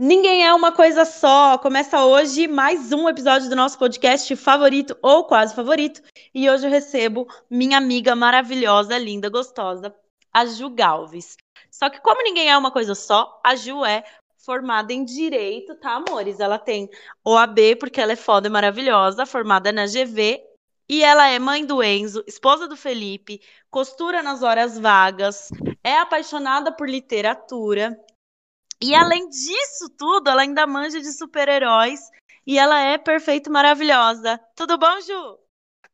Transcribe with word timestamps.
Ninguém 0.00 0.46
é 0.46 0.54
uma 0.54 0.70
coisa 0.70 1.04
só. 1.04 1.58
Começa 1.58 2.04
hoje 2.04 2.46
mais 2.46 2.92
um 2.92 3.08
episódio 3.08 3.50
do 3.50 3.56
nosso 3.56 3.76
podcast 3.76 4.36
favorito 4.36 4.96
ou 5.02 5.24
quase 5.24 5.52
favorito. 5.56 6.00
E 6.32 6.48
hoje 6.48 6.64
eu 6.64 6.70
recebo 6.70 7.26
minha 7.50 7.78
amiga 7.78 8.14
maravilhosa, 8.14 8.96
linda, 8.96 9.28
gostosa, 9.28 9.92
a 10.32 10.46
Ju 10.46 10.70
Galves. 10.70 11.36
Só 11.68 11.90
que 11.90 12.00
como 12.00 12.22
ninguém 12.22 12.48
é 12.48 12.56
uma 12.56 12.70
coisa 12.70 12.94
só, 12.94 13.40
a 13.44 13.56
Ju 13.56 13.84
é 13.84 14.04
formada 14.36 14.92
em 14.92 15.04
direito, 15.04 15.74
tá, 15.74 15.96
amores? 15.96 16.38
Ela 16.38 16.60
tem 16.60 16.88
OAB 17.24 17.58
porque 17.80 18.00
ela 18.00 18.12
é 18.12 18.16
foda 18.16 18.46
e 18.46 18.50
maravilhosa, 18.50 19.26
formada 19.26 19.72
na 19.72 19.86
GV 19.86 20.40
e 20.88 21.02
ela 21.02 21.26
é 21.26 21.40
mãe 21.40 21.66
do 21.66 21.82
Enzo, 21.82 22.22
esposa 22.24 22.68
do 22.68 22.76
Felipe, 22.76 23.40
costura 23.68 24.22
nas 24.22 24.44
horas 24.44 24.78
vagas, 24.78 25.48
é 25.82 25.98
apaixonada 25.98 26.70
por 26.70 26.88
literatura 26.88 27.98
e 28.80 28.94
além 28.94 29.28
disso 29.28 29.88
tudo, 29.96 30.30
ela 30.30 30.42
ainda 30.42 30.66
manja 30.66 31.00
de 31.00 31.12
super-heróis 31.12 32.00
e 32.46 32.58
ela 32.58 32.80
é 32.80 32.96
perfeita 32.96 33.48
e 33.48 33.52
maravilhosa. 33.52 34.40
Tudo 34.54 34.78
bom, 34.78 35.00
Ju? 35.00 35.38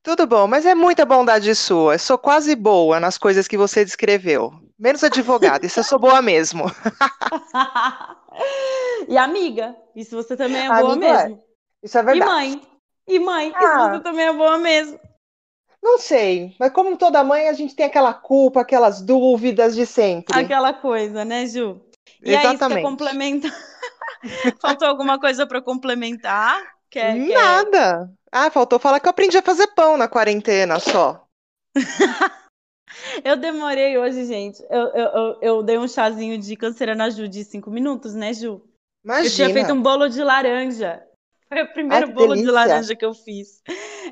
Tudo 0.03 0.27
bom, 0.27 0.47
mas 0.47 0.67
é 0.67 0.75
muita 0.75 1.07
bondade 1.07 1.55
sua. 1.55 1.95
Eu 1.95 1.99
sou 1.99 2.19
quase 2.19 2.55
boa 2.55 3.01
nas 3.01 3.17
coisas 3.17 3.49
que 3.49 3.57
você 3.57 3.85
descreveu. 3.85 4.53
Menos 4.79 5.03
advogada, 5.03 5.65
isso 5.65 5.81
eu 5.81 5.85
sou 5.85 5.99
boa 5.99 6.21
mesmo. 6.21 6.65
e 9.09 9.17
amiga, 9.17 9.75
isso 9.97 10.15
você 10.15 10.37
também 10.37 10.67
é 10.67 10.69
boa 10.69 10.93
amiga 10.93 11.07
é. 11.07 11.25
mesmo. 11.25 11.37
É. 11.37 11.45
Isso 11.83 11.99
é 11.99 12.03
verdade. 12.03 12.31
E 12.31 12.35
mãe. 12.35 12.63
E 13.07 13.19
mãe, 13.19 13.53
ah. 13.55 13.59
isso 13.59 13.91
você 13.91 14.01
também 14.01 14.27
é 14.27 14.33
boa 14.33 14.59
mesmo. 14.59 15.01
Não 15.83 15.99
sei, 15.99 16.55
mas 16.59 16.73
como 16.73 16.97
toda 16.97 17.25
mãe, 17.25 17.49
a 17.49 17.53
gente 17.53 17.75
tem 17.75 17.87
aquela 17.87 18.15
culpa, 18.15 18.61
aquelas 18.61 19.03
dúvidas 19.03 19.75
de 19.75 19.87
sempre. 19.87 20.39
Aquela 20.39 20.73
coisa, 20.73 21.25
né, 21.25 21.47
Ju? 21.47 21.81
E 22.23 22.35
Exatamente. 22.35 22.65
aí, 22.65 22.69
você 22.69 22.83
complementa. 22.83 23.49
Faltou 24.61 24.89
alguma 24.89 25.19
coisa 25.19 25.47
para 25.47 25.61
complementar? 25.61 26.63
Quer, 26.91 27.17
Nada. 27.17 28.07
Quer... 28.07 28.15
Ah, 28.33 28.51
faltou 28.51 28.79
falar 28.79 28.99
que 28.99 29.07
eu 29.07 29.11
aprendi 29.11 29.37
a 29.37 29.43
fazer 29.43 29.69
pão 29.69 29.97
na 29.97 30.09
quarentena 30.09 30.81
só. 30.81 31.25
eu 33.25 33.37
demorei 33.37 33.97
hoje, 33.99 34.25
gente. 34.25 34.63
Eu, 34.71 34.87
eu, 34.89 35.07
eu, 35.07 35.39
eu, 35.41 35.63
dei 35.63 35.79
um 35.79 35.87
chazinho 35.87 36.39
de 36.39 36.57
canseira 36.57 36.95
na 36.95 37.11
Ju 37.11 37.29
de 37.29 37.45
cinco 37.45 37.71
minutos, 37.71 38.15
né, 38.15 38.33
Ju? 38.33 38.63
Imagina. 39.05 39.27
Eu 39.27 39.33
tinha 39.33 39.53
feito 39.53 39.73
um 39.73 39.83
bolo 39.83 40.09
de 40.09 40.23
laranja. 40.23 41.07
Foi 41.49 41.63
o 41.63 41.73
primeiro 41.73 42.07
Ai, 42.07 42.13
bolo 42.13 42.29
delícia. 42.29 42.47
de 42.47 42.51
laranja 42.51 42.97
que 42.97 43.05
eu 43.05 43.15
fiz. 43.15 43.63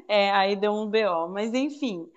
É, 0.08 0.30
aí 0.30 0.54
deu 0.54 0.72
um 0.72 0.86
BO. 0.86 1.28
Mas 1.30 1.52
enfim, 1.54 2.08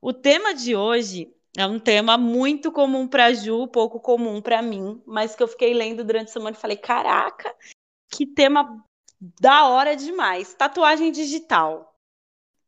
o 0.00 0.12
tema 0.12 0.52
de 0.54 0.76
hoje 0.76 1.32
é 1.56 1.66
um 1.66 1.78
tema 1.78 2.18
muito 2.18 2.72
comum 2.72 3.06
para 3.06 3.32
Ju, 3.32 3.68
pouco 3.68 4.00
comum 4.00 4.42
para 4.42 4.60
mim, 4.60 5.00
mas 5.06 5.36
que 5.36 5.42
eu 5.42 5.48
fiquei 5.48 5.72
lendo 5.72 6.02
durante 6.02 6.28
a 6.28 6.32
semana 6.32 6.56
e 6.56 6.60
falei: 6.60 6.76
caraca, 6.76 7.54
que 8.10 8.26
tema 8.26 8.84
da 9.40 9.68
hora 9.68 9.96
demais. 9.96 10.52
Tatuagem 10.54 11.12
digital. 11.12 11.94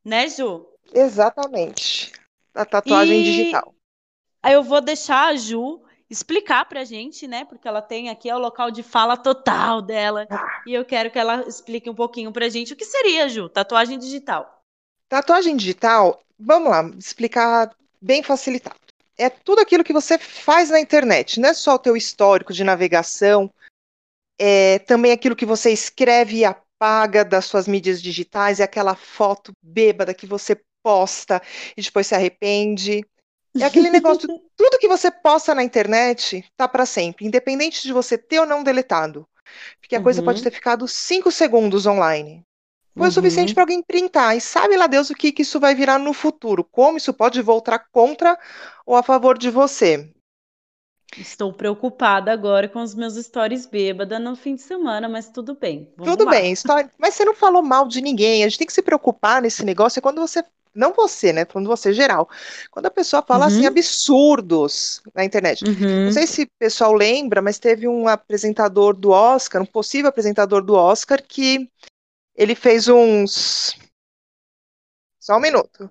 Né, 0.05 0.29
Ju? 0.29 0.67
Exatamente. 0.95 2.13
A 2.55 2.65
tatuagem 2.65 3.21
e... 3.21 3.25
digital. 3.25 3.75
Aí 4.43 4.55
eu 4.55 4.63
vou 4.63 4.81
deixar 4.81 5.29
a 5.29 5.37
Ju 5.37 5.83
explicar 6.09 6.65
pra 6.67 6.85
gente, 6.85 7.27
né? 7.27 7.45
Porque 7.45 7.67
ela 7.67 7.83
tem 7.83 8.09
aqui 8.09 8.31
é 8.31 8.37
o 8.37 8.39
local 8.39 8.71
de 8.71 8.85
fala 8.85 9.17
total 9.17 9.83
dela. 9.83 10.27
Ah. 10.31 10.63
E 10.65 10.73
eu 10.73 10.85
quero 10.85 11.11
que 11.11 11.19
ela 11.19 11.47
explique 11.49 11.91
um 11.91 11.95
pouquinho 11.95 12.33
pra 12.33 12.49
gente 12.49 12.73
o 12.73 12.77
que 12.77 12.85
seria, 12.85 13.29
Ju, 13.29 13.49
tatuagem 13.49 13.99
digital. 13.99 14.63
Tatuagem 15.09 15.57
digital, 15.57 16.21
vamos 16.39 16.71
lá, 16.71 16.89
explicar 16.97 17.75
bem 18.01 18.23
facilitado. 18.23 18.77
É 19.19 19.31
tudo 19.31 19.61
aquilo 19.61 19.85
que 19.85 19.93
você 19.93 20.19
faz 20.19 20.71
na 20.71 20.79
internet, 20.79 21.41
não 21.41 21.49
é 21.49 21.55
só 21.55 21.75
o 21.75 21.79
teu 21.79 21.97
histórico 21.97 22.53
de 22.53 22.63
navegação, 22.63 23.51
é 24.39 24.79
também 24.81 25.13
aquilo 25.13 25.37
que 25.37 25.47
você 25.47 25.71
escreve 25.71 26.37
e 26.37 26.45
apaga 26.45 27.25
das 27.25 27.47
suas 27.47 27.67
mídias 27.67 28.03
digitais, 28.03 28.61
é 28.61 28.65
aquela 28.65 28.95
foto 28.95 29.53
bêbada 29.63 30.13
que 30.13 30.27
você 30.27 30.61
posta 30.83 31.43
e 31.77 31.83
depois 31.83 32.07
se 32.07 32.15
arrepende. 32.15 33.05
É 33.59 33.65
aquele 33.65 33.91
negócio, 33.91 34.29
tudo 34.57 34.79
que 34.79 34.87
você 34.87 35.11
posta 35.11 35.55
na 35.55 35.65
internet 35.65 36.45
tá 36.57 36.69
para 36.69 36.85
sempre, 36.85 37.27
independente 37.27 37.83
de 37.83 37.93
você 37.93 38.19
ter 38.19 38.41
ou 38.41 38.47
não 38.47 38.63
deletado. 38.63 39.27
Porque 39.81 39.95
a 39.95 39.99
uhum. 39.99 40.05
coisa 40.05 40.23
pode 40.23 40.39
uhum. 40.39 40.45
ter 40.45 40.51
ficado 40.51 40.87
cinco 40.87 41.33
segundos 41.33 41.87
online. 41.87 42.45
Foi 42.97 43.03
uhum. 43.03 43.09
o 43.09 43.13
suficiente 43.13 43.53
para 43.53 43.65
alguém 43.65 43.83
printar. 43.83 44.35
E 44.37 44.41
sabe 44.41 44.77
lá 44.77 44.87
Deus 44.87 45.11
o 45.11 45.15
que, 45.15 45.31
que 45.31 45.43
isso 45.43 45.61
vai 45.61 45.75
virar 45.75 45.99
no 45.99 46.15
futuro? 46.15 46.65
Como 46.65 46.97
isso 46.97 47.13
pode 47.13 47.43
voltar 47.43 47.79
contra 47.93 48.39
ou 48.87 48.97
a 48.97 49.03
favor 49.03 49.37
de 49.37 49.51
você? 49.51 50.11
Estou 51.19 51.53
preocupada 51.53 52.33
agora 52.33 52.69
com 52.69 52.81
os 52.81 52.95
meus 52.95 53.15
stories 53.15 53.67
bêbada 53.67 54.19
no 54.19 54.35
fim 54.35 54.55
de 54.55 54.63
semana, 54.63 55.09
mas 55.09 55.29
tudo 55.29 55.55
bem. 55.55 55.93
tudo 56.03 56.25
lá. 56.25 56.33
bem, 56.33 56.53
história... 56.53 56.91
mas 56.99 57.15
você 57.15 57.25
não 57.25 57.35
falou 57.35 57.63
mal 57.63 57.87
de 57.87 58.01
ninguém. 58.01 58.43
A 58.43 58.49
gente 58.49 58.59
tem 58.59 58.67
que 58.67 58.73
se 58.73 58.83
preocupar 58.83 59.43
nesse 59.43 59.65
negócio 59.65 59.99
é 59.99 60.03
quando 60.03 60.21
você. 60.21 60.43
Não 60.75 60.93
você, 60.93 61.33
né? 61.33 61.47
Quando 61.47 61.69
você 61.69 61.91
geral. 61.91 62.29
Quando 62.71 62.85
a 62.85 62.91
pessoa 62.91 63.23
fala 63.23 63.47
assim, 63.47 63.57
uhum. 63.57 63.61
assim 63.63 63.69
absurdos 63.69 65.03
na 65.15 65.25
internet. 65.25 65.65
Uhum. 65.65 66.05
Não 66.05 66.13
sei 66.13 66.27
se 66.27 66.43
o 66.43 66.49
pessoal 66.59 66.93
lembra, 66.93 67.41
mas 67.41 67.59
teve 67.59 67.89
um 67.89 68.07
apresentador 68.07 68.95
do 68.95 69.09
Oscar, 69.11 69.63
um 69.63 69.67
possível 69.67 70.11
apresentador 70.11 70.63
do 70.63 70.75
Oscar, 70.75 71.23
que 71.27 71.71
ele 72.37 72.55
fez 72.55 72.87
uns. 72.89 73.77
Só 75.19 75.37
um 75.39 75.41
minuto. 75.41 75.91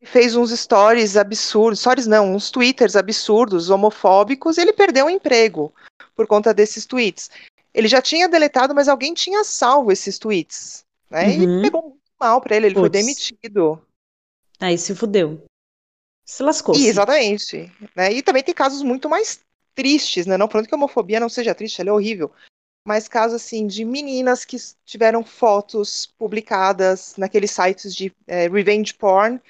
Ele 0.00 0.10
fez 0.10 0.34
uns 0.34 0.50
stories 0.50 1.16
absurdos, 1.16 1.80
stories 1.80 2.06
não, 2.06 2.34
uns 2.34 2.50
twitters 2.50 2.96
absurdos, 2.96 3.70
homofóbicos, 3.70 4.58
e 4.58 4.62
ele 4.62 4.72
perdeu 4.72 5.06
o 5.06 5.10
emprego 5.10 5.72
por 6.16 6.26
conta 6.26 6.52
desses 6.52 6.84
tweets. 6.84 7.30
Ele 7.72 7.86
já 7.86 8.02
tinha 8.02 8.28
deletado, 8.28 8.74
mas 8.74 8.88
alguém 8.88 9.14
tinha 9.14 9.44
salvo 9.44 9.92
esses 9.92 10.18
tweets. 10.18 10.84
Né? 11.08 11.26
Uhum. 11.26 11.58
E 11.60 11.62
pegou 11.62 11.82
muito 11.82 12.00
mal 12.18 12.40
para 12.40 12.56
ele, 12.56 12.66
ele 12.66 12.74
Puts. 12.74 12.82
foi 12.82 12.90
demitido. 12.90 13.86
Aí 14.58 14.76
se 14.76 14.94
fudeu. 14.94 15.42
Se 16.24 16.42
lascou. 16.42 16.74
Exatamente. 16.74 17.70
Né? 17.94 18.12
E 18.12 18.22
também 18.22 18.42
tem 18.42 18.54
casos 18.54 18.82
muito 18.82 19.08
mais 19.08 19.40
tristes, 19.74 20.26
né? 20.26 20.36
Não 20.36 20.48
falando 20.48 20.66
que 20.66 20.74
a 20.74 20.76
homofobia 20.76 21.20
não 21.20 21.28
seja 21.28 21.54
triste, 21.54 21.80
ela 21.80 21.90
é 21.90 21.92
horrível 21.92 22.32
mas 22.86 23.08
casos 23.08 23.42
assim 23.42 23.66
de 23.66 23.84
meninas 23.84 24.44
que 24.44 24.56
tiveram 24.84 25.22
fotos 25.22 26.06
publicadas 26.18 27.16
naqueles 27.16 27.50
sites 27.50 27.94
de 27.94 28.14
é, 28.26 28.48
revenge 28.48 28.94
porn, 28.94 29.40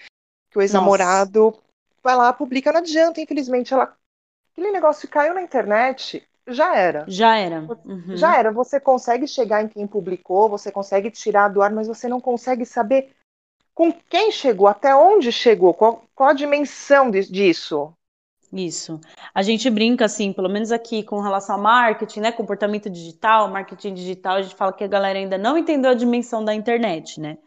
que 0.51 0.59
o 0.59 0.63
ex-namorado 0.63 1.57
vai 2.03 2.17
lá, 2.17 2.33
publica, 2.33 2.73
não 2.73 2.81
adianta, 2.81 3.21
infelizmente, 3.21 3.73
ela 3.73 3.97
aquele 4.53 4.73
negócio 4.73 5.09
caiu 5.09 5.33
na 5.33 5.43
internet, 5.43 6.27
já 6.47 6.77
era. 6.77 7.05
Já 7.07 7.37
era. 7.37 7.61
Uhum. 7.85 8.17
Já 8.17 8.37
era. 8.37 8.51
Você 8.51 8.81
consegue 8.81 9.27
chegar 9.27 9.63
em 9.63 9.69
quem 9.69 9.87
publicou, 9.87 10.49
você 10.49 10.73
consegue 10.73 11.11
tirar 11.11 11.49
do 11.49 11.63
ar, 11.63 11.71
mas 11.71 11.87
você 11.87 12.09
não 12.09 12.21
consegue 12.21 12.67
saber 12.67 13.15
com 13.75 13.93
quem 13.93 14.31
chegou, 14.31 14.67
até 14.67 14.95
onde 14.95 15.31
chegou, 15.33 15.73
qual, 15.73 16.05
qual 16.15 16.31
a 16.31 16.35
dimensão 16.35 17.11
de, 17.11 17.23
disso. 17.31 17.95
Isso. 18.53 19.01
A 19.33 19.43
gente 19.43 19.71
brinca, 19.71 20.05
assim, 20.05 20.33
pelo 20.33 20.49
menos 20.49 20.73
aqui 20.73 21.05
com 21.05 21.21
relação 21.21 21.55
ao 21.57 21.63
marketing, 21.63 22.21
né? 22.21 22.33
Comportamento 22.33 22.91
digital, 22.91 23.49
marketing 23.49 23.95
digital, 23.95 24.37
a 24.37 24.43
gente 24.43 24.57
fala 24.57 24.73
que 24.73 24.83
a 24.83 24.89
galera 24.89 25.19
ainda 25.19 25.39
não 25.39 25.57
entendeu 25.57 25.91
a 25.91 25.95
dimensão 25.95 26.45
da 26.45 26.53
internet, 26.53 27.21
né? 27.21 27.39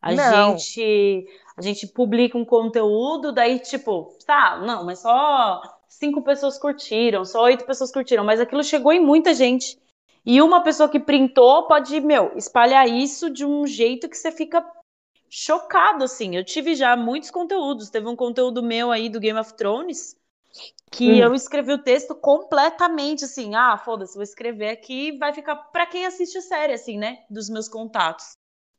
A 0.00 0.12
não. 0.12 0.56
gente 0.56 1.26
a 1.56 1.62
gente 1.62 1.86
publica 1.86 2.36
um 2.36 2.44
conteúdo, 2.44 3.32
daí, 3.32 3.58
tipo, 3.58 4.14
tá, 4.26 4.58
não, 4.58 4.84
mas 4.84 4.98
só 5.00 5.62
cinco 5.88 6.22
pessoas 6.22 6.58
curtiram, 6.58 7.24
só 7.24 7.44
oito 7.44 7.64
pessoas 7.64 7.90
curtiram, 7.90 8.24
mas 8.24 8.40
aquilo 8.40 8.62
chegou 8.62 8.92
em 8.92 9.00
muita 9.00 9.32
gente. 9.32 9.78
E 10.24 10.42
uma 10.42 10.62
pessoa 10.62 10.88
que 10.88 11.00
printou 11.00 11.66
pode, 11.66 12.00
meu, 12.00 12.32
espalhar 12.36 12.86
isso 12.88 13.30
de 13.30 13.44
um 13.44 13.66
jeito 13.66 14.08
que 14.08 14.16
você 14.16 14.30
fica 14.32 14.64
chocado, 15.30 16.04
assim. 16.04 16.36
Eu 16.36 16.44
tive 16.44 16.74
já 16.74 16.96
muitos 16.96 17.30
conteúdos. 17.30 17.90
Teve 17.90 18.08
um 18.08 18.16
conteúdo 18.16 18.62
meu 18.62 18.90
aí 18.90 19.08
do 19.08 19.20
Game 19.20 19.38
of 19.38 19.54
Thrones 19.54 20.16
que 20.90 21.12
hum. 21.12 21.16
eu 21.16 21.34
escrevi 21.34 21.72
o 21.72 21.82
texto 21.82 22.14
completamente 22.14 23.24
assim, 23.24 23.54
ah, 23.54 23.76
foda-se, 23.76 24.14
vou 24.14 24.22
escrever 24.22 24.70
aqui, 24.70 25.16
vai 25.18 25.32
ficar 25.32 25.56
para 25.56 25.86
quem 25.86 26.06
assiste 26.06 26.38
a 26.38 26.42
série, 26.42 26.72
assim, 26.72 26.98
né, 26.98 27.18
dos 27.28 27.50
meus 27.50 27.68
contatos. 27.68 28.32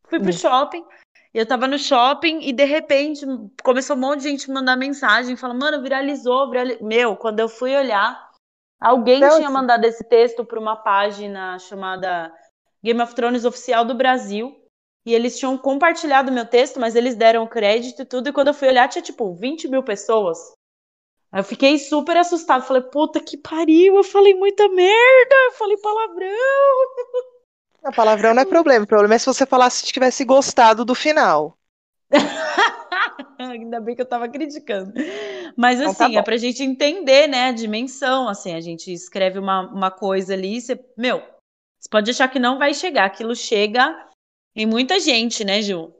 Fui 0.07 0.19
pro 0.19 0.29
hum. 0.29 0.33
shopping, 0.33 0.85
eu 1.33 1.45
tava 1.45 1.67
no 1.67 1.77
shopping 1.77 2.39
e 2.41 2.51
de 2.51 2.63
repente 2.63 3.25
começou 3.63 3.95
um 3.95 3.99
monte 3.99 4.21
de 4.21 4.29
gente 4.29 4.49
mandar 4.49 4.75
mensagem, 4.75 5.35
falando, 5.35 5.59
mano, 5.59 5.83
viralizou, 5.83 6.49
viralizou. 6.49 6.87
Meu, 6.87 7.15
quando 7.15 7.39
eu 7.39 7.47
fui 7.47 7.75
olhar, 7.75 8.31
alguém 8.81 9.17
então, 9.17 9.37
tinha 9.37 9.49
mandado 9.49 9.85
esse 9.85 10.03
texto 10.03 10.43
para 10.43 10.59
uma 10.59 10.75
página 10.75 11.59
chamada 11.59 12.33
Game 12.83 13.01
of 13.01 13.13
Thrones 13.13 13.45
Oficial 13.45 13.85
do 13.85 13.93
Brasil. 13.93 14.55
E 15.05 15.13
eles 15.13 15.37
tinham 15.37 15.57
compartilhado 15.57 16.31
meu 16.31 16.45
texto, 16.45 16.79
mas 16.79 16.95
eles 16.95 17.15
deram 17.15 17.47
crédito 17.47 18.01
e 18.01 18.05
tudo. 18.05 18.29
E 18.29 18.33
quando 18.33 18.47
eu 18.47 18.53
fui 18.53 18.67
olhar, 18.67 18.89
tinha 18.89 19.01
tipo 19.01 19.33
20 19.35 19.67
mil 19.67 19.83
pessoas. 19.83 20.37
Eu 21.33 21.43
fiquei 21.43 21.77
super 21.77 22.17
assustada. 22.17 22.63
Falei, 22.63 22.83
puta 22.83 23.19
que 23.19 23.37
pariu, 23.37 23.97
eu 23.97 24.03
falei 24.03 24.33
muita 24.33 24.67
merda, 24.69 25.35
eu 25.45 25.51
falei 25.53 25.77
palavrão. 25.77 26.27
A 27.83 27.91
palavrão 27.91 28.33
não 28.33 28.41
é 28.41 28.45
problema. 28.45 28.83
O 28.83 28.87
problema 28.87 29.15
é 29.15 29.17
se 29.17 29.25
você 29.25 29.45
falasse 29.45 29.77
se 29.77 29.93
tivesse 29.93 30.25
gostado 30.25 30.83
do 30.83 30.93
final. 30.93 31.57
Ainda 33.39 33.79
bem 33.79 33.95
que 33.95 34.01
eu 34.01 34.05
tava 34.05 34.27
criticando. 34.27 34.93
Mas 35.55 35.79
então, 35.79 35.93
tá 35.93 36.05
assim, 36.05 36.13
tá 36.13 36.19
é 36.19 36.23
pra 36.23 36.37
gente 36.37 36.63
entender, 36.63 37.27
né, 37.27 37.45
a 37.45 37.51
dimensão. 37.51 38.27
Assim, 38.27 38.53
a 38.53 38.59
gente 38.59 38.91
escreve 38.91 39.39
uma, 39.39 39.61
uma 39.71 39.91
coisa 39.91 40.33
ali, 40.33 40.59
você, 40.59 40.77
meu, 40.97 41.19
Você 41.79 41.89
pode 41.89 42.11
achar 42.11 42.27
que 42.27 42.39
não 42.39 42.57
vai 42.57 42.73
chegar, 42.73 43.05
aquilo 43.05 43.35
chega 43.35 44.07
em 44.55 44.65
muita 44.65 44.99
gente, 44.99 45.45
né, 45.45 45.61
Ju? 45.61 45.93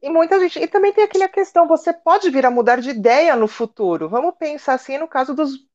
E 0.00 0.08
muita 0.08 0.38
gente. 0.38 0.58
E 0.58 0.66
também 0.66 0.92
tem 0.92 1.04
aquela 1.04 1.28
questão, 1.28 1.66
você 1.66 1.92
pode 1.92 2.30
vir 2.30 2.46
a 2.46 2.50
mudar 2.50 2.80
de 2.80 2.90
ideia 2.90 3.34
no 3.34 3.48
futuro. 3.48 4.08
Vamos 4.08 4.36
pensar 4.38 4.74
assim 4.74 4.98
no 4.98 5.08
caso 5.08 5.34
dos. 5.34 5.66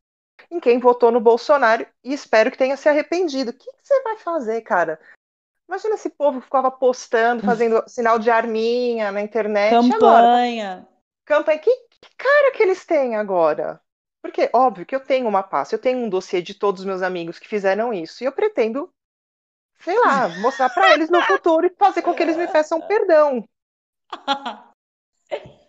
em 0.49 0.59
quem 0.59 0.79
votou 0.79 1.11
no 1.11 1.19
Bolsonaro 1.19 1.85
e 2.03 2.13
espero 2.13 2.51
que 2.51 2.57
tenha 2.57 2.77
se 2.77 2.87
arrependido. 2.87 3.51
O 3.51 3.53
que, 3.53 3.65
que 3.65 3.79
você 3.81 4.01
vai 4.03 4.17
fazer, 4.17 4.61
cara? 4.61 4.99
Imagina 5.67 5.95
esse 5.95 6.09
povo 6.09 6.39
que 6.39 6.45
ficava 6.45 6.69
postando, 6.69 7.43
fazendo 7.43 7.83
sinal 7.87 8.19
de 8.19 8.29
arminha 8.29 9.11
na 9.11 9.21
internet. 9.21 9.71
Campanha. 9.71 9.95
Agora, 9.95 10.87
campanha. 11.25 11.59
Que, 11.59 11.71
que 11.71 12.15
cara 12.17 12.51
que 12.51 12.63
eles 12.63 12.85
têm 12.85 13.15
agora? 13.15 13.81
Porque, 14.21 14.49
óbvio, 14.53 14.85
que 14.85 14.95
eu 14.95 15.01
tenho 15.01 15.27
uma 15.27 15.43
pasta, 15.43 15.75
eu 15.75 15.79
tenho 15.79 15.99
um 15.99 16.09
dossiê 16.09 16.41
de 16.41 16.53
todos 16.53 16.81
os 16.81 16.85
meus 16.85 17.01
amigos 17.01 17.39
que 17.39 17.47
fizeram 17.47 17.93
isso, 17.93 18.23
e 18.23 18.25
eu 18.25 18.31
pretendo, 18.31 18.89
sei 19.79 19.99
lá, 19.99 20.29
mostrar 20.39 20.69
para 20.69 20.93
eles 20.93 21.09
no 21.09 21.21
futuro 21.23 21.67
e 21.67 21.75
fazer 21.77 22.01
com 22.01 22.13
que 22.13 22.23
eles 22.23 22.37
me 22.37 22.47
peçam 22.47 22.79
perdão. 22.79 23.43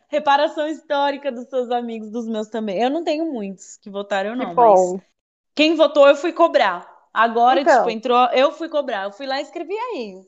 Reparação 0.09 0.69
histórica 0.69 1.33
dos 1.33 1.49
seus 1.49 1.71
amigos, 1.71 2.11
dos 2.11 2.27
meus 2.27 2.49
também. 2.49 2.81
Eu 2.81 2.91
não 2.91 3.03
tenho 3.03 3.33
muitos 3.33 3.77
que 3.79 3.91
votaram, 3.91 4.37
não, 4.37 4.51
que 4.51 4.55
mas 4.55 5.01
quem 5.55 5.75
votou 5.75 6.07
eu 6.07 6.17
fui 6.17 6.33
cobrar. 6.33 6.93
Agora, 7.13 7.61
então. 7.61 7.79
tipo, 7.79 7.91
entrou, 7.91 8.27
eu 8.33 8.53
fui 8.53 8.69
cobrar, 8.69 9.05
eu 9.05 9.13
fui 9.13 9.27
lá 9.27 9.39
e 9.39 9.43
escrevi 9.43 9.75
aí. 9.75 10.25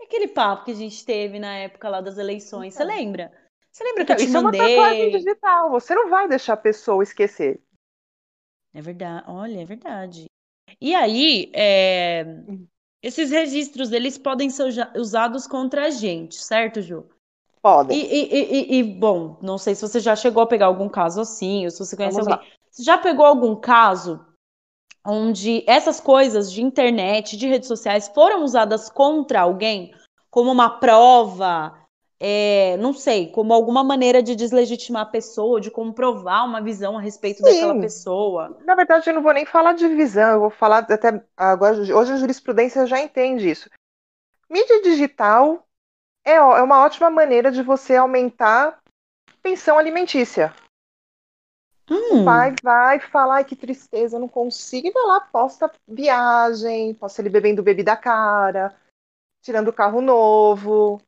Aquele 0.00 0.28
papo 0.28 0.64
que 0.64 0.70
a 0.72 0.74
gente 0.74 1.04
teve 1.04 1.38
na 1.38 1.56
época 1.56 1.88
lá 1.88 2.00
das 2.00 2.18
eleições, 2.18 2.74
então. 2.74 2.86
você 2.86 2.92
lembra? 2.92 3.32
Você 3.70 3.84
lembra 3.84 4.04
que 4.04 4.12
eu 4.12 4.16
te 4.16 4.24
Isso 4.24 4.42
mandei? 4.42 4.60
é 4.60 4.64
uma 4.64 4.70
tatuagem 4.70 5.10
digital, 5.10 5.70
você 5.70 5.94
não 5.94 6.08
vai 6.08 6.28
deixar 6.28 6.54
a 6.54 6.56
pessoa 6.56 7.02
esquecer. 7.02 7.60
É 8.74 8.80
verdade, 8.80 9.24
olha, 9.28 9.60
é 9.60 9.64
verdade. 9.64 10.26
E 10.80 10.94
aí, 10.94 11.50
é... 11.54 12.24
Esses 13.02 13.30
registros, 13.30 13.92
eles 13.92 14.18
podem 14.18 14.50
ser 14.50 14.90
usados 14.96 15.46
contra 15.46 15.86
a 15.86 15.90
gente, 15.90 16.34
certo, 16.34 16.82
Ju? 16.82 17.06
Podem. 17.62 17.96
E, 17.96 18.02
e, 18.02 18.76
e, 18.76 18.78
e, 18.78 18.82
bom, 18.82 19.36
não 19.40 19.56
sei 19.56 19.74
se 19.74 19.82
você 19.82 20.00
já 20.00 20.16
chegou 20.16 20.42
a 20.42 20.46
pegar 20.46 20.66
algum 20.66 20.88
caso 20.88 21.20
assim, 21.20 21.64
ou 21.64 21.70
se 21.70 21.78
você 21.78 21.96
conhece 21.96 22.16
Vamos 22.16 22.32
alguém. 22.32 22.48
Lá. 22.48 22.54
Você 22.70 22.82
já 22.82 22.98
pegou 22.98 23.24
algum 23.24 23.54
caso 23.54 24.24
onde 25.06 25.64
essas 25.66 26.00
coisas 26.00 26.52
de 26.52 26.62
internet, 26.62 27.36
de 27.36 27.46
redes 27.46 27.68
sociais, 27.68 28.08
foram 28.08 28.44
usadas 28.44 28.90
contra 28.90 29.40
alguém 29.40 29.92
como 30.30 30.50
uma 30.50 30.78
prova 30.78 31.77
é, 32.20 32.76
não 32.78 32.92
sei, 32.92 33.30
como 33.30 33.52
alguma 33.52 33.84
maneira 33.84 34.22
de 34.22 34.34
deslegitimar 34.34 35.02
a 35.02 35.10
pessoa, 35.10 35.60
de 35.60 35.70
comprovar 35.70 36.44
uma 36.44 36.60
visão 36.60 36.98
a 36.98 37.00
respeito 37.00 37.38
Sim. 37.38 37.44
daquela 37.44 37.80
pessoa. 37.80 38.56
Na 38.64 38.74
verdade, 38.74 39.08
eu 39.08 39.14
não 39.14 39.22
vou 39.22 39.32
nem 39.32 39.46
falar 39.46 39.74
de 39.74 39.86
visão, 39.88 40.32
eu 40.32 40.40
vou 40.40 40.50
falar 40.50 40.78
até 40.78 41.22
agora. 41.36 41.76
Hoje 41.76 42.12
a 42.12 42.16
jurisprudência 42.16 42.86
já 42.86 43.00
entende 43.00 43.48
isso. 43.48 43.70
Mídia 44.50 44.82
digital 44.82 45.64
é, 46.24 46.32
é 46.32 46.40
uma 46.40 46.84
ótima 46.84 47.08
maneira 47.08 47.52
de 47.52 47.62
você 47.62 47.94
aumentar 47.94 48.80
pensão 49.40 49.78
alimentícia. 49.78 50.52
Hum. 51.90 52.24
Vai, 52.24 52.54
vai 52.62 52.98
falar, 52.98 53.36
ai 53.36 53.44
que 53.44 53.54
tristeza, 53.54 54.18
não 54.18 54.28
consigo. 54.28 54.88
E 54.88 54.90
vai 54.90 55.04
lá, 55.04 55.20
posta 55.20 55.70
viagem, 55.86 56.94
posta 56.94 57.22
ele 57.22 57.30
bebendo 57.30 57.62
bebida 57.62 57.96
cara, 57.96 58.76
tirando 59.40 59.68
o 59.68 59.72
carro 59.72 60.00
novo, 60.00 61.00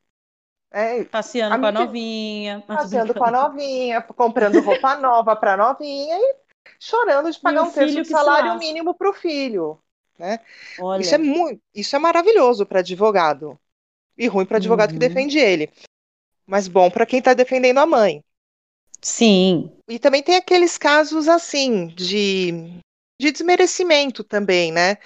é, 0.71 1.05
passeando 1.05 1.59
com 1.59 1.67
a 1.67 1.73
novinha. 1.73 2.63
Passeando 2.67 3.15
com 3.15 3.25
a 3.25 3.31
novinha, 3.31 4.03
comprando 4.03 4.61
roupa 4.61 4.97
nova 4.97 5.35
para 5.35 5.55
a 5.55 5.57
novinha 5.57 6.17
e 6.17 6.37
chorando 6.79 7.31
de 7.31 7.39
pagar 7.41 7.63
um 7.63 7.73
terço 7.73 7.97
de 7.97 8.05
salário 8.05 8.59
mínimo 8.59 8.95
para 8.95 9.11
o 9.11 9.13
filho. 9.13 9.79
Né? 10.19 10.39
Olha. 10.79 11.01
Isso 11.01 11.15
é 11.15 11.19
muito, 11.19 11.61
isso 11.75 11.97
é 11.97 11.99
maravilhoso 11.99 12.67
para 12.67 12.81
advogado 12.81 13.59
e 14.17 14.27
ruim 14.29 14.45
para 14.45 14.59
advogado 14.59 14.91
uhum. 14.91 14.99
que 14.99 15.09
defende 15.09 15.39
ele, 15.39 15.71
mas 16.47 16.69
bom 16.69 16.91
para 16.91 17.07
quem 17.07 17.19
está 17.19 17.33
defendendo 17.33 17.79
a 17.79 17.87
mãe. 17.87 18.23
Sim. 19.01 19.73
E 19.89 19.99
também 19.99 20.23
tem 20.23 20.37
aqueles 20.37 20.77
casos 20.77 21.27
assim 21.27 21.87
de, 21.87 22.53
de 23.19 23.33
desmerecimento 23.33 24.23
também, 24.23 24.71
né? 24.71 24.99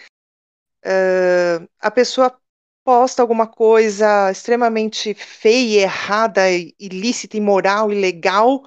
Uh, 0.85 1.67
a 1.81 1.91
pessoa 1.91 2.37
posta 2.85 3.23
alguma 3.23 3.47
coisa 3.47 4.31
extremamente 4.31 5.15
feia, 5.15 5.83
errada, 5.83 6.43
ilícita, 6.79 7.37
imoral, 7.37 7.91
ilegal, 7.91 8.63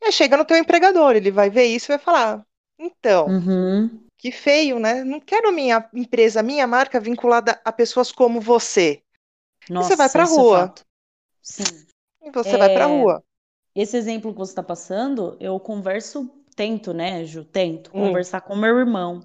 e 0.00 0.12
chega 0.12 0.36
no 0.36 0.44
teu 0.44 0.56
empregador, 0.56 1.16
ele 1.16 1.30
vai 1.30 1.50
ver 1.50 1.64
isso 1.64 1.90
e 1.90 1.96
vai 1.96 1.98
falar: 1.98 2.46
então, 2.78 3.26
uhum. 3.26 4.04
que 4.16 4.30
feio, 4.30 4.78
né? 4.78 5.02
Não 5.02 5.20
quero 5.20 5.52
minha 5.52 5.88
empresa, 5.92 6.42
minha 6.42 6.66
marca 6.66 7.00
vinculada 7.00 7.60
a 7.64 7.72
pessoas 7.72 8.12
como 8.12 8.40
você. 8.40 9.02
Nossa, 9.68 9.88
e 9.88 9.90
você 9.90 9.96
vai 9.96 10.10
pra 10.10 10.22
é 10.22 10.26
rua. 10.26 10.74
É 10.76 10.82
Sim. 11.42 11.86
E 12.22 12.30
você 12.30 12.50
é... 12.50 12.58
vai 12.58 12.72
pra 12.72 12.86
rua. 12.86 13.22
Esse 13.74 13.96
exemplo 13.96 14.32
que 14.32 14.38
você 14.38 14.52
está 14.52 14.62
passando, 14.62 15.36
eu 15.40 15.58
converso, 15.58 16.30
tento, 16.54 16.94
né, 16.94 17.24
Ju? 17.24 17.44
Tento 17.44 17.88
hum. 17.88 18.06
conversar 18.06 18.40
com 18.42 18.54
meu 18.54 18.78
irmão, 18.78 19.20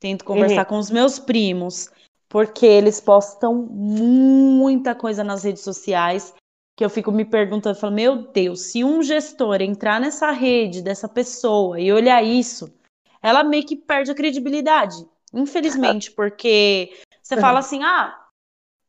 tento 0.00 0.24
conversar 0.24 0.62
uhum. 0.62 0.68
com 0.68 0.78
os 0.78 0.90
meus 0.90 1.18
primos 1.18 1.90
porque 2.34 2.66
eles 2.66 3.00
postam 3.00 3.54
muita 3.54 4.92
coisa 4.92 5.22
nas 5.22 5.44
redes 5.44 5.62
sociais 5.62 6.34
que 6.76 6.84
eu 6.84 6.90
fico 6.90 7.12
me 7.12 7.24
perguntando, 7.24 7.78
falo, 7.78 7.94
meu 7.94 8.16
Deus, 8.32 8.72
se 8.72 8.82
um 8.82 9.04
gestor 9.04 9.62
entrar 9.62 10.00
nessa 10.00 10.32
rede 10.32 10.82
dessa 10.82 11.08
pessoa 11.08 11.78
e 11.78 11.92
olhar 11.92 12.24
isso, 12.24 12.76
ela 13.22 13.44
meio 13.44 13.64
que 13.64 13.76
perde 13.76 14.10
a 14.10 14.16
credibilidade, 14.16 14.96
infelizmente, 15.32 16.10
porque 16.18 16.98
você 17.22 17.40
fala 17.40 17.60
assim, 17.60 17.84
ah, 17.84 18.20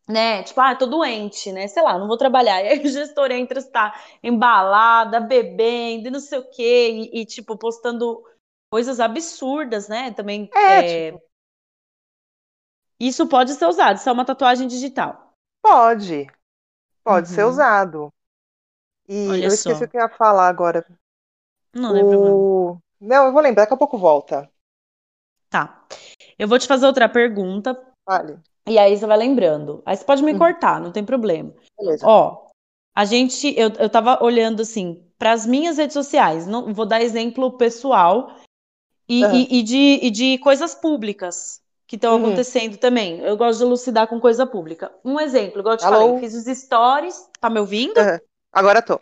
né, 0.10 0.42
tipo, 0.42 0.60
ah, 0.60 0.74
tô 0.74 0.88
doente, 0.88 1.52
né, 1.52 1.68
sei 1.68 1.84
lá, 1.84 2.00
não 2.00 2.08
vou 2.08 2.18
trabalhar, 2.18 2.64
e 2.66 2.70
aí 2.70 2.80
o 2.84 2.90
gestor 2.90 3.30
entra, 3.32 3.60
está 3.60 3.94
embalada, 4.24 5.20
bebendo, 5.20 6.10
não 6.10 6.20
sei 6.20 6.40
o 6.40 6.50
quê, 6.50 7.10
e, 7.14 7.22
e 7.22 7.26
tipo, 7.28 7.56
postando 7.56 8.24
coisas 8.72 9.00
absurdas, 9.00 9.88
né, 9.88 10.10
também, 10.14 10.50
é, 10.52 10.80
é 10.80 11.12
tipo 11.12 11.26
isso 13.00 13.28
pode 13.28 13.54
ser 13.54 13.66
usado, 13.66 13.98
isso 13.98 14.08
é 14.08 14.12
uma 14.12 14.26
tatuagem 14.26 14.68
digital. 14.68 15.34
Pode. 15.62 16.28
Pode 17.04 17.30
uhum. 17.30 17.36
ser 17.36 17.44
usado. 17.44 18.14
E 19.08 19.28
Olha 19.30 19.44
eu 19.44 19.48
esqueci 19.48 19.78
só. 19.78 19.86
o 19.86 19.88
que 19.88 19.98
eu 19.98 20.02
ia 20.02 20.10
falar 20.10 20.48
agora. 20.48 20.86
Não, 21.74 21.94
não 21.94 21.98
é 21.98 22.00
problema. 22.00 22.82
Não, 23.02 23.26
eu 23.26 23.32
vou 23.32 23.42
lembrar, 23.42 23.64
daqui 23.64 23.74
a 23.74 23.78
pouco 23.78 23.98
volta. 23.98 24.50
Tá. 25.50 25.86
Eu 26.40 26.48
vou 26.48 26.58
te 26.58 26.68
fazer 26.68 26.86
outra 26.86 27.08
pergunta. 27.08 27.80
Vale. 28.08 28.40
E 28.68 28.80
aí 28.80 28.98
você 28.98 29.06
vai 29.06 29.18
lembrando. 29.18 29.84
Aí 29.86 29.96
você 29.96 30.04
pode 30.04 30.24
me 30.24 30.32
uhum. 30.32 30.40
cortar, 30.40 30.82
não 30.82 30.92
tem 30.92 31.06
problema. 31.06 31.54
Beleza. 31.78 32.06
Ó, 32.08 32.50
a 32.96 33.06
gente, 33.06 33.54
eu, 33.60 33.70
eu 33.74 33.90
tava 33.90 34.24
olhando 34.24 34.62
assim, 34.62 35.06
para 35.18 35.34
as 35.34 35.46
minhas 35.46 35.78
redes 35.78 35.94
sociais, 35.94 36.48
não 36.48 36.74
vou 36.74 36.86
dar 36.86 37.02
exemplo 37.02 37.58
pessoal 37.58 38.36
e, 39.08 39.24
uhum. 39.24 39.36
e, 39.36 39.60
e, 39.60 39.64
de, 39.64 40.00
e 40.02 40.10
de 40.10 40.38
coisas 40.40 40.74
públicas 40.74 41.62
que 41.88 41.96
estão 41.96 42.16
uhum. 42.16 42.26
acontecendo 42.26 42.78
também. 42.78 43.20
Eu 43.20 43.38
gosto 43.38 43.60
de 43.60 43.66
elucidar 43.66 44.08
com 44.08 44.20
coisa 44.20 44.46
pública. 44.46 44.92
Um 45.04 45.20
exemplo, 45.20 45.60
igual 45.60 45.76
eu 45.76 45.78
te 45.78 45.86
Alô? 45.86 45.96
falei, 45.96 46.20
fiz 46.20 46.34
os 46.34 46.58
stories. 46.58 47.30
Tá 47.40 47.50
me 47.50 47.60
ouvindo? 47.60 47.98
Uhum. 48.00 48.20
Agora 48.52 48.82
tô. 48.82 49.00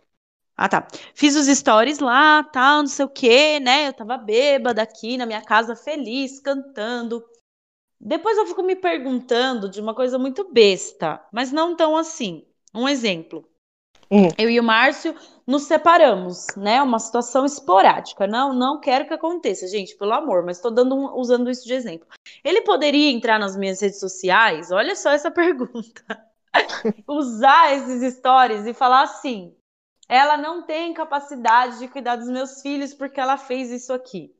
Ah, 0.55 0.69
tá. 0.69 0.87
Fiz 1.15 1.35
os 1.35 1.47
stories 1.47 1.99
lá, 1.99 2.43
tal, 2.43 2.81
não 2.81 2.87
sei 2.87 3.05
o 3.05 3.09
quê, 3.09 3.59
né? 3.59 3.87
Eu 3.87 3.93
tava 3.93 4.17
bêbada 4.17 4.81
aqui 4.81 5.17
na 5.17 5.25
minha 5.25 5.41
casa, 5.41 5.75
feliz, 5.75 6.39
cantando. 6.39 7.23
Depois 7.99 8.37
eu 8.37 8.45
fico 8.45 8.61
me 8.61 8.75
perguntando 8.75 9.69
de 9.69 9.79
uma 9.79 9.95
coisa 9.95 10.19
muito 10.19 10.51
besta, 10.51 11.25
mas 11.31 11.51
não 11.51 11.75
tão 11.75 11.95
assim. 11.97 12.45
Um 12.73 12.87
exemplo. 12.87 13.47
Uhum. 14.13 14.29
Eu 14.37 14.47
e 14.47 14.59
o 14.59 14.63
Márcio 14.63 15.15
nos 15.45 15.63
separamos, 15.63 16.45
né? 16.55 16.83
Uma 16.83 16.99
situação 16.99 17.45
esporádica. 17.45 18.27
Não, 18.27 18.53
não 18.53 18.79
quero 18.79 19.07
que 19.07 19.13
aconteça, 19.13 19.67
gente, 19.67 19.97
pelo 19.97 20.13
amor, 20.13 20.45
mas 20.45 20.57
estou 20.57 20.71
um, 20.85 21.19
usando 21.19 21.49
isso 21.49 21.65
de 21.65 21.73
exemplo. 21.73 22.07
Ele 22.43 22.61
poderia 22.61 23.09
entrar 23.11 23.39
nas 23.39 23.57
minhas 23.57 23.81
redes 23.81 23.99
sociais? 23.99 24.71
Olha 24.71 24.95
só 24.95 25.09
essa 25.09 25.31
pergunta. 25.33 26.03
Usar 27.07 27.73
esses 27.73 28.13
stories 28.13 28.67
e 28.67 28.73
falar 28.73 29.01
assim: 29.01 29.55
ela 30.07 30.37
não 30.37 30.61
tem 30.61 30.93
capacidade 30.93 31.79
de 31.79 31.87
cuidar 31.87 32.17
dos 32.17 32.29
meus 32.29 32.61
filhos 32.61 32.93
porque 32.93 33.19
ela 33.19 33.35
fez 33.35 33.71
isso 33.71 33.91
aqui. 33.91 34.31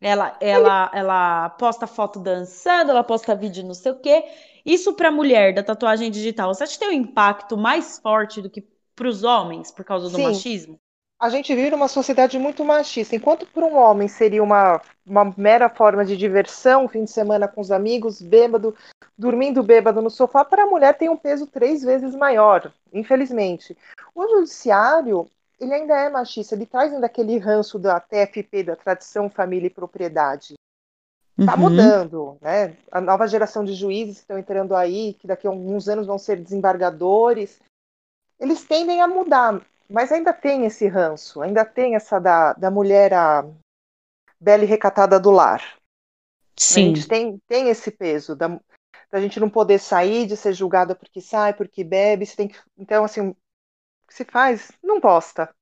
Ela, 0.00 0.34
ela, 0.40 0.90
ela 0.94 1.50
posta 1.50 1.86
foto 1.86 2.18
dançando, 2.18 2.90
ela 2.90 3.04
posta 3.04 3.34
vídeo 3.34 3.66
não 3.66 3.74
sei 3.74 3.92
o 3.92 4.00
quê. 4.00 4.24
Isso 4.64 4.94
para 4.94 5.10
mulher 5.10 5.52
da 5.52 5.62
tatuagem 5.62 6.10
digital, 6.10 6.54
você 6.54 6.64
acha 6.64 6.72
que 6.72 6.78
tem 6.78 6.88
um 6.88 7.02
impacto 7.02 7.58
mais 7.58 7.98
forte 7.98 8.40
do 8.40 8.48
que 8.48 8.62
para 9.00 9.08
os 9.08 9.24
homens 9.24 9.70
por 9.70 9.82
causa 9.82 10.10
do 10.10 10.16
Sim. 10.16 10.24
machismo? 10.24 10.78
A 11.18 11.30
gente 11.30 11.54
vive 11.54 11.70
numa 11.70 11.88
sociedade 11.88 12.38
muito 12.38 12.62
machista. 12.62 13.16
Enquanto 13.16 13.46
para 13.46 13.64
um 13.64 13.74
homem 13.74 14.06
seria 14.08 14.42
uma, 14.42 14.78
uma 15.06 15.34
mera 15.38 15.70
forma 15.70 16.04
de 16.04 16.18
diversão, 16.18 16.86
fim 16.86 17.04
de 17.04 17.10
semana 17.10 17.48
com 17.48 17.62
os 17.62 17.70
amigos, 17.70 18.20
bêbado, 18.20 18.76
dormindo 19.16 19.62
bêbado 19.62 20.02
no 20.02 20.10
sofá, 20.10 20.44
para 20.44 20.64
a 20.64 20.66
mulher 20.66 20.98
tem 20.98 21.08
um 21.08 21.16
peso 21.16 21.46
três 21.46 21.82
vezes 21.82 22.14
maior, 22.14 22.70
infelizmente. 22.92 23.74
O 24.14 24.28
judiciário, 24.28 25.26
ele 25.58 25.72
ainda 25.72 25.94
é 25.98 26.10
machista, 26.10 26.54
ele 26.54 26.66
traz 26.66 26.92
ainda 26.92 27.06
aquele 27.06 27.38
ranço 27.38 27.78
da 27.78 27.98
TFP, 28.00 28.64
da 28.64 28.76
tradição, 28.76 29.30
família 29.30 29.68
e 29.68 29.70
propriedade. 29.70 30.54
Está 31.38 31.54
Uhum. 31.54 31.62
mudando, 31.62 32.36
né? 32.42 32.76
A 32.92 33.00
nova 33.00 33.26
geração 33.26 33.64
de 33.64 33.72
juízes 33.72 34.16
que 34.16 34.22
estão 34.22 34.38
entrando 34.38 34.76
aí, 34.76 35.14
que 35.14 35.26
daqui 35.26 35.46
a 35.46 35.50
alguns 35.50 35.88
anos 35.88 36.06
vão 36.06 36.18
ser 36.18 36.36
desembargadores, 36.36 37.58
eles 38.40 38.64
tendem 38.64 39.02
a 39.02 39.06
mudar, 39.06 39.60
mas 39.88 40.10
ainda 40.10 40.32
tem 40.32 40.64
esse 40.64 40.88
ranço, 40.88 41.42
ainda 41.42 41.64
tem 41.64 41.94
essa 41.94 42.18
da, 42.18 42.54
da 42.54 42.70
mulher 42.70 43.12
a 43.12 43.44
bela 44.40 44.64
e 44.64 44.66
recatada 44.66 45.20
do 45.20 45.30
lar. 45.30 45.62
A 45.62 45.78
Sim. 46.56 46.94
gente 46.94 47.06
tem, 47.06 47.38
tem 47.46 47.68
esse 47.68 47.90
peso 47.90 48.34
da, 48.34 48.58
da 49.10 49.20
gente 49.20 49.38
não 49.38 49.50
poder 49.50 49.78
sair, 49.78 50.26
de 50.26 50.36
ser 50.36 50.54
julgada 50.54 50.94
porque 50.94 51.20
sai, 51.20 51.52
porque 51.52 51.84
bebe, 51.84 52.24
você 52.24 52.36
tem 52.36 52.48
que, 52.48 52.58
então 52.78 53.04
assim, 53.04 53.28
o 53.28 53.36
que 54.06 54.14
se 54.14 54.24
faz? 54.24 54.72
Não 54.82 55.00
posta. 55.00 55.54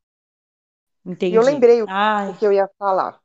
Entendi. 1.04 1.34
E 1.34 1.36
eu 1.36 1.42
lembrei 1.42 1.82
o, 1.82 1.86
o 1.86 2.38
que 2.38 2.46
eu 2.46 2.52
ia 2.52 2.68
falar. 2.78 3.20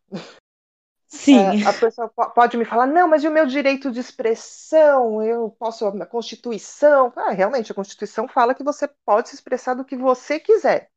Sim. 1.14 1.52
É, 1.52 1.60
a 1.64 1.74
pessoa 1.74 2.10
po- 2.10 2.30
pode 2.32 2.58
me 2.58 2.66
falar, 2.66 2.86
não, 2.88 3.08
mas 3.08 3.24
e 3.24 3.28
o 3.28 3.32
meu 3.32 3.46
direito 3.48 3.92
de 3.92 4.00
expressão? 4.00 5.24
Eu 5.24 5.50
posso, 5.60 5.86
a 5.88 6.06
Constituição. 6.06 7.12
Ah, 7.16 7.32
realmente, 7.32 7.72
a 7.72 7.76
Constituição 7.76 8.28
fala 8.28 8.54
que 8.54 8.64
você 8.64 8.88
pode 9.06 9.30
se 9.30 9.36
expressar 9.36 9.74
do 9.74 9.86
que 9.86 9.96
você 9.98 10.40
quiser. 10.40 10.90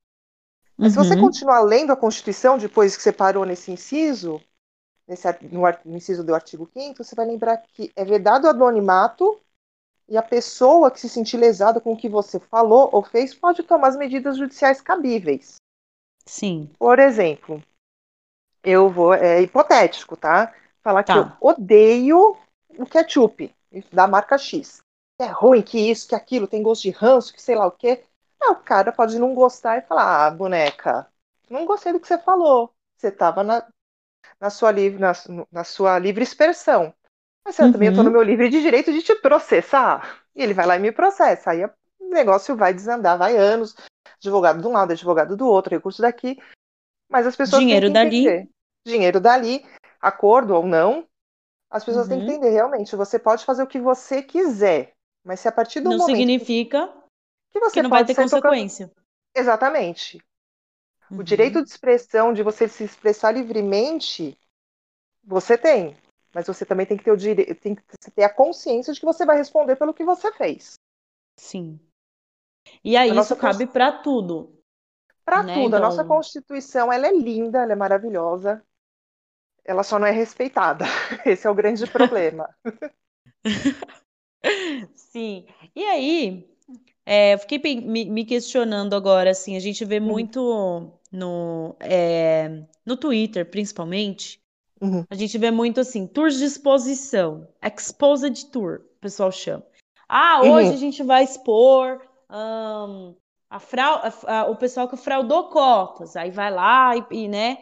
Mas 0.81 0.93
se 0.93 0.99
você 0.99 1.17
Uhum. 1.17 1.17
continuar 1.17 1.61
lendo 1.63 1.93
a 1.93 1.97
Constituição 1.97 2.59
depois 2.59 2.97
que 2.97 3.03
você 3.03 3.13
parou 3.13 3.45
nesse 3.47 3.71
inciso, 3.73 4.41
nesse, 5.09 5.27
no, 5.51 5.63
no 5.85 5.97
inciso 5.97 6.25
do 6.25 6.35
artigo 6.35 6.71
5 6.73 7.05
você 7.05 7.15
vai 7.17 7.27
lembrar 7.27 7.59
que 7.59 7.93
é 7.97 8.05
vedado 8.05 8.47
o 8.47 8.51
anonimato 8.51 9.41
e 10.09 10.17
a 10.17 10.23
pessoa 10.23 10.91
que 10.91 11.01
se 11.01 11.09
sentir 11.09 11.39
lesada 11.39 11.81
com 11.81 11.93
o 11.95 11.97
que 11.99 12.09
você 12.09 12.41
falou 12.41 12.91
ou 12.93 13.03
fez 13.05 13.35
pode 13.35 13.63
tomar 13.65 13.89
as 13.89 13.97
medidas 13.97 14.39
judiciais 14.39 14.81
cabíveis. 14.81 15.57
Sim. 16.27 16.71
Por 16.79 16.99
exemplo, 16.99 17.63
eu 18.67 18.91
vou, 18.91 19.15
é 19.15 19.41
hipotético, 19.41 20.17
tá? 20.17 20.53
Falar 20.83 21.05
que 21.05 21.13
Tá. 21.13 21.19
eu 21.19 21.49
odeio 21.49 22.37
o 22.77 22.85
ketchup 22.85 23.55
da 23.93 24.07
marca 24.09 24.37
X. 24.37 24.81
Que 25.19 25.25
é 25.25 25.29
ruim, 25.29 25.63
que 25.63 25.79
isso, 25.79 26.09
que 26.09 26.15
aquilo, 26.15 26.47
tem 26.49 26.63
gosto 26.63 26.83
de 26.83 26.91
ranço, 26.91 27.33
que 27.33 27.41
sei 27.41 27.55
lá 27.55 27.67
o 27.67 27.71
quê. 27.71 28.05
Aí 28.43 28.51
o 28.51 28.57
cara 28.57 28.93
pode 28.93 29.19
não 29.19 29.35
gostar 29.35 29.79
e 29.79 29.83
falar, 29.83 30.27
ah, 30.27 30.31
boneca, 30.31 31.07
não 31.49 31.65
gostei 31.65 31.93
do 31.93 32.01
que 32.01 32.07
você 32.07 32.19
falou. 32.19 32.75
Você 32.97 33.09
estava 33.09 33.43
na, 33.43 33.67
na, 34.41 34.51
sua 34.51 34.71
livre, 34.73 34.99
na, 35.01 35.13
na 35.51 35.65
sua 35.65 35.99
livre 35.99 36.23
expressão. 36.25 36.93
Mas 37.45 37.59
eu 37.59 37.71
também 37.71 37.89
estou 37.89 38.03
no 38.03 38.11
Uhum. 38.11 38.17
meu 38.17 38.23
livre 38.23 38.49
de 38.49 38.61
direito 38.61 38.93
de 38.93 39.03
te 39.03 39.15
processar. 39.15 40.21
E 40.35 40.43
ele 40.43 40.53
vai 40.53 40.67
lá 40.67 40.77
e 40.77 40.81
me 40.81 40.91
processa. 40.93 41.53
Aí 41.53 41.65
o 41.65 41.71
negócio 42.11 42.57
vai 42.57 42.75
desandar, 42.75 43.17
vai 43.17 43.37
anos. 43.37 43.75
Advogado 44.19 44.61
de 44.61 44.67
um 44.67 44.73
lado, 44.73 44.93
advogado 44.93 45.37
do 45.37 45.47
outro, 45.47 45.71
recurso 45.71 46.03
daqui. 46.03 46.37
Mas 47.09 47.27
as 47.27 47.37
pessoas 47.37 47.63
Dinheiro 47.63 47.87
que 47.87 47.93
dali. 47.93 48.51
Dinheiro 48.87 49.21
dali, 49.21 49.67
acordo 50.01 50.55
ou 50.55 50.65
não. 50.65 51.07
As 51.69 51.85
pessoas 51.85 52.07
têm 52.07 52.21
que 52.21 52.25
Uhum. 52.25 52.31
entender, 52.31 52.51
realmente, 52.51 52.95
você 52.95 53.19
pode 53.19 53.45
fazer 53.45 53.63
o 53.63 53.67
que 53.67 53.81
você 53.81 54.23
quiser. 54.23 54.93
Mas 55.25 55.41
se 55.41 55.49
a 55.49 55.53
partir 55.53 55.81
do 55.81 55.91
Não 55.91 55.99
momento 55.99 56.17
significa 56.17 56.87
que 57.51 57.59
você 57.59 57.75
que 57.75 57.83
não 57.83 57.91
vai 57.91 58.05
ter 58.05 58.15
sair 58.15 58.27
tocando... 58.27 58.43
consequência. 58.43 58.93
Exatamente. 59.35 60.19
Uhum. 61.11 61.19
O 61.19 61.25
direito 61.25 61.63
de 61.63 61.69
expressão, 61.69 62.33
de 62.33 62.45
você 62.45 62.69
se 62.69 62.85
expressar 62.85 63.33
livremente, 63.33 64.39
você 65.25 65.59
tem. 65.59 65.97
Mas 66.33 66.47
você 66.47 66.65
também 66.65 66.87
tem 66.87 66.97
que 66.97 67.03
ter 67.03 67.11
o 67.11 67.17
direito, 67.17 67.55
tem 67.61 67.75
que 67.75 67.83
ter 68.15 68.23
a 68.23 68.33
consciência 68.33 68.93
de 68.93 69.01
que 69.01 69.07
você 69.07 69.27
vai 69.27 69.37
responder 69.37 69.75
pelo 69.75 69.93
que 69.95 70.05
você 70.05 70.31
fez. 70.33 70.75
Sim. 71.37 71.81
E 72.85 72.97
aí 72.97 73.11
A 73.11 73.21
isso 73.21 73.35
cabe 73.37 73.67
para 73.67 73.91
tudo. 73.91 74.53
Para 75.25 75.43
Né, 75.43 75.55
tudo, 75.55 75.75
a 75.75 75.81
nossa 75.81 76.03
então- 76.03 76.17
Constituição, 76.17 76.93
ela 76.93 77.09
é 77.09 77.13
linda, 77.13 77.63
ela 77.63 77.73
é 77.73 77.77
maravilhosa. 77.77 78.63
Ela 79.67 79.83
só 79.83 79.99
não 79.99 80.07
é 80.07 80.13
respeitada. 80.13 80.85
Esse 81.27 81.47
é 81.47 81.51
o 81.51 81.55
grande 81.55 81.87
problema. 81.87 82.49
Sim. 84.95 85.47
E 85.75 85.85
aí, 85.85 86.49
é, 87.05 87.35
eu 87.35 87.39
fiquei 87.39 87.59
me, 87.81 88.05
me 88.05 88.25
questionando 88.25 88.95
agora, 88.95 89.31
assim, 89.31 89.57
a 89.57 89.61
gente 89.61 89.85
vê 89.85 89.99
muito 90.01 90.93
no, 91.13 91.77
é, 91.81 92.63
no 92.85 92.97
Twitter, 92.97 93.49
principalmente, 93.51 94.41
Uhum. 94.79 95.05
a 95.09 95.15
gente 95.15 95.39
vê 95.39 95.51
muito 95.51 95.81
assim, 95.81 96.07
tours 96.07 96.37
de 96.37 96.45
exposição, 96.45 97.49
exposed 97.63 98.51
tour, 98.51 98.81
o 98.99 99.01
pessoal 99.01 99.33
chama. 99.33 99.65
Ah, 100.07 100.43
hoje 100.43 100.69
Uhum. 100.69 100.75
a 100.75 100.77
gente 100.77 101.03
vai 101.03 101.25
expor 101.25 102.03
ahn, 102.29 103.15
a 103.49 103.59
frau, 103.59 104.03
a- 104.03 104.41
a- 104.41 104.47
o 104.51 104.57
pessoal 104.57 104.87
que 104.87 104.99
fraudou 104.99 105.49
cotas, 105.49 106.15
aí 106.15 106.31
vai 106.31 106.51
lá 106.51 106.95
e, 106.95 107.07
e, 107.11 107.27
né, 107.29 107.57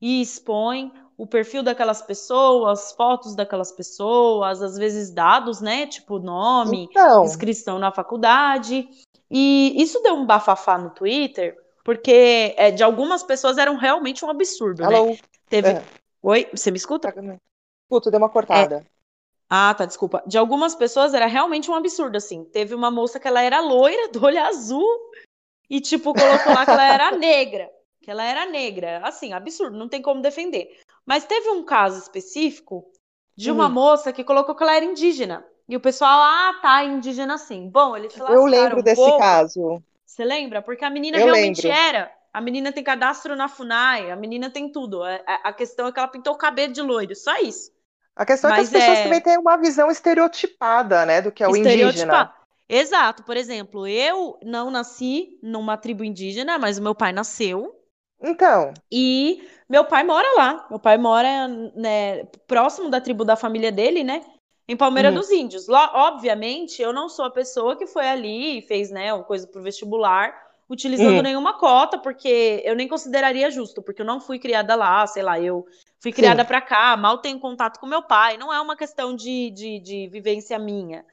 e 0.00 0.22
expõe 0.22 0.92
o 1.22 1.26
perfil 1.26 1.62
daquelas 1.62 2.00
pessoas, 2.00 2.92
fotos 2.92 3.34
daquelas 3.34 3.70
pessoas, 3.70 4.62
às 4.62 4.78
vezes 4.78 5.10
dados, 5.10 5.60
né, 5.60 5.86
tipo 5.86 6.18
nome, 6.18 6.88
Então, 6.90 7.24
inscrição 7.24 7.78
na 7.78 7.92
faculdade. 7.92 8.88
E 9.30 9.74
isso 9.80 10.00
deu 10.02 10.14
um 10.14 10.24
bafafá 10.24 10.78
no 10.78 10.90
Twitter, 10.90 11.56
porque 11.84 12.54
é, 12.56 12.70
de 12.70 12.82
algumas 12.82 13.22
pessoas 13.22 13.58
era 13.58 13.70
um- 13.70 13.76
realmente 13.76 14.24
um 14.24 14.30
absurdo, 14.30 14.80
né? 14.82 14.96
alô? 14.96 15.16
Teve. 15.48 15.68
É. 15.72 15.84
Oi, 16.22 16.48
você 16.52 16.70
me 16.70 16.78
escuta? 16.78 17.14
Puto, 17.88 18.10
deu 18.10 18.18
uma 18.18 18.30
cortada. 18.30 18.84
Ah, 19.48 19.74
tá, 19.74 19.84
desculpa. 19.84 20.22
De 20.26 20.38
algumas 20.38 20.74
pessoas 20.74 21.12
era 21.12 21.26
realmente 21.26 21.70
um 21.70 21.74
absurdo, 21.74 22.16
assim. 22.16 22.44
Teve 22.44 22.74
uma 22.74 22.90
moça 22.90 23.18
que 23.18 23.26
ela 23.26 23.42
era 23.42 23.60
loira, 23.60 24.08
do 24.08 24.24
olho 24.24 24.40
azul, 24.42 24.86
e, 25.68 25.80
tipo, 25.80 26.14
colocou 26.14 26.52
lá 26.52 26.64
que 26.64 26.70
ela 26.70 26.84
era 26.94 27.10
negra. 27.18 27.68
Que 28.00 28.10
ela 28.10 28.24
era 28.24 28.46
negra. 28.46 29.00
Assim, 29.04 29.32
absurdo, 29.32 29.76
não 29.76 29.88
tem 29.88 30.00
como 30.00 30.22
defender. 30.22 30.78
Mas 31.06 31.24
teve 31.24 31.50
um 31.50 31.64
caso 31.64 31.98
específico 31.98 32.84
de 33.36 33.50
uma 33.50 33.66
Uhum. 33.66 33.74
moça 33.74 34.12
que 34.12 34.24
colocou 34.24 34.54
que 34.54 34.62
ela 34.62 34.76
era 34.76 34.84
indígena. 34.84 35.44
E 35.68 35.76
o 35.76 35.80
pessoal, 35.80 36.20
ah, 36.20 36.58
tá, 36.60 36.84
indígena 36.84 37.38
sim. 37.38 37.68
Bom, 37.68 37.96
eles 37.96 38.12
se 38.12 38.20
Eu 38.28 38.44
lembro 38.46 38.80
um 38.80 38.82
desse 38.82 39.00
pouco. 39.02 39.18
caso. 39.18 39.82
Você 40.06 40.24
lembra? 40.24 40.62
Porque 40.62 40.84
a 40.84 40.90
menina 40.90 41.18
Eu 41.18 41.26
realmente 41.26 41.66
lembro. 41.66 41.70
era. 41.70 42.12
A 42.32 42.40
menina 42.40 42.72
tem 42.72 42.84
cadastro 42.84 43.36
na 43.36 43.48
FUNAI, 43.48 44.10
a 44.10 44.16
menina 44.16 44.50
tem 44.50 44.70
tudo. 44.70 45.02
A, 45.02 45.16
a- 45.26 45.48
a 45.50 45.52
questão 45.52 45.86
é 45.88 45.92
que 45.92 45.98
ela 45.98 46.08
pintou 46.08 46.34
o 46.34 46.38
cabelo 46.38 46.72
de 46.72 46.82
loiro, 46.82 47.14
só 47.16 47.36
isso. 47.38 47.72
A 48.14 48.24
questão 48.24 48.50
é 48.50 48.52
Mas 48.52 48.54
que 48.54 48.60
as 48.60 48.70
pessoas 48.70 49.00
é- 49.00 49.02
também 49.02 49.20
têm 49.20 49.36
uma 49.38 49.56
visão 49.56 49.90
estereotipada, 49.90 51.04
né, 51.06 51.20
do 51.22 51.32
que 51.32 51.42
é 51.42 51.48
o 51.48 51.56
indígena. 51.56 52.32
Exato. 52.68 53.22
Por 53.24 53.36
exemplo, 53.36 53.86
eu 53.86 54.38
não 54.42 54.70
nasci 54.70 55.38
numa 55.42 55.76
tribo 55.76 56.04
indígena, 56.04 56.58
mas 56.58 56.78
o 56.78 56.82
meu 56.82 56.94
pai 56.94 57.12
nasceu. 57.12 57.74
Então, 58.22 58.72
E 58.90 59.48
meu 59.68 59.84
pai 59.84 60.04
mora 60.04 60.26
lá. 60.36 60.66
Meu 60.70 60.78
pai 60.78 60.98
mora, 60.98 61.48
né, 61.74 62.24
próximo 62.46 62.90
da 62.90 63.00
tribo 63.00 63.24
da 63.24 63.36
família 63.36 63.70
dele, 63.72 64.02
né? 64.04 64.24
Em 64.68 64.76
Palmeira 64.76 65.10
Uhum. 65.10 65.14
dos 65.14 65.30
Índios. 65.30 65.66
Lá, 65.68 65.90
obviamente, 65.94 66.80
eu 66.80 66.92
não 66.92 67.08
sou 67.08 67.24
a 67.24 67.30
pessoa 67.30 67.76
que 67.76 67.86
foi 67.86 68.06
ali 68.08 68.58
e 68.58 68.62
fez, 68.62 68.90
né, 68.90 69.12
uma 69.12 69.24
coisa 69.24 69.46
pro 69.46 69.62
vestibular, 69.62 70.32
utilizando 70.68 71.16
Uhum. 71.16 71.22
nenhuma 71.22 71.54
cota, 71.58 71.98
porque 71.98 72.62
eu 72.64 72.76
nem 72.76 72.86
consideraria 72.86 73.50
justo, 73.50 73.82
porque 73.82 74.02
eu 74.02 74.06
não 74.06 74.20
fui 74.20 74.38
criada 74.38 74.76
lá, 74.76 75.04
sei 75.06 75.22
lá, 75.22 75.40
eu 75.40 75.66
fui 76.00 76.12
criada 76.12 76.44
pra 76.44 76.60
cá, 76.60 76.96
mal 76.96 77.18
tenho 77.18 77.40
contato 77.40 77.80
com 77.80 77.86
meu 77.86 78.02
pai. 78.02 78.36
Não 78.36 78.52
é 78.52 78.60
uma 78.60 78.76
questão 78.76 79.14
de, 79.14 79.50
de, 79.50 79.80
de 79.80 80.08
vivência 80.08 80.58
minha. 80.58 81.04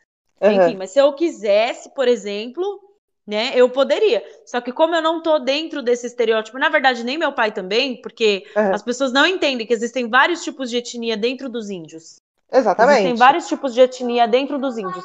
aham. 0.41 0.53
Enfim, 0.55 0.75
mas 0.77 0.91
se 0.91 0.99
eu 0.99 1.11
quisesse, 1.13 1.93
por 1.95 2.07
exemplo, 2.07 2.87
né, 3.27 3.51
eu 3.53 3.69
poderia. 3.69 4.24
Só 4.46 4.62
que 4.62 4.72
como 4.72 4.96
eu 4.96 5.01
não 5.01 5.22
tô 5.22 5.38
dentro 5.38 5.84
desse 5.84 6.07
estereótipo, 6.07 6.57
na 6.57 6.69
verdade, 6.69 7.03
nem 7.03 7.17
meu 7.17 7.34
pai 7.34 7.51
também, 7.51 8.01
porque 8.01 8.48
Aham. 8.55 8.74
as 8.74 8.81
pessoas 8.81 9.12
não 9.12 9.25
entendem 9.27 9.67
que 9.67 9.74
existem 9.74 10.10
vários 10.10 10.43
tipos 10.43 10.69
de 10.69 10.77
etnia 10.77 11.17
dentro 11.17 11.50
dos 11.50 11.69
índios. 11.69 12.15
Exatamente. 12.50 13.00
Existem 13.00 13.15
vários 13.15 13.48
tipos 13.48 13.74
de 13.74 13.81
etnia 13.81 14.25
dentro 14.27 14.57
dos 14.57 14.77
índios. 14.77 15.03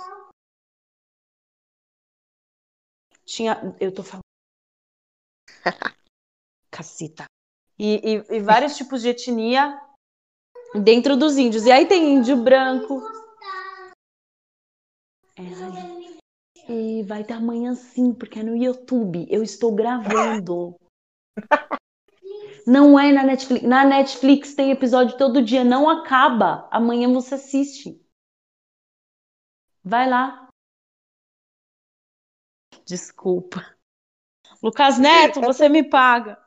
Tinha. 3.25 3.75
Eu 3.81 3.93
tô 3.93 4.05
falando. 4.05 4.23
Cacita. 6.71 7.25
E, 7.79 8.14
e- 8.14 8.37
e 8.37 8.41
vários 8.41 8.76
tipos 8.76 9.02
de 9.02 9.09
etnia 9.09 9.81
dentro 10.75 11.17
dos 11.17 11.37
índios. 11.37 11.67
E 11.67 11.73
aí 11.73 11.87
tem 11.87 12.14
índio 12.14 12.37
branco. 12.37 13.02
É. 15.37 15.92
E 16.73 17.02
vai 17.02 17.23
ter 17.23 17.35
amanhã 17.35 17.75
sim, 17.75 18.14
porque 18.14 18.38
é 18.38 18.43
no 18.43 18.57
YouTube. 18.57 19.26
Eu 19.31 19.43
estou 19.43 19.75
gravando. 19.75 20.75
Não 22.67 22.99
é 22.99 23.12
na 23.12 23.25
Netflix. 23.25 23.67
Na 23.67 23.85
Netflix 23.85 24.55
tem 24.55 24.71
episódio 24.71 25.19
todo 25.19 25.43
dia, 25.43 25.64
não 25.64 25.88
acaba. 25.88 26.69
Amanhã 26.71 27.12
você 27.12 27.35
assiste. 27.35 28.00
Vai 29.85 30.09
lá. 30.09 30.49
Desculpa. 32.87 33.76
Lucas 34.62 34.99
Neto, 34.99 35.41
você 35.41 35.69
me 35.69 35.83
paga. 35.83 36.38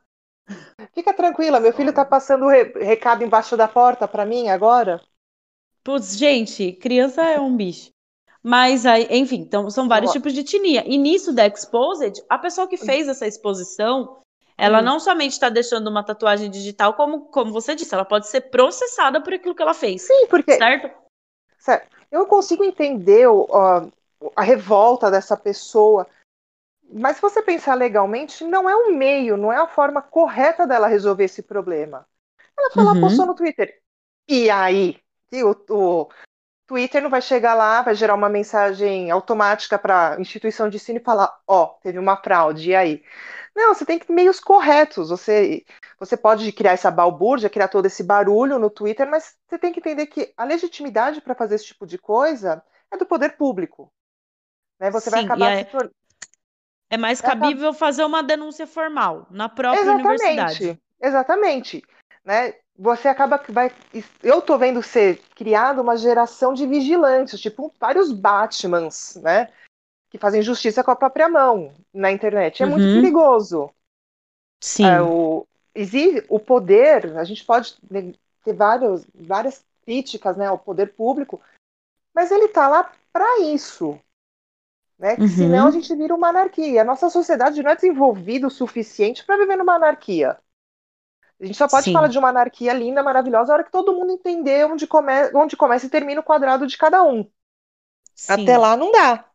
Fica 0.94 1.14
tranquila, 1.14 1.60
meu 1.60 1.74
filho 1.74 1.94
tá 1.94 2.06
passando 2.06 2.46
o 2.46 2.50
re- 2.50 2.74
recado 2.80 3.24
embaixo 3.24 3.58
da 3.58 3.68
porta 3.68 4.08
pra 4.08 4.26
mim 4.26 4.48
agora. 4.48 5.02
Putz, 5.84 6.18
gente, 6.18 6.72
criança 6.74 7.24
é 7.24 7.40
um 7.40 7.56
bicho. 7.56 7.95
Mas 8.48 8.86
aí, 8.86 9.08
enfim, 9.10 9.38
então 9.38 9.72
são 9.72 9.88
vários 9.88 10.12
Ó. 10.12 10.14
tipos 10.14 10.32
de 10.32 10.42
etnia. 10.42 10.84
E 10.86 11.00
nisso 11.00 11.34
da 11.34 11.48
Exposed, 11.48 12.24
a 12.30 12.38
pessoa 12.38 12.68
que 12.68 12.78
fez 12.78 13.08
essa 13.08 13.26
exposição, 13.26 14.20
ela 14.56 14.78
uhum. 14.78 14.86
não 14.86 15.00
somente 15.00 15.32
está 15.32 15.50
deixando 15.50 15.88
uma 15.88 16.04
tatuagem 16.04 16.52
digital, 16.52 16.94
como, 16.94 17.22
como 17.22 17.52
você 17.52 17.74
disse, 17.74 17.96
ela 17.96 18.06
pode 18.06 18.28
ser 18.28 18.42
processada 18.42 19.20
por 19.20 19.34
aquilo 19.34 19.56
que 19.56 19.64
ela 19.64 19.74
fez. 19.74 20.04
Sim, 20.04 20.28
porque. 20.30 20.52
Certo? 20.58 20.96
certo. 21.58 21.88
Eu 22.12 22.28
consigo 22.28 22.64
entender 22.64 23.26
ó, 23.26 23.88
a 24.36 24.44
revolta 24.44 25.10
dessa 25.10 25.36
pessoa. 25.36 26.06
Mas 26.88 27.16
se 27.16 27.24
você 27.24 27.42
pensar 27.42 27.74
legalmente, 27.74 28.44
não 28.44 28.70
é 28.70 28.76
um 28.76 28.94
meio, 28.94 29.38
não 29.38 29.52
é 29.52 29.58
a 29.58 29.68
forma 29.68 30.04
correta 30.04 30.68
dela 30.68 30.86
resolver 30.86 31.24
esse 31.24 31.42
problema. 31.42 32.08
Ela 32.56 32.70
foi 32.70 32.84
lá, 32.84 32.92
uhum. 32.92 33.02
postou 33.02 33.26
no 33.26 33.34
Twitter. 33.34 33.82
E 34.30 34.52
aí? 34.52 35.00
E 35.32 35.44
o, 35.44 35.56
o 35.68 36.10
Twitter 36.68 37.02
não 37.02 37.10
vai 37.10 37.22
chegar 37.22 37.54
lá, 37.54 37.82
vai 37.82 37.94
gerar 37.94 38.16
uma 38.16 38.30
mensagem 38.30 39.12
automática 39.12 39.78
para 39.78 40.14
a 40.14 40.22
instituição 40.22 40.70
de 40.70 40.78
ensino 40.78 41.00
e 41.00 41.04
falar: 41.04 41.40
ó, 41.48 41.64
oh, 41.64 41.68
teve 41.82 42.00
uma 42.00 42.18
fraude, 42.18 42.72
e 42.72 42.76
aí? 42.76 43.04
Não, 43.56 43.74
você 43.74 43.86
tem 43.86 43.98
que 43.98 44.12
meios 44.12 44.40
corretos. 44.40 45.10
Você, 45.10 45.64
você 45.98 46.18
pode 46.18 46.52
criar 46.52 46.74
essa 46.74 46.92
balbúrdia, 46.92 47.50
criar 47.50 47.70
todo 47.70 47.86
esse 47.86 48.04
barulho 48.04 48.60
no 48.60 48.70
Twitter, 48.70 49.10
mas 49.10 49.36
você 49.48 49.58
tem 49.58 49.72
que 49.72 49.80
entender 49.80 50.08
que 50.08 50.34
a 50.36 50.44
legitimidade 50.44 51.22
para 51.22 51.36
fazer 51.36 51.56
esse 51.56 51.68
tipo 51.68 51.88
de 51.88 51.98
coisa 51.98 52.62
é 52.92 52.98
do 52.98 53.06
poder 53.06 53.38
público. 53.38 53.92
Né? 54.80 54.92
Você 54.92 55.10
Sim, 55.10 55.16
vai 55.16 55.24
acabar 55.24 55.52
é, 55.52 55.64
se 55.64 55.90
É 56.90 56.98
mais 56.98 57.22
cabível 57.22 57.74
fazer 57.74 58.04
uma 58.04 58.22
denúncia 58.22 58.68
formal 58.68 59.26
na 59.30 59.48
própria 59.48 59.82
Exatamente. 59.82 60.08
universidade. 60.08 60.82
Exatamente. 61.02 61.84
Né? 62.26 62.56
Você 62.78 63.08
acaba 63.08 63.40
que 63.40 63.52
vai. 63.52 63.72
Eu 64.22 64.42
tô 64.42 64.58
vendo 64.58 64.84
ser 64.84 65.22
criada 65.34 65.82
uma 65.82 65.96
geração 65.96 66.54
de 66.54 66.68
vigilantes, 66.68 67.40
tipo 67.40 67.74
vários 67.80 68.12
Batmans, 68.12 69.16
né? 69.22 69.50
Que 70.10 70.18
fazem 70.18 70.42
justiça 70.42 70.84
com 70.84 70.92
a 70.92 70.96
própria 70.96 71.30
mão 71.30 71.74
na 71.94 72.12
internet. 72.12 72.62
É 72.62 72.66
uhum. 72.66 72.74
muito 72.74 73.02
perigoso. 73.02 73.70
Sim. 74.62 74.86
É, 74.86 75.02
o, 75.02 75.48
existe, 75.74 76.26
o 76.28 76.40
poder, 76.40 77.18
a 77.18 77.24
gente 77.24 77.46
pode 77.46 77.78
ter 78.44 78.54
vários, 78.54 79.06
várias 79.14 79.64
críticas 79.84 80.36
né, 80.36 80.48
ao 80.48 80.58
poder 80.58 80.94
público, 80.94 81.40
mas 82.14 82.32
ele 82.32 82.46
está 82.46 82.68
lá 82.68 82.92
para 83.14 83.42
isso. 83.42 84.00
Né? 84.98 85.16
Uhum. 85.20 85.28
Senão 85.28 85.68
a 85.68 85.72
gente 85.72 85.94
vira 85.96 86.16
uma 86.16 86.30
anarquia. 86.30 86.82
A 86.82 86.86
nossa 86.86 87.10
sociedade 87.10 87.62
não 87.62 87.72
é 87.72 87.76
desenvolvida 87.76 88.48
o 88.48 88.52
suficiente 88.52 89.26
para 89.26 89.38
viver 89.38 89.56
numa 89.58 89.76
anarquia. 89.76 90.38
A 91.40 91.46
gente 91.46 91.58
só 91.58 91.68
pode 91.68 91.86
Sim. 91.86 91.94
falar 91.94 92.08
de 92.08 92.18
uma 92.18 92.30
anarquia 92.30 92.74
linda, 92.74 93.04
maravilhosa, 93.04 93.52
a 93.52 93.56
hora 93.56 93.64
que 93.64 93.72
todo 93.72 93.94
mundo 93.94 94.14
entender 94.14 94.66
onde, 94.66 94.88
come 94.88 95.12
onde 95.34 95.58
começa 95.58 95.86
e 95.86 95.90
termina 95.90 96.22
o 96.22 96.24
quadrado 96.24 96.66
de 96.66 96.78
cada 96.78 97.04
um. 97.04 97.28
Sim. 98.14 98.44
Até 98.44 98.58
lá 98.58 98.78
não 98.78 98.92
dá. 98.92 99.26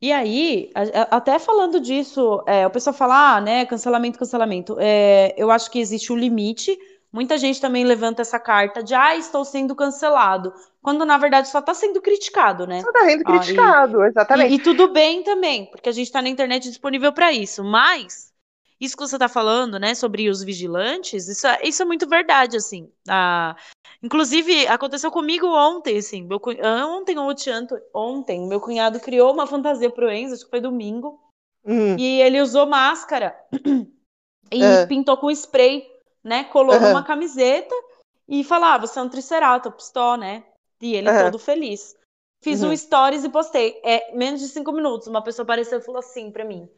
E 0.00 0.12
aí, 0.12 0.70
até 1.10 1.38
falando 1.38 1.80
disso, 1.80 2.42
é, 2.46 2.66
o 2.66 2.70
pessoal 2.70 2.92
fala, 2.92 3.36
ah, 3.36 3.40
né, 3.40 3.64
cancelamento, 3.64 4.18
cancelamento. 4.18 4.76
É, 4.78 5.34
eu 5.34 5.50
acho 5.50 5.70
que 5.70 5.78
existe 5.78 6.12
um 6.12 6.16
limite. 6.16 6.78
Muita 7.10 7.38
gente 7.38 7.58
também 7.58 7.84
levanta 7.84 8.20
essa 8.20 8.38
carta 8.38 8.82
de, 8.82 8.94
ah, 8.94 9.16
estou 9.16 9.46
sendo 9.46 9.74
cancelado. 9.74 10.52
Quando, 10.82 11.06
na 11.06 11.16
verdade, 11.16 11.48
só 11.48 11.60
está 11.60 11.72
sendo 11.72 12.02
criticado, 12.02 12.66
né? 12.66 12.82
Só 12.82 12.88
está 12.88 13.04
sendo 13.06 13.24
criticado, 13.24 14.02
ah, 14.02 14.04
e, 14.04 14.08
exatamente. 14.10 14.52
E, 14.52 14.56
e, 14.56 14.58
tudo 14.58 14.92
bem 14.92 15.22
também, 15.22 15.70
porque 15.70 15.88
a 15.88 15.92
gente 15.92 16.06
está 16.06 16.20
na 16.20 16.28
internet 16.28 16.68
disponível 16.68 17.10
para 17.10 17.32
isso. 17.32 17.64
Mas 17.64 18.33
isso 18.84 18.96
que 18.96 19.02
você 19.02 19.16
está 19.16 19.28
falando, 19.28 19.78
né, 19.78 19.94
sobre 19.94 20.28
os 20.28 20.42
vigilantes, 20.42 21.28
isso, 21.28 21.46
é, 21.46 21.60
isso 21.64 21.82
é 21.82 21.84
muito 21.84 22.08
verdade, 22.08 22.56
assim. 22.56 22.90
Ah, 23.08 23.56
inclusive, 24.02 24.66
aconteceu 24.66 25.10
comigo 25.10 25.46
ontem, 25.46 25.98
assim, 25.98 26.22
meu, 26.22 26.40
ontem 26.86 27.18
ou 27.18 27.34
ontem, 27.94 28.46
meu 28.46 28.60
cunhado 28.60 29.00
criou 29.00 29.32
uma 29.32 29.46
fantasia 29.46 29.90
pro 29.90 30.10
Enzo, 30.10 30.34
acho 30.34 30.44
que 30.44 30.50
foi 30.50 30.60
domingo, 30.60 31.20
uhum. 31.64 31.96
e 31.98 32.20
ele 32.20 32.40
usou 32.40 32.66
máscara 32.66 33.36
e 34.52 34.62
é. 34.62 34.86
pintou 34.86 35.16
com 35.16 35.30
spray, 35.30 35.86
né, 36.22 36.44
colou 36.44 36.76
uhum. 36.76 36.88
numa 36.88 37.02
camiseta 37.02 37.74
e 38.28 38.44
falava, 38.44 38.84
ah, 38.84 38.86
você 38.86 38.98
é 38.98 39.02
um 39.02 39.08
triceratops, 39.08 39.90
tó, 39.90 40.16
né, 40.16 40.44
e 40.80 40.94
ele 40.94 41.10
uhum. 41.10 41.24
todo 41.24 41.38
feliz. 41.38 41.96
Fiz 42.42 42.62
um 42.62 42.68
uhum. 42.68 42.76
stories 42.76 43.24
e 43.24 43.30
postei. 43.30 43.80
É, 43.82 44.14
menos 44.14 44.38
de 44.38 44.48
cinco 44.48 44.70
minutos, 44.70 45.08
uma 45.08 45.22
pessoa 45.22 45.44
apareceu 45.44 45.78
e 45.78 45.82
falou 45.82 45.98
assim 45.98 46.30
para 46.30 46.44
mim: 46.44 46.68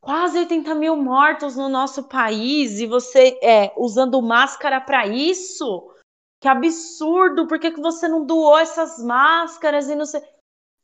quase 0.00 0.38
80 0.38 0.74
mil 0.74 0.96
mortos 0.96 1.56
no 1.56 1.68
nosso 1.68 2.04
país 2.04 2.80
e 2.80 2.86
você 2.86 3.38
é, 3.42 3.72
usando 3.76 4.20
máscara 4.22 4.80
para 4.80 5.06
isso? 5.06 5.92
Que 6.40 6.48
absurdo! 6.48 7.46
Por 7.46 7.58
que, 7.58 7.70
que 7.70 7.80
você 7.80 8.08
não 8.08 8.24
doou 8.24 8.58
essas 8.58 9.02
máscaras 9.02 9.88
e 9.88 9.94
não 9.94 10.06
sei. 10.06 10.22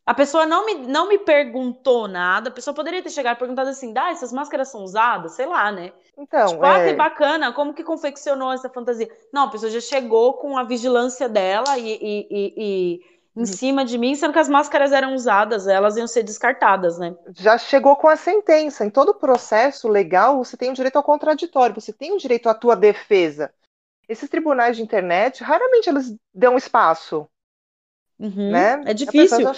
A 0.05 0.15
pessoa 0.15 0.47
não 0.47 0.65
me, 0.65 0.75
não 0.87 1.09
me 1.09 1.19
perguntou 1.19 2.07
nada. 2.07 2.49
A 2.49 2.53
pessoa 2.53 2.73
poderia 2.73 3.03
ter 3.03 3.11
chegado 3.11 3.37
e 3.37 3.39
perguntado 3.41 3.71
assim: 3.71 3.93
ah, 3.97 4.11
essas 4.11 4.33
máscaras 4.33 4.69
são 4.69 4.85
usadas? 4.85 5.33
Sei 5.33 5.47
lá, 5.47 5.73
né? 5.73 5.93
Então. 6.17 6.47
Tipo, 6.47 6.65
é... 6.65 6.69
ah, 6.69 6.87
que 6.87 6.95
bacana, 6.95 7.53
como 7.53 7.75
que 7.75 7.83
confeccionou 7.83 8.53
essa 8.53 8.69
fantasia? 8.69 9.11
Não, 9.33 9.45
a 9.45 9.51
pessoa 9.51 9.71
já 9.71 9.81
chegou 9.81 10.35
com 10.35 10.57
a 10.57 10.63
vigilância 10.63 11.29
dela 11.29 11.77
e, 11.77 11.91
e, 11.91 12.29
e, 12.31 12.55
e 12.57 13.16
em 13.37 13.41
uhum. 13.41 13.47
cima 13.47 13.85
de 13.85 13.99
mim, 13.99 14.15
sendo 14.15 14.33
que 14.33 14.39
as 14.39 14.49
máscaras 14.49 14.93
eram 14.93 15.15
usadas, 15.15 15.67
elas 15.67 15.99
iam 15.99 16.07
ser 16.07 16.23
descartadas, 16.23 16.99
né? 16.99 17.15
Já 17.35 17.59
chegou 17.59 17.95
com 17.95 18.09
a 18.09 18.17
sentença. 18.17 18.83
Em 18.83 18.89
todo 18.89 19.15
processo 19.15 19.89
legal, 19.89 20.43
você 20.43 20.57
tem 20.57 20.71
o 20.71 20.75
direito 20.75 20.97
ao 20.97 21.03
contraditório, 21.03 21.75
você 21.75 21.93
tem 21.93 22.15
o 22.15 22.19
direito 22.19 22.49
à 22.49 22.55
tua 22.55 22.75
defesa. 22.75 23.53
Esses 24.09 24.31
tribunais 24.31 24.77
de 24.77 24.83
internet, 24.83 25.45
raramente 25.45 25.91
eles 25.91 26.17
dão 26.35 26.57
espaço. 26.57 27.29
Uhum. 28.19 28.53
Né? 28.53 28.83
É 28.87 28.95
difícil. 28.95 29.41
Já, 29.41 29.53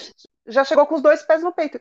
já, 0.49 0.65
chegou 0.65 0.85
com 0.85 0.97
os 0.97 1.03
dois 1.03 1.23
pés 1.23 1.45
no 1.45 1.53
peito. 1.53 1.79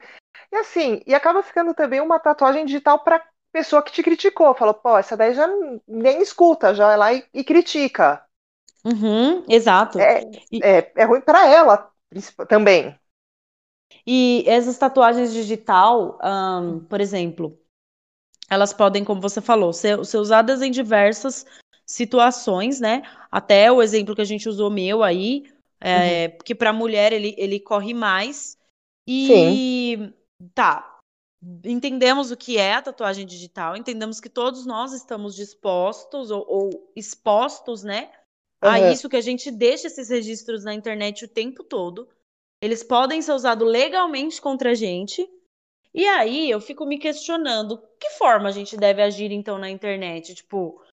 E 0.51 0.55
assim, 0.55 1.01
e 1.07 1.15
acaba 1.15 1.41
ficando 1.41 1.73
também 1.73 1.99
uma 1.99 2.19
tatuagem 2.19 2.63
digital 2.63 2.99
para 2.99 3.25
pessoa 3.51 3.81
que 3.81 3.91
te 3.91 4.03
criticou. 4.03 4.53
Falou, 4.53 4.75
pô, 4.75 4.95
essa 4.95 5.17
daí 5.17 5.33
já 5.33 5.47
nem 5.87 6.21
escuta, 6.21 6.75
já 6.75 6.85
vai 6.85 6.97
lá 6.97 7.13
e, 7.13 7.25
e 7.33 7.43
critica. 7.43 8.23
Uhum, 8.85 9.43
exato. 9.47 9.99
É, 9.99 10.29
e... 10.51 10.63
é, 10.63 10.91
é 10.95 11.03
ruim 11.03 11.21
para 11.21 11.47
ela 11.47 11.91
também. 12.47 12.97
E 14.05 14.43
essas 14.47 14.77
tatuagens 14.77 15.33
digital, 15.33 16.17
um, 16.23 16.79
por 16.79 17.01
exemplo, 17.01 17.59
elas 18.49 18.71
podem, 18.73 19.03
como 19.03 19.19
você 19.19 19.41
falou, 19.41 19.73
ser, 19.73 20.03
ser 20.05 20.17
usadas 20.17 20.61
em 20.61 20.71
diversas 20.71 21.45
situações, 21.85 22.79
né? 22.79 23.03
Até 23.31 23.71
o 23.71 23.81
exemplo 23.81 24.15
que 24.15 24.21
a 24.21 24.25
gente 24.25 24.47
usou 24.47 24.69
meu 24.69 25.03
aí, 25.03 25.45
é, 25.79 26.27
uhum. 26.27 26.37
que 26.43 26.55
para 26.55 26.73
mulher 26.73 27.11
ele, 27.11 27.35
ele 27.37 27.59
corre 27.59 27.93
mais. 27.93 28.57
E 29.05 29.97
Sim. 29.97 30.13
tá, 30.53 30.99
entendemos 31.63 32.31
o 32.31 32.37
que 32.37 32.57
é 32.57 32.73
a 32.73 32.81
tatuagem 32.81 33.25
digital, 33.25 33.75
entendemos 33.75 34.19
que 34.19 34.29
todos 34.29 34.65
nós 34.65 34.91
estamos 34.91 35.35
dispostos 35.35 36.29
ou, 36.29 36.45
ou 36.47 36.91
expostos, 36.95 37.83
né, 37.83 38.11
uhum. 38.63 38.69
a 38.69 38.91
isso 38.91 39.09
que 39.09 39.15
a 39.15 39.21
gente 39.21 39.51
deixa 39.51 39.87
esses 39.87 40.09
registros 40.09 40.63
na 40.63 40.73
internet 40.73 41.25
o 41.25 41.27
tempo 41.27 41.63
todo. 41.63 42.07
Eles 42.61 42.83
podem 42.83 43.21
ser 43.21 43.33
usados 43.33 43.67
legalmente 43.67 44.41
contra 44.41 44.71
a 44.71 44.73
gente. 44.73 45.27
E 45.93 46.05
aí 46.05 46.49
eu 46.49 46.59
fico 46.59 46.85
me 46.85 46.97
questionando, 46.97 47.81
que 47.99 48.09
forma 48.11 48.49
a 48.49 48.51
gente 48.51 48.75
deve 48.77 49.01
agir 49.01 49.31
então 49.31 49.57
na 49.57 49.69
internet? 49.69 50.35
Tipo, 50.35 50.83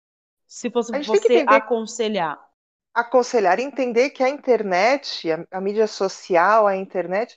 se 0.46 0.70
fosse 0.70 0.92
você 1.02 1.44
aconselhar. 1.46 2.42
Aconselhar, 2.94 3.58
entender 3.58 4.10
que 4.10 4.22
a 4.22 4.28
internet, 4.28 5.30
a, 5.30 5.46
a 5.50 5.60
mídia 5.60 5.86
social, 5.86 6.66
a 6.66 6.76
internet. 6.76 7.36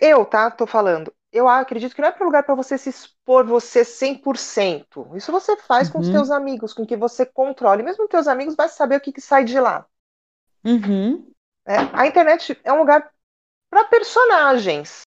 Eu, 0.00 0.24
tá? 0.24 0.50
Tô 0.50 0.66
falando 0.66 1.12
eu 1.32 1.48
acredito 1.48 1.94
que 1.94 2.00
não 2.00 2.08
é 2.08 2.12
para 2.12 2.24
lugar 2.24 2.42
para 2.42 2.54
você 2.54 2.78
se 2.78 2.88
expor 2.88 3.44
você 3.44 3.82
100%. 3.82 5.16
Isso 5.16 5.30
você 5.30 5.56
faz 5.56 5.88
uhum. 5.88 5.92
com 5.92 5.98
os 6.00 6.06
uhum. 6.06 6.12
teus 6.14 6.30
amigos, 6.30 6.72
com 6.72 6.86
que 6.86 6.96
você 6.96 7.26
controle. 7.26 7.82
Mesmo 7.82 8.04
os 8.04 8.10
teus 8.10 8.26
amigos 8.26 8.54
vai 8.54 8.68
saber 8.68 8.96
o 8.96 9.00
que, 9.00 9.12
que 9.12 9.20
sai 9.20 9.44
de 9.44 9.60
lá. 9.60 9.86
Uhum. 10.64 11.30
É, 11.66 11.76
a 11.92 12.06
internet 12.06 12.58
é 12.64 12.72
um 12.72 12.78
lugar 12.78 13.10
para 13.70 13.84
personagens. 13.84 15.02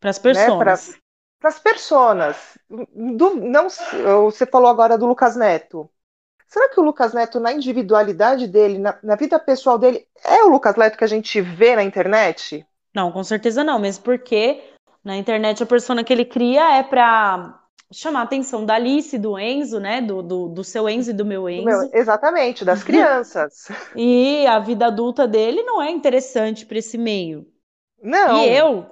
Para 0.00 0.10
as 0.10 0.18
pessoas. 0.18 0.88
Né? 0.88 0.98
Para 1.38 1.48
as 1.48 1.58
personas. 1.58 2.58
Do, 2.68 3.36
não, 3.36 3.68
você 4.24 4.44
falou 4.46 4.68
agora 4.68 4.98
do 4.98 5.06
Lucas 5.06 5.36
Neto. 5.36 5.88
Será 6.46 6.68
que 6.68 6.78
o 6.78 6.84
Lucas 6.84 7.14
Neto, 7.14 7.40
na 7.40 7.52
individualidade 7.52 8.46
dele, 8.46 8.78
na, 8.78 8.98
na 9.02 9.16
vida 9.16 9.38
pessoal 9.38 9.78
dele, 9.78 10.06
é 10.22 10.44
o 10.44 10.48
Lucas 10.48 10.76
Neto 10.76 10.98
que 10.98 11.04
a 11.04 11.08
gente 11.08 11.40
vê 11.40 11.74
na 11.74 11.82
internet? 11.82 12.66
Não, 12.94 13.10
com 13.10 13.24
certeza 13.24 13.64
não, 13.64 13.78
mesmo 13.78 14.04
porque 14.04 14.62
na 15.04 15.16
internet, 15.16 15.62
a 15.62 15.66
persona 15.66 16.04
que 16.04 16.12
ele 16.12 16.24
cria 16.24 16.76
é 16.76 16.82
para 16.82 17.60
chamar 17.92 18.20
a 18.20 18.22
atenção 18.22 18.64
da 18.64 18.74
Alice, 18.74 19.18
do 19.18 19.38
Enzo, 19.38 19.78
né? 19.78 20.00
Do, 20.00 20.22
do, 20.22 20.48
do 20.48 20.64
seu 20.64 20.88
Enzo 20.88 21.10
e 21.10 21.14
do 21.14 21.24
meu 21.24 21.48
Enzo. 21.48 21.64
Meu, 21.64 21.90
exatamente, 21.92 22.64
das 22.64 22.82
crianças. 22.84 23.68
e 23.94 24.46
a 24.46 24.58
vida 24.58 24.86
adulta 24.86 25.26
dele 25.26 25.62
não 25.62 25.82
é 25.82 25.90
interessante 25.90 26.64
para 26.64 26.78
esse 26.78 26.96
meio. 26.96 27.46
Não. 28.00 28.44
E 28.44 28.48
eu, 28.48 28.86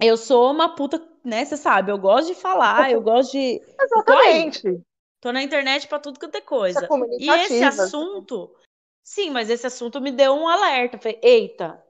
eu 0.00 0.16
sou 0.16 0.50
uma 0.50 0.74
puta, 0.74 1.02
né? 1.24 1.44
Você 1.44 1.56
sabe, 1.56 1.92
eu 1.92 1.98
gosto 1.98 2.28
de 2.28 2.34
falar, 2.34 2.90
eu 2.90 3.00
gosto 3.02 3.32
de. 3.32 3.60
Exatamente. 3.80 4.62
Tô, 4.62 5.28
tô 5.28 5.32
na 5.32 5.42
internet 5.42 5.86
para 5.86 5.98
tudo 5.98 6.18
quanto 6.18 6.36
é 6.36 6.40
coisa. 6.40 6.86
É 6.86 6.88
e 7.18 7.28
esse 7.28 7.62
assunto. 7.62 8.54
Sim, 9.02 9.30
mas 9.30 9.48
esse 9.50 9.66
assunto 9.66 10.00
me 10.00 10.10
deu 10.10 10.32
um 10.32 10.48
alerta. 10.48 10.98
Falei, 10.98 11.20
eita, 11.22 11.80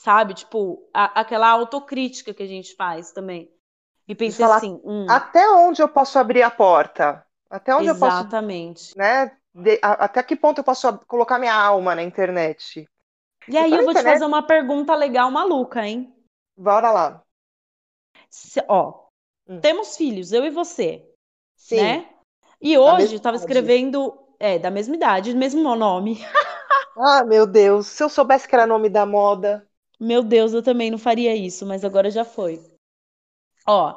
sabe? 0.00 0.34
Tipo, 0.34 0.88
a, 0.94 1.20
aquela 1.20 1.48
autocrítica 1.48 2.32
que 2.32 2.42
a 2.42 2.46
gente 2.46 2.74
faz 2.74 3.12
também. 3.12 3.52
E 4.08 4.14
pensei 4.14 4.44
falar, 4.44 4.56
assim, 4.56 4.80
hum, 4.82 5.06
até 5.08 5.48
onde 5.50 5.82
eu 5.82 5.88
posso 5.88 6.18
abrir 6.18 6.42
a 6.42 6.50
porta? 6.50 7.24
Até 7.48 7.74
onde 7.74 7.88
exatamente. 7.88 8.90
eu 8.90 8.96
posso, 8.96 8.98
né? 8.98 9.36
De, 9.54 9.78
a, 9.82 10.04
até 10.04 10.22
que 10.22 10.34
ponto 10.34 10.58
eu 10.58 10.64
posso 10.64 10.98
colocar 11.06 11.38
minha 11.38 11.54
alma 11.54 11.94
na 11.94 12.02
internet? 12.02 12.88
E 13.46 13.56
aí 13.56 13.70
eu 13.70 13.82
vou 13.82 13.90
internet... 13.90 14.04
te 14.04 14.12
fazer 14.12 14.24
uma 14.24 14.42
pergunta 14.42 14.94
legal 14.94 15.30
maluca, 15.30 15.86
hein? 15.86 16.14
Bora 16.56 16.90
lá. 16.90 17.22
Se, 18.30 18.62
ó, 18.68 19.06
hum. 19.46 19.60
temos 19.60 19.96
filhos, 19.96 20.32
eu 20.32 20.44
e 20.44 20.50
você. 20.50 21.06
Sim. 21.56 21.82
Né? 21.82 22.08
E 22.60 22.76
hoje 22.78 23.14
eu 23.14 23.20
tava 23.20 23.36
escrevendo, 23.36 24.18
é, 24.38 24.58
da 24.58 24.70
mesma 24.70 24.96
idade, 24.96 25.34
mesmo 25.34 25.74
nome. 25.76 26.20
ah, 26.96 27.22
meu 27.24 27.46
Deus, 27.46 27.86
se 27.86 28.02
eu 28.02 28.08
soubesse 28.08 28.48
que 28.48 28.54
era 28.54 28.66
nome 28.66 28.88
da 28.88 29.04
moda. 29.04 29.69
Meu 30.00 30.22
Deus, 30.22 30.54
eu 30.54 30.62
também 30.62 30.90
não 30.90 30.98
faria 30.98 31.36
isso, 31.36 31.66
mas 31.66 31.84
agora 31.84 32.10
já 32.10 32.24
foi. 32.24 32.58
Ó, 33.66 33.94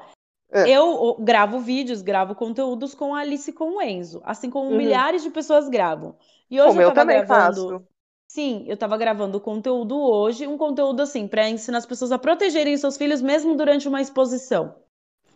é. 0.51 0.69
eu 0.69 1.15
gravo 1.19 1.59
vídeos, 1.59 2.01
gravo 2.01 2.35
conteúdos 2.35 2.93
com 2.93 3.15
a 3.15 3.19
Alice 3.19 3.49
e 3.49 3.53
com 3.53 3.77
o 3.77 3.81
Enzo, 3.81 4.21
assim 4.25 4.49
como 4.49 4.69
uhum. 4.69 4.77
milhares 4.77 5.23
de 5.23 5.29
pessoas 5.29 5.69
gravam. 5.69 6.15
E 6.51 6.61
hoje 6.61 6.77
o 6.77 6.81
eu 6.81 6.87
tava 6.89 6.99
também 6.99 7.25
gravando. 7.25 7.69
Faço. 7.69 7.87
Sim, 8.27 8.65
eu 8.67 8.75
tava 8.75 8.97
gravando 8.97 9.39
conteúdo 9.39 9.97
hoje, 9.97 10.47
um 10.47 10.57
conteúdo 10.57 11.01
assim, 11.01 11.27
para 11.27 11.49
ensinar 11.49 11.77
as 11.77 11.85
pessoas 11.85 12.11
a 12.11 12.17
protegerem 12.17 12.75
seus 12.75 12.97
filhos 12.97 13.21
mesmo 13.21 13.55
durante 13.55 13.87
uma 13.87 14.01
exposição. 14.01 14.75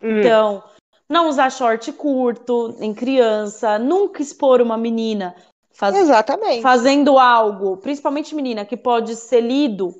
Uhum. 0.02 0.18
Então, 0.18 0.64
não 1.08 1.28
usar 1.28 1.50
short 1.50 1.90
curto 1.92 2.76
em 2.80 2.92
criança, 2.92 3.78
nunca 3.78 4.20
expor 4.20 4.60
uma 4.60 4.76
menina 4.76 5.34
faz... 5.72 5.96
Exatamente. 5.96 6.60
fazendo 6.60 7.18
algo, 7.18 7.76
principalmente 7.76 8.34
menina, 8.34 8.64
que 8.64 8.76
pode 8.76 9.14
ser 9.14 9.40
lido 9.40 9.94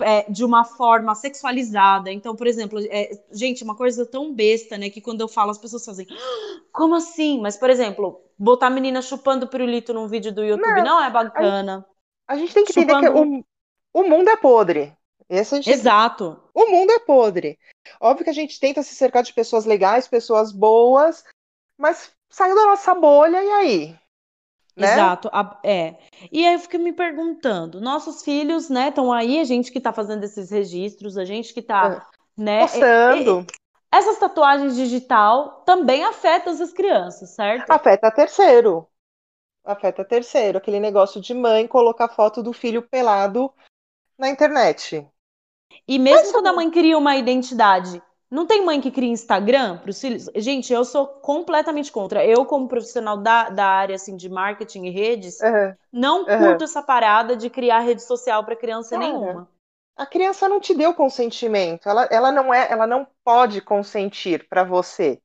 é, 0.00 0.30
de 0.30 0.44
uma 0.44 0.64
forma 0.64 1.14
sexualizada. 1.14 2.10
Então, 2.10 2.34
por 2.34 2.46
exemplo, 2.46 2.78
é, 2.90 3.10
gente, 3.30 3.64
uma 3.64 3.76
coisa 3.76 4.06
tão 4.06 4.34
besta, 4.34 4.78
né? 4.78 4.90
Que 4.90 5.00
quando 5.00 5.20
eu 5.20 5.28
falo, 5.28 5.50
as 5.50 5.58
pessoas 5.58 5.84
fazem, 5.84 6.06
ah, 6.10 6.60
como 6.72 6.94
assim? 6.94 7.40
Mas, 7.40 7.56
por 7.56 7.70
exemplo, 7.70 8.20
botar 8.38 8.68
a 8.68 8.70
menina 8.70 9.02
chupando 9.02 9.48
pirulito 9.48 9.92
num 9.92 10.08
vídeo 10.08 10.32
do 10.32 10.44
YouTube 10.44 10.76
não, 10.76 10.84
não 10.84 11.04
é 11.04 11.10
bacana. 11.10 11.86
A 12.26 12.36
gente, 12.36 12.42
a 12.42 12.46
gente 12.46 12.54
tem 12.54 12.64
que 12.64 12.72
chupando... 12.72 13.06
entender 13.06 13.42
que 13.42 13.44
o, 13.94 14.00
o 14.00 14.08
mundo 14.08 14.28
é 14.28 14.36
podre. 14.36 14.96
Esse 15.28 15.56
Exato. 15.70 16.42
O 16.52 16.70
mundo 16.70 16.90
é 16.90 16.98
podre. 16.98 17.58
Óbvio 17.98 18.24
que 18.24 18.30
a 18.30 18.34
gente 18.34 18.60
tenta 18.60 18.82
se 18.82 18.94
cercar 18.94 19.22
de 19.22 19.32
pessoas 19.32 19.64
legais, 19.64 20.06
pessoas 20.06 20.52
boas, 20.52 21.24
mas 21.78 22.12
saiu 22.28 22.54
da 22.54 22.66
nossa 22.66 22.94
bolha 22.94 23.42
e 23.42 23.50
aí? 23.50 24.01
Né? 24.76 24.92
Exato, 24.92 25.30
é. 25.62 25.96
E 26.30 26.46
aí 26.46 26.54
eu 26.54 26.58
fiquei 26.58 26.80
me 26.80 26.92
perguntando, 26.92 27.80
nossos 27.80 28.22
filhos, 28.22 28.70
né, 28.70 28.88
estão 28.88 29.12
aí, 29.12 29.38
a 29.38 29.44
gente 29.44 29.70
que 29.70 29.78
está 29.78 29.92
fazendo 29.92 30.24
esses 30.24 30.50
registros, 30.50 31.18
a 31.18 31.24
gente 31.24 31.52
que 31.52 31.60
está, 31.60 32.06
é. 32.38 32.40
né, 32.40 32.60
postando. 32.60 33.46
essas 33.92 34.18
tatuagens 34.18 34.74
digital 34.74 35.62
também 35.66 36.04
afetam 36.04 36.52
as 36.52 36.72
crianças, 36.72 37.30
certo? 37.30 37.70
Afeta 37.70 38.10
terceiro. 38.10 38.88
Afeta 39.64 40.04
terceiro, 40.04 40.58
aquele 40.58 40.80
negócio 40.80 41.20
de 41.20 41.34
mãe 41.34 41.68
colocar 41.68 42.08
foto 42.08 42.42
do 42.42 42.52
filho 42.52 42.82
pelado 42.82 43.52
na 44.18 44.28
internet. 44.28 45.06
E 45.86 45.98
mesmo 45.98 46.22
Mas, 46.22 46.32
quando 46.32 46.46
a 46.46 46.52
mãe 46.52 46.70
cria 46.70 46.96
uma 46.96 47.16
identidade 47.16 48.02
não 48.32 48.46
tem 48.46 48.64
mãe 48.64 48.80
que 48.80 48.90
cria 48.90 49.10
Instagram 49.10 49.76
para 49.76 49.90
os 49.90 50.00
filhos? 50.00 50.30
Gente, 50.36 50.72
eu 50.72 50.86
sou 50.86 51.06
completamente 51.06 51.92
contra. 51.92 52.24
Eu, 52.24 52.46
como 52.46 52.66
profissional 52.66 53.18
da, 53.18 53.50
da 53.50 53.66
área 53.66 53.94
assim, 53.94 54.16
de 54.16 54.26
marketing 54.30 54.86
e 54.86 54.90
redes, 54.90 55.38
uhum. 55.40 55.74
não 55.92 56.20
uhum. 56.20 56.38
curto 56.38 56.64
essa 56.64 56.82
parada 56.82 57.36
de 57.36 57.50
criar 57.50 57.80
rede 57.80 58.02
social 58.02 58.42
para 58.42 58.56
criança 58.56 58.96
Cara, 58.96 59.04
nenhuma. 59.04 59.50
A 59.94 60.06
criança 60.06 60.48
não 60.48 60.60
te 60.60 60.74
deu 60.74 60.94
consentimento. 60.94 61.86
Ela, 61.86 62.04
ela 62.10 62.32
não 62.32 62.54
é, 62.54 62.72
ela 62.72 62.86
não 62.86 63.06
pode 63.22 63.60
consentir 63.60 64.48
para 64.48 64.64
você. 64.64 65.20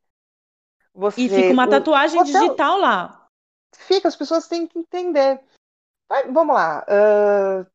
você. 0.93 1.22
E 1.22 1.30
fica 1.30 1.54
uma 1.54 1.70
tatuagem 1.70 2.20
você, 2.20 2.34
digital 2.34 2.78
lá. 2.78 3.26
Fica, 3.74 4.10
as 4.10 4.17
pessoas 4.17 4.50
têm 4.50 4.67
que 4.67 4.78
entender. 4.78 5.39
Vai, 6.10 6.30
vamos 6.30 6.54
lá. 6.54 6.86
Uh, 6.86 7.65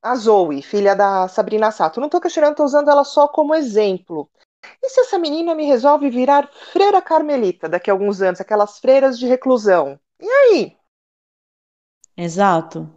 a 0.00 0.14
Zoe, 0.14 0.62
filha 0.62 0.94
da 0.94 1.26
Sabrina 1.26 1.72
Sato. 1.72 1.98
Não 1.98 2.06
estou 2.06 2.20
questionando, 2.20 2.52
estou 2.52 2.66
usando 2.66 2.88
ela 2.88 3.02
só 3.02 3.26
como 3.26 3.56
exemplo. 3.56 4.30
E 4.82 4.88
se 4.88 5.00
essa 5.00 5.18
menina 5.18 5.54
me 5.54 5.64
resolve 5.64 6.10
virar 6.10 6.48
freira 6.72 7.00
carmelita 7.02 7.68
daqui 7.68 7.90
a 7.90 7.92
alguns 7.92 8.22
anos, 8.22 8.40
aquelas 8.40 8.78
freiras 8.78 9.18
de 9.18 9.26
reclusão? 9.26 9.98
E 10.20 10.28
aí? 10.28 10.76
Exato. 12.16 12.88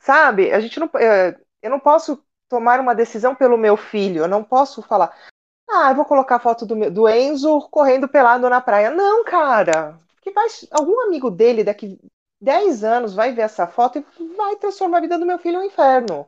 Sabe? 0.00 0.52
A 0.52 0.60
gente 0.60 0.80
não, 0.80 0.90
eh, 0.96 1.38
eu 1.62 1.70
não 1.70 1.80
posso 1.80 2.22
tomar 2.48 2.80
uma 2.80 2.94
decisão 2.94 3.34
pelo 3.34 3.58
meu 3.58 3.76
filho. 3.76 4.22
Eu 4.22 4.28
não 4.28 4.44
posso 4.44 4.82
falar, 4.82 5.16
ah, 5.68 5.90
eu 5.90 5.96
vou 5.96 6.04
colocar 6.04 6.36
a 6.36 6.40
foto 6.40 6.66
do, 6.66 6.90
do 6.90 7.08
Enzo 7.08 7.68
correndo 7.70 8.08
pelado 8.08 8.48
na 8.48 8.60
praia. 8.60 8.90
Não, 8.90 9.24
cara. 9.24 9.98
Que 10.20 10.30
vai, 10.30 10.46
algum 10.70 11.00
amigo 11.02 11.30
dele 11.30 11.64
daqui 11.64 11.98
10 12.40 12.84
anos 12.84 13.14
vai 13.14 13.32
ver 13.32 13.42
essa 13.42 13.66
foto 13.66 13.98
e 13.98 14.36
vai 14.36 14.56
transformar 14.56 14.98
a 14.98 15.00
vida 15.00 15.18
do 15.18 15.26
meu 15.26 15.38
filho 15.38 15.58
em 15.58 15.64
um 15.64 15.66
inferno. 15.66 16.26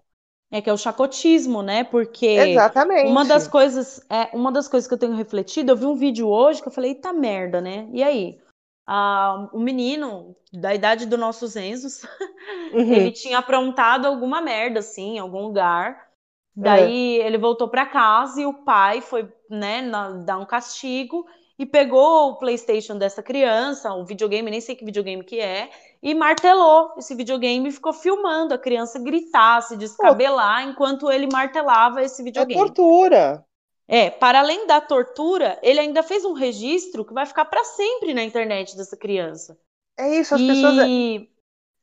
É 0.50 0.60
que 0.60 0.70
é 0.70 0.72
o 0.72 0.78
chacotismo, 0.78 1.60
né? 1.62 1.82
Porque 1.82 2.26
Exatamente. 2.26 3.10
uma 3.10 3.24
das 3.24 3.48
coisas, 3.48 4.00
é, 4.08 4.30
uma 4.36 4.52
das 4.52 4.68
coisas 4.68 4.86
que 4.86 4.94
eu 4.94 4.98
tenho 4.98 5.14
refletido, 5.14 5.72
eu 5.72 5.76
vi 5.76 5.86
um 5.86 5.96
vídeo 5.96 6.28
hoje 6.28 6.62
que 6.62 6.68
eu 6.68 6.72
falei, 6.72 6.92
eita 6.92 7.12
merda, 7.12 7.60
né? 7.60 7.88
E 7.92 8.02
aí? 8.02 8.38
Ah, 8.86 9.48
o 9.52 9.58
menino 9.58 10.36
da 10.52 10.72
idade 10.72 11.06
dos 11.06 11.18
nossos 11.18 11.56
Enzos, 11.56 12.02
uhum. 12.72 12.92
ele 12.92 13.10
tinha 13.10 13.38
aprontado 13.38 14.06
alguma 14.06 14.40
merda, 14.40 14.78
assim, 14.78 15.16
em 15.16 15.18
algum 15.18 15.42
lugar. 15.42 16.06
Daí 16.54 17.20
é. 17.20 17.26
ele 17.26 17.36
voltou 17.36 17.68
para 17.68 17.84
casa 17.84 18.40
e 18.40 18.46
o 18.46 18.54
pai 18.54 19.00
foi, 19.00 19.30
né, 19.50 19.82
na, 19.82 20.10
dar 20.10 20.38
um 20.38 20.46
castigo 20.46 21.26
e 21.58 21.66
pegou 21.66 22.30
o 22.30 22.38
PlayStation 22.38 22.96
dessa 22.96 23.22
criança, 23.22 23.92
um 23.92 24.04
videogame, 24.04 24.50
nem 24.50 24.60
sei 24.60 24.74
que 24.74 24.84
videogame 24.84 25.22
que 25.22 25.38
é, 25.40 25.70
e 26.06 26.14
martelou 26.14 26.94
esse 26.96 27.16
videogame 27.16 27.68
e 27.68 27.72
ficou 27.72 27.92
filmando 27.92 28.54
a 28.54 28.58
criança 28.58 28.96
gritar, 28.96 29.60
se 29.60 29.76
descabelar, 29.76 30.62
Pô. 30.62 30.70
enquanto 30.70 31.10
ele 31.10 31.26
martelava 31.26 32.00
esse 32.00 32.22
é 32.22 32.24
videogame. 32.24 32.54
É 32.54 32.64
tortura. 32.64 33.44
É, 33.88 34.08
para 34.08 34.38
além 34.38 34.68
da 34.68 34.80
tortura, 34.80 35.58
ele 35.64 35.80
ainda 35.80 36.04
fez 36.04 36.24
um 36.24 36.32
registro 36.32 37.04
que 37.04 37.12
vai 37.12 37.26
ficar 37.26 37.44
para 37.46 37.64
sempre 37.64 38.14
na 38.14 38.22
internet 38.22 38.76
dessa 38.76 38.96
criança. 38.96 39.58
É 39.98 40.14
isso, 40.14 40.32
as 40.32 40.40
e... 40.40 40.46
pessoas. 40.46 40.78
É 40.78 41.26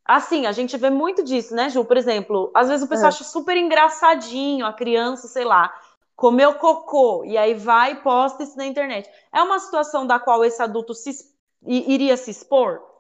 assim, 0.06 0.46
a 0.46 0.54
gente 0.54 0.78
vê 0.78 0.90
muito 0.90 1.22
disso, 1.22 1.54
né, 1.54 1.68
Ju? 1.68 1.84
Por 1.84 1.98
exemplo, 1.98 2.50
às 2.56 2.70
vezes 2.70 2.86
o 2.86 2.88
pessoal 2.88 3.08
é. 3.08 3.10
acha 3.10 3.26
super 3.26 3.58
engraçadinho 3.58 4.66
a 4.66 4.72
criança, 4.72 5.28
sei 5.28 5.44
lá, 5.44 5.70
comeu 6.16 6.54
cocô, 6.54 7.26
e 7.26 7.38
aí 7.38 7.56
vai 7.56 7.92
e 7.92 7.96
posta 7.96 8.44
isso 8.44 8.56
na 8.56 8.66
internet. 8.66 9.10
É 9.34 9.44
uma 9.44 9.60
situação 9.60 10.08
da 10.08 10.18
qual 10.18 10.46
esse 10.46 10.62
adulto 10.62 10.94
se, 10.94 11.12
iria 11.66 12.16
se 12.16 12.32
expor? 12.32 12.93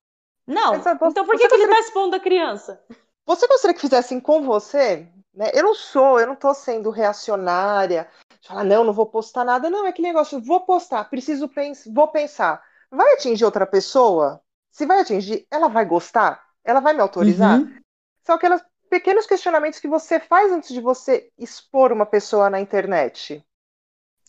Não. 0.47 0.75
Você, 0.75 0.89
então 0.91 1.25
por 1.25 1.37
que, 1.37 1.47
que 1.47 1.55
ele 1.55 1.63
está 1.63 1.79
expondo 1.79 2.15
a 2.15 2.19
criança? 2.19 2.83
Você 3.25 3.47
gostaria 3.47 3.73
que 3.73 3.81
fizessem 3.81 4.19
com 4.19 4.43
você? 4.43 5.07
Né? 5.33 5.51
Eu 5.53 5.63
não 5.63 5.75
sou, 5.75 6.19
eu 6.19 6.27
não 6.27 6.33
estou 6.33 6.53
sendo 6.53 6.89
reacionária. 6.89 8.07
Falar, 8.45 8.63
não, 8.63 8.83
não 8.83 8.93
vou 8.93 9.05
postar 9.05 9.45
nada. 9.45 9.69
Não, 9.69 9.87
é 9.87 9.91
que 9.91 10.01
negócio, 10.01 10.41
vou 10.41 10.65
postar, 10.65 11.09
preciso 11.09 11.47
pensar, 11.47 11.89
vou 11.91 12.07
pensar. 12.09 12.61
Vai 12.91 13.13
atingir 13.13 13.45
outra 13.45 13.65
pessoa? 13.65 14.41
Se 14.71 14.85
vai 14.85 14.99
atingir, 14.99 15.47
ela 15.49 15.67
vai 15.69 15.85
gostar? 15.85 16.43
Ela 16.63 16.79
vai 16.79 16.93
me 16.93 17.01
autorizar? 17.01 17.59
Uhum. 17.59 17.79
São 18.23 18.35
aquelas 18.35 18.61
pequenos 18.89 19.25
questionamentos 19.25 19.79
que 19.79 19.87
você 19.87 20.19
faz 20.19 20.51
antes 20.51 20.73
de 20.73 20.79
você 20.79 21.31
expor 21.37 21.91
uma 21.91 22.05
pessoa 22.05 22.49
na 22.49 22.59
internet. 22.59 23.43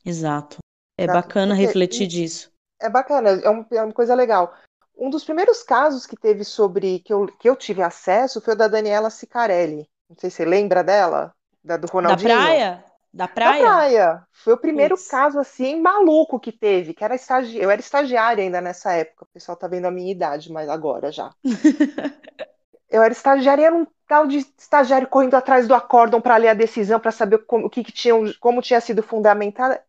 Exato. 0.05 0.59
É 0.99 1.07
bacana 1.07 1.55
Porque, 1.55 1.67
refletir 1.67 2.07
disso. 2.07 2.53
É 2.81 2.89
bacana, 2.89 3.31
é, 3.31 3.51
um, 3.51 3.67
é, 3.73 3.83
uma 3.83 3.93
coisa 3.93 4.15
legal. 4.15 4.55
Um 4.97 5.11
dos 5.11 5.25
primeiros 5.25 5.63
casos 5.63 6.07
que 6.07 6.17
teve 6.17 6.45
sobre 6.45 7.01
que 7.01 7.13
eu, 7.13 7.27
que 7.27 7.49
eu 7.49 7.57
tive 7.57 7.83
acesso 7.83 8.41
foi 8.41 8.55
o 8.55 8.57
da 8.57 8.69
Daniela 8.69 9.11
Sicarelli. 9.11 9.89
Não 10.09 10.17
sei 10.17 10.31
se 10.31 10.37
você 10.37 10.45
lembra 10.45 10.85
dela, 10.85 11.35
da 11.63 11.77
do 11.77 11.87
Ronaldinho. 11.87 12.29
Da 12.29 12.37
praia? 12.37 12.85
Da 13.13 13.29
praia? 13.29 13.63
Da 13.63 13.69
praia. 13.69 14.27
Foi 14.33 14.53
o 14.55 14.59
primeiro 14.59 14.97
Puts. 14.97 15.09
caso 15.09 15.39
assim 15.39 15.81
maluco 15.81 16.39
que 16.41 16.53
teve, 16.53 16.95
que 16.95 17.05
era 17.05 17.15
estagi... 17.15 17.59
eu 17.59 17.71
era 17.71 17.81
estagiária 17.81 18.43
ainda 18.43 18.61
nessa 18.61 18.93
época. 18.93 19.25
O 19.25 19.33
pessoal 19.33 19.57
tá 19.57 19.67
vendo 19.67 19.87
a 19.87 19.91
minha 19.91 20.11
idade, 20.11 20.53
mas 20.53 20.69
agora 20.69 21.11
já. 21.11 21.33
eu 22.91 23.03
era 23.03 23.13
estagiária, 23.13 23.67
era 23.67 23.75
um 23.75 23.87
tal 24.07 24.27
de 24.27 24.39
estagiário 24.39 25.09
correndo 25.09 25.35
atrás 25.35 25.67
do 25.67 25.75
acórdão 25.75 26.21
para 26.21 26.37
ler 26.37 26.49
a 26.49 26.55
decisão, 26.55 27.01
para 27.01 27.11
saber 27.11 27.39
como, 27.47 27.67
o 27.67 27.71
que, 27.71 27.83
que 27.83 27.93
tinha, 27.93 28.15
como 28.41 28.63
tinha 28.63 28.81
sido 28.81 29.03
fundamentada. 29.03 29.83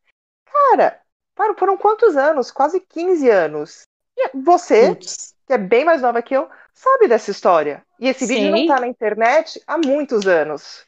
Cara, 0.46 1.02
foram 1.58 1.78
quantos 1.78 2.16
anos? 2.16 2.52
Quase 2.52 2.80
15 2.80 3.30
anos. 3.30 3.88
Você, 4.34 4.96
que 4.96 5.54
é 5.54 5.58
bem 5.58 5.86
mais 5.86 6.02
nova 6.02 6.22
que 6.22 6.36
eu, 6.36 6.50
sabe 6.74 7.08
dessa 7.08 7.32
história. 7.32 7.86
E 8.00 8.08
esse 8.08 8.26
Sim. 8.26 8.36
vídeo 8.36 8.52
não 8.52 8.68
tá 8.68 8.80
na 8.80 8.88
internet 8.88 9.62
há 9.66 9.78
muitos 9.78 10.28
anos. 10.28 10.86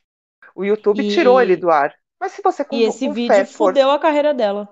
O 0.56 0.64
YouTube 0.64 1.06
e... 1.06 1.14
tirou 1.14 1.42
ele 1.42 1.56
do 1.56 1.70
ar. 1.70 1.94
Mas 2.20 2.32
se 2.32 2.42
você 2.42 2.66
com, 2.66 2.76
E 2.76 2.84
esse 2.84 3.08
com 3.08 3.14
vídeo 3.14 3.36
fé, 3.36 3.46
fudeu 3.46 3.84
força... 3.84 3.96
a 3.96 4.00
carreira 4.00 4.34
dela. 4.34 4.68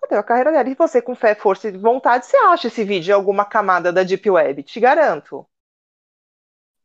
Fudeu 0.00 0.18
a 0.18 0.24
carreira 0.24 0.50
dela. 0.50 0.68
E 0.68 0.74
você 0.74 1.00
com 1.00 1.14
fé, 1.14 1.34
força 1.34 1.68
e 1.68 1.72
vontade, 1.72 2.26
você 2.26 2.36
acha 2.36 2.66
esse 2.66 2.84
vídeo 2.84 3.12
em 3.12 3.14
alguma 3.14 3.44
camada 3.44 3.92
da 3.92 4.02
Deep 4.02 4.28
Web? 4.28 4.62
Te 4.64 4.80
garanto. 4.80 5.46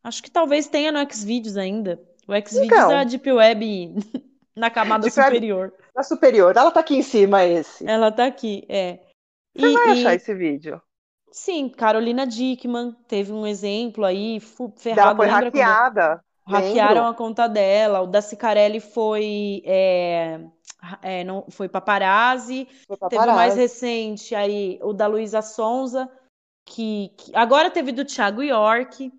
Acho 0.04 0.22
que 0.22 0.30
talvez 0.30 0.68
tenha 0.68 0.92
no 0.92 1.12
Xvideos 1.12 1.56
ainda. 1.56 2.00
O 2.28 2.32
Xvideos 2.32 2.66
então, 2.66 2.92
é 2.92 3.00
a 3.00 3.04
Deep 3.04 3.32
Web 3.32 3.94
Na 4.56 4.70
camada 4.70 5.08
superior. 5.10 5.74
Na 5.94 6.02
superior. 6.02 6.56
Ela 6.56 6.70
tá 6.70 6.80
aqui 6.80 6.96
em 6.96 7.02
cima, 7.02 7.44
esse. 7.44 7.86
Ela 7.86 8.10
tá 8.10 8.24
aqui, 8.24 8.64
é. 8.70 9.00
Você 9.54 9.66
e, 9.66 9.72
vai 9.72 9.88
achar 9.90 10.12
e... 10.14 10.16
esse 10.16 10.34
vídeo. 10.34 10.80
Sim, 11.30 11.68
Carolina 11.68 12.26
Dickman 12.26 12.92
teve 13.06 13.32
um 13.32 13.46
exemplo 13.46 14.04
aí, 14.04 14.40
ferrado. 14.76 15.00
Ela 15.00 15.16
foi 15.16 15.26
hackeada. 15.26 16.24
Hackearam 16.46 16.94
Lembro. 16.94 17.10
a 17.10 17.14
conta 17.14 17.48
dela. 17.48 18.00
O 18.00 18.06
da 18.06 18.22
Cicarelli 18.22 18.80
foi. 18.80 19.62
É, 19.64 20.40
é, 21.02 21.24
não, 21.24 21.44
foi 21.50 21.68
paparazzi. 21.68 22.68
foi 22.86 22.96
paparazzi. 22.96 23.26
Teve 23.26 23.32
o 23.32 23.36
mais 23.36 23.56
recente 23.56 24.34
aí, 24.34 24.78
o 24.82 24.92
da 24.92 25.08
Luísa 25.08 25.42
Sonza, 25.42 26.08
que, 26.64 27.12
que, 27.16 27.34
agora 27.34 27.70
teve 27.70 27.90
do 27.90 28.04
Thiago 28.04 28.42
York. 28.42 29.12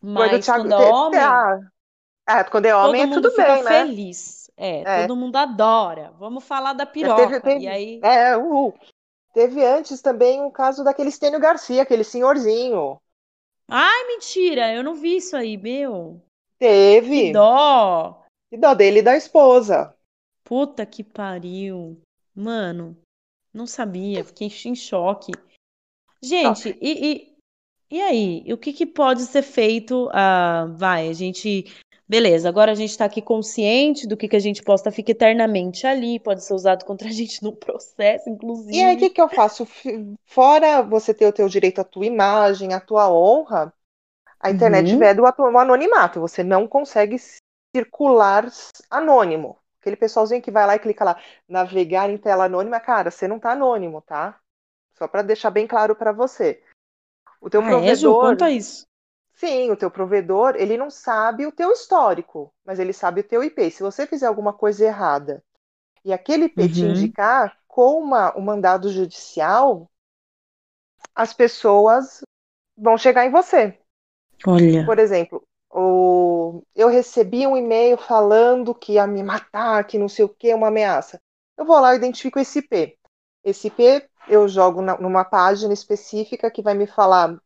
Mas 0.00 0.30
do 0.30 0.40
Thiago, 0.40 0.62
quando 0.62 0.72
é 0.72 0.92
homem. 0.92 1.70
É, 2.26 2.44
quando 2.44 2.66
é 2.66 2.74
homem 2.76 3.02
todo 3.02 3.02
é 3.02 3.06
mundo 3.06 3.22
tudo 3.22 3.30
fica 3.30 3.54
bem, 3.54 3.62
né? 3.62 3.70
feliz. 3.70 4.50
É, 4.56 4.80
é, 4.80 5.06
todo 5.06 5.16
mundo 5.16 5.36
adora. 5.36 6.12
Vamos 6.18 6.44
falar 6.44 6.72
da 6.72 6.86
piroca. 6.86 7.26
Teve, 7.26 7.40
teve, 7.40 7.64
e 7.64 7.68
aí... 7.68 8.00
É, 8.02 8.36
uh, 8.36 8.74
teve 9.32 9.64
antes 9.64 10.00
também 10.00 10.40
um 10.40 10.50
caso 10.50 10.84
daquele 10.84 11.08
Estênio 11.08 11.40
Garcia, 11.40 11.82
aquele 11.82 12.04
senhorzinho. 12.04 13.00
Ai, 13.68 14.06
mentira, 14.08 14.74
eu 14.74 14.82
não 14.82 14.94
vi 14.94 15.16
isso 15.16 15.36
aí, 15.36 15.56
meu. 15.56 16.20
Teve. 16.58 17.26
Que 17.26 17.32
dó. 17.32 18.24
Que 18.50 18.56
dó 18.56 18.74
dele 18.74 18.98
e 18.98 19.02
da 19.02 19.16
esposa. 19.16 19.94
Puta 20.44 20.84
que 20.84 21.04
pariu. 21.04 22.00
Mano, 22.34 22.96
não 23.52 23.66
sabia, 23.66 24.24
fiquei 24.24 24.50
em 24.64 24.74
choque. 24.74 25.32
Gente, 26.22 26.76
e, 26.80 27.12
e, 27.12 27.36
e 27.90 28.02
aí? 28.02 28.52
O 28.52 28.58
que, 28.58 28.72
que 28.72 28.84
pode 28.84 29.22
ser 29.22 29.42
feito? 29.42 30.08
Uh, 30.08 30.76
vai, 30.76 31.08
a 31.08 31.12
gente 31.12 31.64
Beleza, 32.10 32.48
agora 32.48 32.72
a 32.72 32.74
gente 32.74 32.90
está 32.90 33.04
aqui 33.04 33.22
consciente 33.22 34.04
do 34.04 34.16
que, 34.16 34.26
que 34.26 34.34
a 34.34 34.40
gente 34.40 34.64
posta, 34.64 34.90
fica 34.90 35.12
eternamente 35.12 35.86
ali, 35.86 36.18
pode 36.18 36.42
ser 36.42 36.54
usado 36.54 36.84
contra 36.84 37.06
a 37.06 37.12
gente 37.12 37.40
no 37.40 37.54
processo, 37.54 38.28
inclusive. 38.28 38.76
E 38.76 38.82
aí, 38.82 38.96
o 38.96 38.98
que, 38.98 39.10
que 39.10 39.20
eu 39.22 39.28
faço? 39.28 39.64
Fora 40.26 40.82
você 40.82 41.14
ter 41.14 41.26
o 41.26 41.32
teu 41.32 41.48
direito 41.48 41.80
à 41.80 41.84
tua 41.84 42.04
imagem, 42.04 42.74
à 42.74 42.80
tua 42.80 43.08
honra, 43.08 43.72
a 44.40 44.50
internet 44.50 44.92
uhum. 44.92 44.98
veda 44.98 45.22
o 45.22 45.56
anonimato. 45.56 46.18
Você 46.18 46.42
não 46.42 46.66
consegue 46.66 47.16
circular 47.76 48.50
anônimo. 48.90 49.56
Aquele 49.80 49.94
pessoalzinho 49.94 50.42
que 50.42 50.50
vai 50.50 50.66
lá 50.66 50.74
e 50.74 50.80
clica 50.80 51.04
lá, 51.04 51.16
navegar 51.48 52.10
em 52.10 52.18
tela 52.18 52.46
anônima, 52.46 52.80
cara, 52.80 53.12
você 53.12 53.28
não 53.28 53.38
tá 53.38 53.52
anônimo, 53.52 54.02
tá? 54.02 54.36
Só 54.98 55.06
para 55.06 55.22
deixar 55.22 55.50
bem 55.50 55.68
claro 55.68 55.94
para 55.94 56.10
você. 56.10 56.60
O 57.40 57.48
teu 57.48 57.60
ah, 57.60 57.66
provedor. 57.66 57.88
É, 57.88 57.94
Ju, 57.94 58.14
quanto 58.14 58.42
a 58.42 58.50
isso? 58.50 58.89
Sim, 59.40 59.70
o 59.70 59.76
teu 59.76 59.90
provedor, 59.90 60.54
ele 60.56 60.76
não 60.76 60.90
sabe 60.90 61.46
o 61.46 61.52
teu 61.52 61.72
histórico, 61.72 62.52
mas 62.62 62.78
ele 62.78 62.92
sabe 62.92 63.22
o 63.22 63.24
teu 63.24 63.42
IP. 63.42 63.70
Se 63.70 63.82
você 63.82 64.06
fizer 64.06 64.26
alguma 64.26 64.52
coisa 64.52 64.84
errada 64.84 65.42
e 66.04 66.12
aquele 66.12 66.44
IP 66.44 66.60
uhum. 66.60 66.68
te 66.68 66.80
indicar 66.82 67.56
com 67.66 67.98
uma, 68.02 68.36
um 68.36 68.42
mandado 68.42 68.90
judicial, 68.90 69.90
as 71.14 71.32
pessoas 71.32 72.20
vão 72.76 72.98
chegar 72.98 73.24
em 73.24 73.30
você. 73.30 73.78
Olha. 74.46 74.84
Por 74.84 74.98
exemplo, 74.98 75.42
o... 75.70 76.62
eu 76.76 76.88
recebi 76.88 77.46
um 77.46 77.56
e-mail 77.56 77.96
falando 77.96 78.74
que 78.74 78.92
ia 78.92 79.06
me 79.06 79.22
matar, 79.22 79.86
que 79.86 79.96
não 79.96 80.08
sei 80.08 80.26
o 80.26 80.28
que, 80.28 80.52
uma 80.52 80.68
ameaça. 80.68 81.18
Eu 81.56 81.64
vou 81.64 81.80
lá 81.80 81.94
e 81.94 81.96
identifico 81.96 82.38
esse 82.38 82.58
IP. 82.58 82.94
Esse 83.42 83.68
IP 83.68 84.06
eu 84.28 84.46
jogo 84.46 84.82
na, 84.82 84.98
numa 84.98 85.24
página 85.24 85.72
específica 85.72 86.50
que 86.50 86.60
vai 86.60 86.74
me 86.74 86.86
falar 86.86 87.40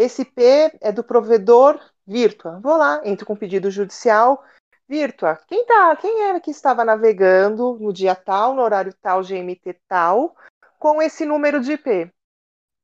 esse 0.00 0.22
IP 0.22 0.42
é 0.80 0.90
do 0.90 1.04
provedor 1.04 1.78
Virtua. 2.06 2.58
Vou 2.60 2.76
lá, 2.76 3.02
entro 3.04 3.26
com 3.26 3.36
pedido 3.36 3.70
judicial. 3.70 4.42
Virtua, 4.88 5.38
quem, 5.46 5.64
tá, 5.66 5.94
quem 5.94 6.22
era 6.22 6.40
que 6.40 6.50
estava 6.50 6.84
navegando 6.84 7.78
no 7.78 7.92
dia 7.92 8.16
tal, 8.16 8.54
no 8.54 8.62
horário 8.62 8.92
tal, 9.00 9.22
GMT 9.22 9.78
tal, 9.86 10.34
com 10.80 11.00
esse 11.00 11.24
número 11.24 11.60
de 11.60 11.74
IP? 11.74 12.10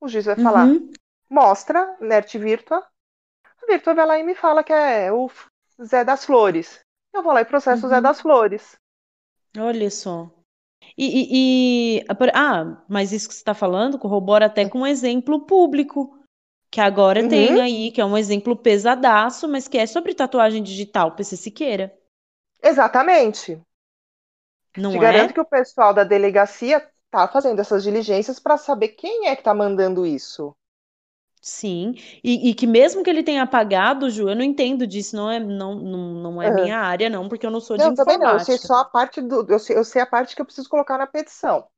O 0.00 0.06
juiz 0.06 0.26
vai 0.26 0.36
falar, 0.36 0.66
uhum. 0.66 0.88
mostra, 1.28 1.96
NERT 1.98 2.34
Virtua. 2.34 2.78
A 3.44 3.66
Virtua 3.66 3.94
vai 3.94 4.06
lá 4.06 4.18
e 4.18 4.22
me 4.22 4.36
fala 4.36 4.62
que 4.62 4.72
é 4.72 5.10
o 5.10 5.28
Zé 5.82 6.04
das 6.04 6.24
Flores. 6.24 6.78
Eu 7.12 7.24
vou 7.24 7.32
lá 7.32 7.40
e 7.40 7.44
processo 7.44 7.82
uhum. 7.82 7.86
o 7.86 7.90
Zé 7.90 7.96
uhum. 7.96 8.02
das 8.02 8.20
Flores. 8.20 8.76
Olha 9.58 9.90
só. 9.90 10.30
E, 10.96 11.06
e, 11.06 11.98
e, 11.98 12.06
ah, 12.34 12.84
mas 12.88 13.10
isso 13.10 13.26
que 13.26 13.34
você 13.34 13.40
está 13.40 13.54
falando 13.54 13.98
corrobora 13.98 14.46
até 14.46 14.68
com 14.68 14.80
um 14.80 14.86
exemplo 14.86 15.44
público 15.44 16.15
que 16.70 16.80
agora 16.80 17.22
uhum. 17.22 17.28
tem 17.28 17.60
aí, 17.60 17.90
que 17.90 18.00
é 18.00 18.04
um 18.04 18.16
exemplo 18.16 18.56
pesadaço, 18.56 19.48
mas 19.48 19.68
que 19.68 19.78
é 19.78 19.86
sobre 19.86 20.14
tatuagem 20.14 20.62
digital, 20.62 21.12
PC 21.12 21.36
Siqueira. 21.36 21.96
Exatamente. 22.62 23.60
Não 24.76 24.90
Te 24.90 24.96
é? 24.98 25.00
garanto 25.00 25.34
que 25.34 25.40
o 25.40 25.44
pessoal 25.44 25.94
da 25.94 26.04
delegacia 26.04 26.86
tá 27.10 27.26
fazendo 27.28 27.60
essas 27.60 27.82
diligências 27.82 28.38
para 28.38 28.56
saber 28.56 28.88
quem 28.88 29.28
é 29.28 29.36
que 29.36 29.42
tá 29.42 29.54
mandando 29.54 30.04
isso. 30.04 30.54
Sim, 31.40 31.94
e, 32.24 32.50
e, 32.50 32.54
que 32.54 32.66
mesmo 32.66 33.04
que 33.04 33.10
ele 33.10 33.22
tenha 33.22 33.44
apagado, 33.44 34.10
Ju, 34.10 34.28
eu 34.28 34.34
não 34.34 34.42
entendo 34.42 34.84
disso, 34.84 35.14
não 35.14 35.30
é, 35.30 35.38
não, 35.38 35.76
não, 35.76 35.98
não 36.14 36.42
é 36.42 36.48
uhum. 36.48 36.54
minha 36.54 36.78
área, 36.78 37.08
não, 37.08 37.28
porque 37.28 37.46
eu 37.46 37.52
não 37.52 37.60
sou 37.60 37.76
de 37.76 37.84
não, 37.84 37.92
informática. 37.92 38.18
Também 38.18 38.32
não, 38.32 38.38
eu 38.40 38.44
sei 38.44 38.58
só 38.58 38.80
a 38.80 38.84
parte 38.84 39.22
do. 39.22 39.46
Eu 39.48 39.58
sei, 39.60 39.78
eu 39.78 39.84
sei 39.84 40.02
a 40.02 40.06
parte 40.06 40.34
que 40.34 40.42
eu 40.42 40.44
preciso 40.44 40.68
colocar 40.68 40.98
na 40.98 41.06
petição. 41.06 41.68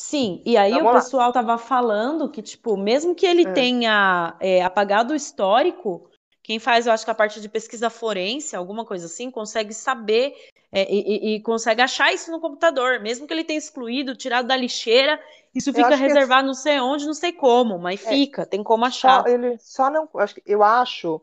Sim, 0.00 0.40
e 0.46 0.56
aí 0.56 0.70
Vamos 0.74 0.90
o 0.90 0.94
pessoal 0.94 1.26
lá. 1.26 1.32
tava 1.32 1.58
falando 1.58 2.30
que, 2.30 2.40
tipo, 2.40 2.76
mesmo 2.76 3.16
que 3.16 3.26
ele 3.26 3.44
é. 3.44 3.52
tenha 3.52 4.36
é, 4.38 4.62
apagado 4.62 5.12
o 5.12 5.16
histórico, 5.16 6.08
quem 6.40 6.60
faz, 6.60 6.86
eu 6.86 6.92
acho 6.92 7.04
que 7.04 7.10
a 7.10 7.14
parte 7.16 7.40
de 7.40 7.48
pesquisa 7.48 7.90
forense, 7.90 8.54
alguma 8.54 8.84
coisa 8.84 9.06
assim, 9.06 9.28
consegue 9.28 9.74
saber 9.74 10.36
é, 10.70 10.86
e, 10.88 11.34
e, 11.34 11.42
consegue 11.42 11.82
achar 11.82 12.14
isso 12.14 12.30
no 12.30 12.40
computador, 12.40 13.00
mesmo 13.00 13.26
que 13.26 13.34
ele 13.34 13.42
tenha 13.42 13.58
excluído, 13.58 14.14
tirado 14.14 14.46
da 14.46 14.56
lixeira, 14.56 15.20
isso 15.52 15.72
fica 15.72 15.96
reservado 15.96 16.46
não 16.46 16.54
sei 16.54 16.78
onde, 16.78 17.04
não 17.04 17.12
sei 17.12 17.32
como, 17.32 17.76
mas 17.76 18.00
é, 18.06 18.08
fica, 18.08 18.46
tem 18.46 18.62
como 18.62 18.84
achar. 18.84 19.24
Só, 19.24 19.28
ele 19.28 19.58
só 19.58 19.90
não, 19.90 20.08
eu 20.46 20.62
acho 20.62 21.20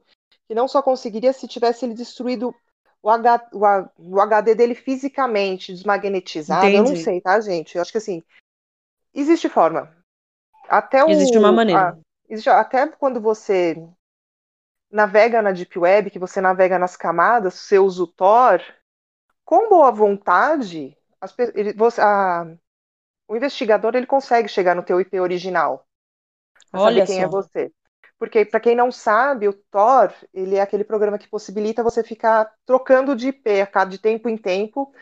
que 0.49 0.53
não 0.53 0.67
só 0.67 0.81
conseguiria 0.81 1.31
se 1.31 1.47
tivesse 1.47 1.85
ele 1.85 1.93
destruído 1.93 2.53
o, 3.01 3.09
H, 3.09 3.49
o, 3.53 4.15
o 4.15 4.19
HD 4.19 4.53
dele 4.53 4.75
fisicamente, 4.75 5.71
desmagnetizado, 5.71 6.67
Entendi. 6.67 6.89
eu 6.89 6.93
não 6.93 7.01
sei, 7.01 7.21
tá, 7.21 7.39
gente? 7.39 7.75
Eu 7.75 7.81
acho 7.81 7.93
que 7.93 7.99
assim, 7.99 8.21
Existe 9.15 9.47
forma. 9.47 9.95
Até 10.67 11.03
o, 11.03 11.09
existe 11.09 11.37
uma 11.37 11.51
maneira. 11.51 11.91
A, 11.91 11.97
existe, 12.29 12.49
até 12.49 12.85
quando 12.87 13.21
você 13.21 13.81
navega 14.91 15.41
na 15.41 15.51
Deep 15.51 15.79
Web, 15.79 16.11
que 16.11 16.19
você 16.19 16.41
navega 16.41 16.77
nas 16.77 16.97
camadas, 16.97 17.53
você 17.53 17.79
usa 17.79 18.03
o 18.03 18.07
Tor, 18.07 18.61
com 19.45 19.69
boa 19.69 19.91
vontade, 19.91 20.97
as, 21.21 21.33
ele, 21.53 21.73
você, 21.73 22.01
a, 22.01 22.45
o 23.27 23.35
investigador 23.35 23.95
ele 23.95 24.05
consegue 24.05 24.49
chegar 24.49 24.75
no 24.75 24.83
teu 24.83 24.99
IP 24.99 25.19
original. 25.19 25.85
Olha 26.73 27.05
saber 27.05 27.07
quem 27.07 27.19
é 27.19 27.21
só. 27.21 27.27
é 27.27 27.29
você. 27.29 27.71
Porque, 28.17 28.45
para 28.45 28.59
quem 28.59 28.75
não 28.75 28.91
sabe, 28.91 29.47
o 29.47 29.53
Tor 29.53 30.13
ele 30.33 30.55
é 30.55 30.61
aquele 30.61 30.83
programa 30.83 31.17
que 31.17 31.27
possibilita 31.27 31.83
você 31.83 32.03
ficar 32.03 32.51
trocando 32.65 33.15
de 33.15 33.29
IP 33.29 33.61
a 33.61 33.67
cada 33.67 33.91
de 33.91 33.97
tempo 33.97 34.29
em 34.29 34.37
tempo 34.37 34.93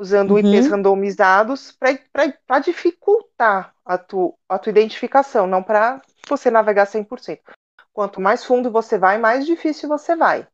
usando 0.00 0.30
uhum. 0.30 0.38
IPs 0.38 0.68
randomizados 0.68 1.76
para 1.78 2.58
dificultar 2.58 3.74
a, 3.84 3.98
tu, 3.98 4.34
a 4.48 4.58
tua 4.58 4.70
identificação, 4.70 5.46
não 5.46 5.62
para 5.62 6.00
você 6.26 6.50
navegar 6.50 6.86
100%. 6.86 7.40
Quanto 7.92 8.18
mais 8.18 8.42
fundo 8.42 8.70
você 8.70 8.96
vai, 8.96 9.18
mais 9.18 9.44
difícil 9.44 9.90
você 9.90 10.16
vai. 10.16 10.48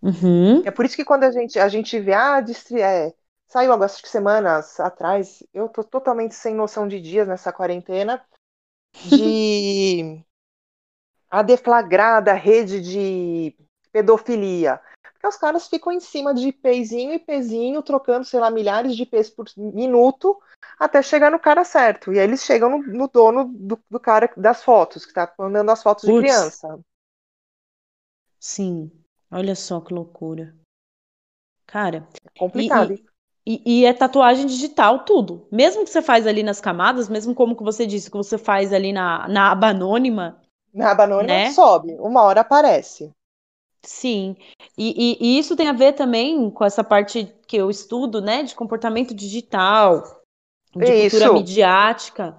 Uhum. 0.00 0.62
É 0.64 0.70
por 0.70 0.86
isso 0.86 0.96
que 0.96 1.04
quando 1.04 1.24
a 1.24 1.30
gente, 1.30 1.58
a 1.58 1.68
gente 1.68 2.00
vê, 2.00 2.14
ah, 2.14 2.40
distri, 2.40 2.80
é, 2.80 3.12
saiu 3.46 3.72
algumas 3.72 4.00
semanas 4.04 4.80
atrás, 4.80 5.42
eu 5.52 5.68
tô 5.68 5.84
totalmente 5.84 6.34
sem 6.34 6.54
noção 6.54 6.88
de 6.88 6.98
dias 6.98 7.28
nessa 7.28 7.52
quarentena, 7.52 8.24
de 9.04 10.24
a 11.30 11.42
deflagrada 11.42 12.32
rede 12.32 12.80
de 12.80 13.54
pedofilia. 13.92 14.80
Porque 15.22 15.36
os 15.36 15.40
caras 15.40 15.68
ficam 15.68 15.92
em 15.92 16.00
cima 16.00 16.34
de 16.34 16.48
IPzinho 16.48 17.12
e 17.12 17.14
IPzinho, 17.14 17.80
trocando, 17.80 18.24
sei 18.24 18.40
lá, 18.40 18.50
milhares 18.50 18.96
de 18.96 19.04
IPs 19.04 19.30
por 19.30 19.46
minuto, 19.56 20.36
até 20.76 21.00
chegar 21.00 21.30
no 21.30 21.38
cara 21.38 21.62
certo. 21.62 22.12
E 22.12 22.18
aí 22.18 22.24
eles 22.24 22.42
chegam 22.42 22.68
no, 22.68 22.78
no 22.82 23.06
dono 23.06 23.44
do, 23.44 23.80
do, 23.88 24.00
cara 24.00 24.28
das 24.36 24.64
fotos, 24.64 25.06
que 25.06 25.12
tá 25.12 25.32
mandando 25.38 25.70
as 25.70 25.80
fotos 25.80 26.06
Puts. 26.06 26.16
de 26.16 26.20
criança. 26.22 26.80
Sim, 28.40 28.90
olha 29.30 29.54
só 29.54 29.80
que 29.80 29.94
loucura. 29.94 30.56
Cara. 31.68 32.08
É 32.24 32.38
complicado. 32.40 32.92
E, 32.92 33.04
e, 33.46 33.62
e, 33.64 33.84
é 33.84 33.92
tatuagem 33.92 34.46
digital, 34.46 35.04
tudo. 35.04 35.46
Mesmo 35.52 35.84
que 35.84 35.90
você 35.90 36.02
faz 36.02 36.26
ali 36.26 36.42
nas 36.42 36.60
camadas, 36.60 37.08
mesmo 37.08 37.32
como 37.32 37.54
que 37.54 37.62
você 37.62 37.86
disse, 37.86 38.10
que 38.10 38.16
você 38.16 38.36
faz 38.36 38.72
ali 38.72 38.92
na, 38.92 39.28
na 39.28 39.52
aba 39.52 39.68
anônima. 39.68 40.42
Na 40.74 40.90
aba 40.90 41.04
anônima 41.04 41.32
né? 41.32 41.50
sobe, 41.52 41.94
uma 42.00 42.22
hora 42.22 42.40
aparece. 42.40 43.14
Sim, 43.84 44.36
e, 44.78 45.16
e, 45.18 45.18
e, 45.20 45.38
isso 45.38 45.56
tem 45.56 45.68
a 45.68 45.72
ver 45.72 45.92
também 45.94 46.48
com 46.50 46.64
essa 46.64 46.84
parte 46.84 47.34
que 47.48 47.56
eu 47.56 47.68
estudo, 47.68 48.20
né, 48.20 48.44
de 48.44 48.54
comportamento 48.54 49.12
digital, 49.12 50.22
de 50.74 50.84
isso. 50.84 51.16
cultura 51.16 51.32
midiática, 51.32 52.36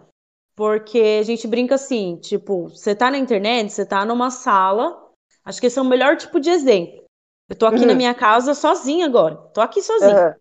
porque 0.56 1.18
a 1.20 1.24
gente 1.24 1.46
brinca 1.48 1.76
assim, 1.76 2.18
tipo, 2.18 2.70
você 2.70 2.96
tá 2.96 3.12
na 3.12 3.18
internet, 3.18 3.74
você 3.74 3.86
tá 3.86 4.06
numa 4.06 4.32
sala, 4.32 5.12
acho 5.44 5.60
que 5.60 5.68
esse 5.68 5.78
é 5.78 5.82
o 5.82 5.86
melhor 5.86 6.16
tipo 6.16 6.40
de 6.40 6.50
exemplo. 6.50 7.04
Eu 7.50 7.58
tô 7.58 7.66
aqui 7.66 7.82
uhum. 7.82 7.88
na 7.88 7.94
minha 7.94 8.14
casa 8.14 8.54
sozinha 8.54 9.06
agora, 9.06 9.36
tô 9.54 9.60
aqui 9.60 9.82
sozinha. 9.82 10.28
Uhum. 10.28 10.34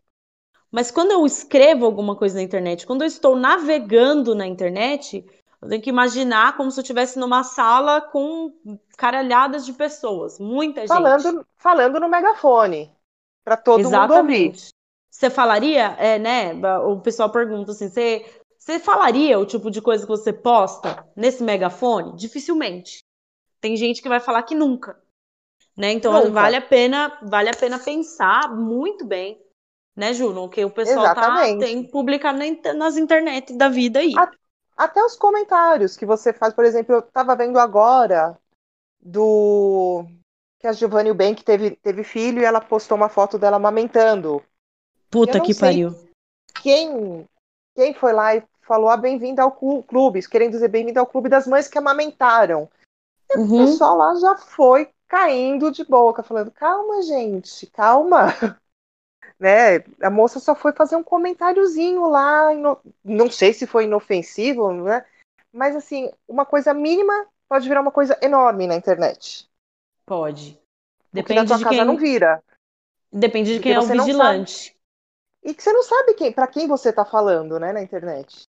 Mas 0.70 0.90
quando 0.90 1.10
eu 1.10 1.26
escrevo 1.26 1.84
alguma 1.84 2.16
coisa 2.16 2.36
na 2.36 2.42
internet, 2.42 2.86
quando 2.86 3.02
eu 3.02 3.08
estou 3.08 3.36
navegando 3.36 4.34
na 4.34 4.46
internet, 4.46 5.22
eu 5.62 5.68
tenho 5.68 5.82
que 5.82 5.90
imaginar 5.90 6.56
como 6.56 6.70
se 6.70 6.80
eu 6.80 6.82
estivesse 6.82 7.18
numa 7.18 7.44
sala 7.44 8.00
com 8.00 8.52
caralhadas 8.96 9.64
de 9.64 9.72
pessoas, 9.72 10.38
muita 10.40 10.86
falando, 10.88 11.22
gente. 11.22 11.46
Falando 11.56 12.00
no 12.00 12.08
megafone, 12.08 12.92
para 13.44 13.56
todo 13.56 13.80
Exatamente. 13.80 14.10
mundo 14.10 14.46
ouvir. 14.48 14.72
Você 15.08 15.30
falaria, 15.30 15.94
é, 15.98 16.18
né? 16.18 16.52
O 16.80 17.00
pessoal 17.00 17.30
pergunta 17.30 17.70
assim: 17.70 17.88
você, 17.88 18.24
você 18.58 18.80
falaria 18.80 19.38
o 19.38 19.46
tipo 19.46 19.70
de 19.70 19.80
coisa 19.80 20.04
que 20.04 20.10
você 20.10 20.32
posta 20.32 21.06
nesse 21.14 21.44
megafone? 21.44 22.16
Dificilmente. 22.16 23.04
Tem 23.60 23.76
gente 23.76 24.02
que 24.02 24.08
vai 24.08 24.18
falar 24.18 24.42
que 24.42 24.56
nunca. 24.56 25.00
Né? 25.76 25.92
Então 25.92 26.12
nunca. 26.12 26.30
vale 26.30 26.56
a 26.56 26.60
pena, 26.60 27.18
vale 27.22 27.48
a 27.48 27.54
pena 27.54 27.78
pensar 27.78 28.54
muito 28.54 29.06
bem 29.06 29.40
né, 29.94 30.12
Ju? 30.12 30.32
No 30.32 30.48
que 30.48 30.64
o 30.64 30.70
pessoal 30.70 31.14
tá, 31.14 31.42
tem 31.58 31.84
publicado 31.84 32.38
nas 32.74 32.96
internet 32.96 33.52
da 33.52 33.68
vida 33.68 34.00
aí. 34.00 34.12
Até 34.82 35.00
os 35.00 35.14
comentários 35.14 35.96
que 35.96 36.04
você 36.04 36.32
faz, 36.32 36.52
por 36.52 36.64
exemplo, 36.64 36.96
eu 36.96 36.98
estava 36.98 37.36
vendo 37.36 37.56
agora 37.56 38.36
do 39.00 40.04
que 40.58 40.66
a 40.66 40.72
Giovanni 40.72 41.12
Bank 41.12 41.44
teve, 41.44 41.76
teve 41.76 42.02
filho 42.02 42.40
e 42.40 42.44
ela 42.44 42.60
postou 42.60 42.96
uma 42.96 43.08
foto 43.08 43.38
dela 43.38 43.58
amamentando. 43.58 44.42
Puta 45.08 45.40
que 45.40 45.54
pariu. 45.54 45.94
Quem, 46.60 47.24
quem 47.76 47.94
foi 47.94 48.12
lá 48.12 48.34
e 48.34 48.42
falou 48.62 48.88
ah, 48.88 48.96
bem-vinda 48.96 49.44
ao 49.44 49.52
clube, 49.52 50.28
querendo 50.28 50.50
dizer 50.50 50.66
bem-vinda 50.66 50.98
ao 50.98 51.06
clube 51.06 51.28
das 51.28 51.46
mães 51.46 51.68
que 51.68 51.78
amamentaram. 51.78 52.68
E 53.30 53.38
uhum. 53.38 53.62
o 53.62 53.66
pessoal 53.66 53.96
lá 53.96 54.16
já 54.16 54.36
foi 54.36 54.90
caindo 55.06 55.70
de 55.70 55.84
boca, 55.84 56.24
falando, 56.24 56.50
calma, 56.50 57.02
gente, 57.02 57.68
calma. 57.68 58.26
né? 59.42 59.80
A 60.00 60.08
moça 60.08 60.38
só 60.38 60.54
foi 60.54 60.72
fazer 60.72 60.94
um 60.94 61.02
comentáriozinho 61.02 62.08
lá, 62.08 62.50
não 63.04 63.28
sei 63.28 63.52
se 63.52 63.66
foi 63.66 63.84
inofensivo, 63.84 64.72
né? 64.72 65.04
Mas 65.52 65.74
assim, 65.74 66.08
uma 66.28 66.46
coisa 66.46 66.72
mínima 66.72 67.26
pode 67.48 67.68
virar 67.68 67.80
uma 67.80 67.90
coisa 67.90 68.16
enorme 68.22 68.68
na 68.68 68.76
internet. 68.76 69.50
Pode. 70.06 70.56
Depende 71.12 71.40
na 71.40 71.46
tua 71.46 71.58
de 71.58 71.64
casa 71.64 71.76
quem... 71.76 71.84
não 71.84 71.96
vira. 71.96 72.40
Depende 73.12 73.54
de 73.54 73.60
quem 73.60 73.72
é 73.72 73.80
o 73.80 73.82
vigilante. 73.82 74.76
E 75.42 75.52
que 75.52 75.60
você 75.60 75.72
não 75.72 75.82
sabe 75.82 76.14
quem, 76.14 76.32
para 76.32 76.46
quem 76.46 76.68
você 76.68 76.92
tá 76.92 77.04
falando, 77.04 77.58
né, 77.58 77.72
na 77.72 77.82
internet. 77.82 78.44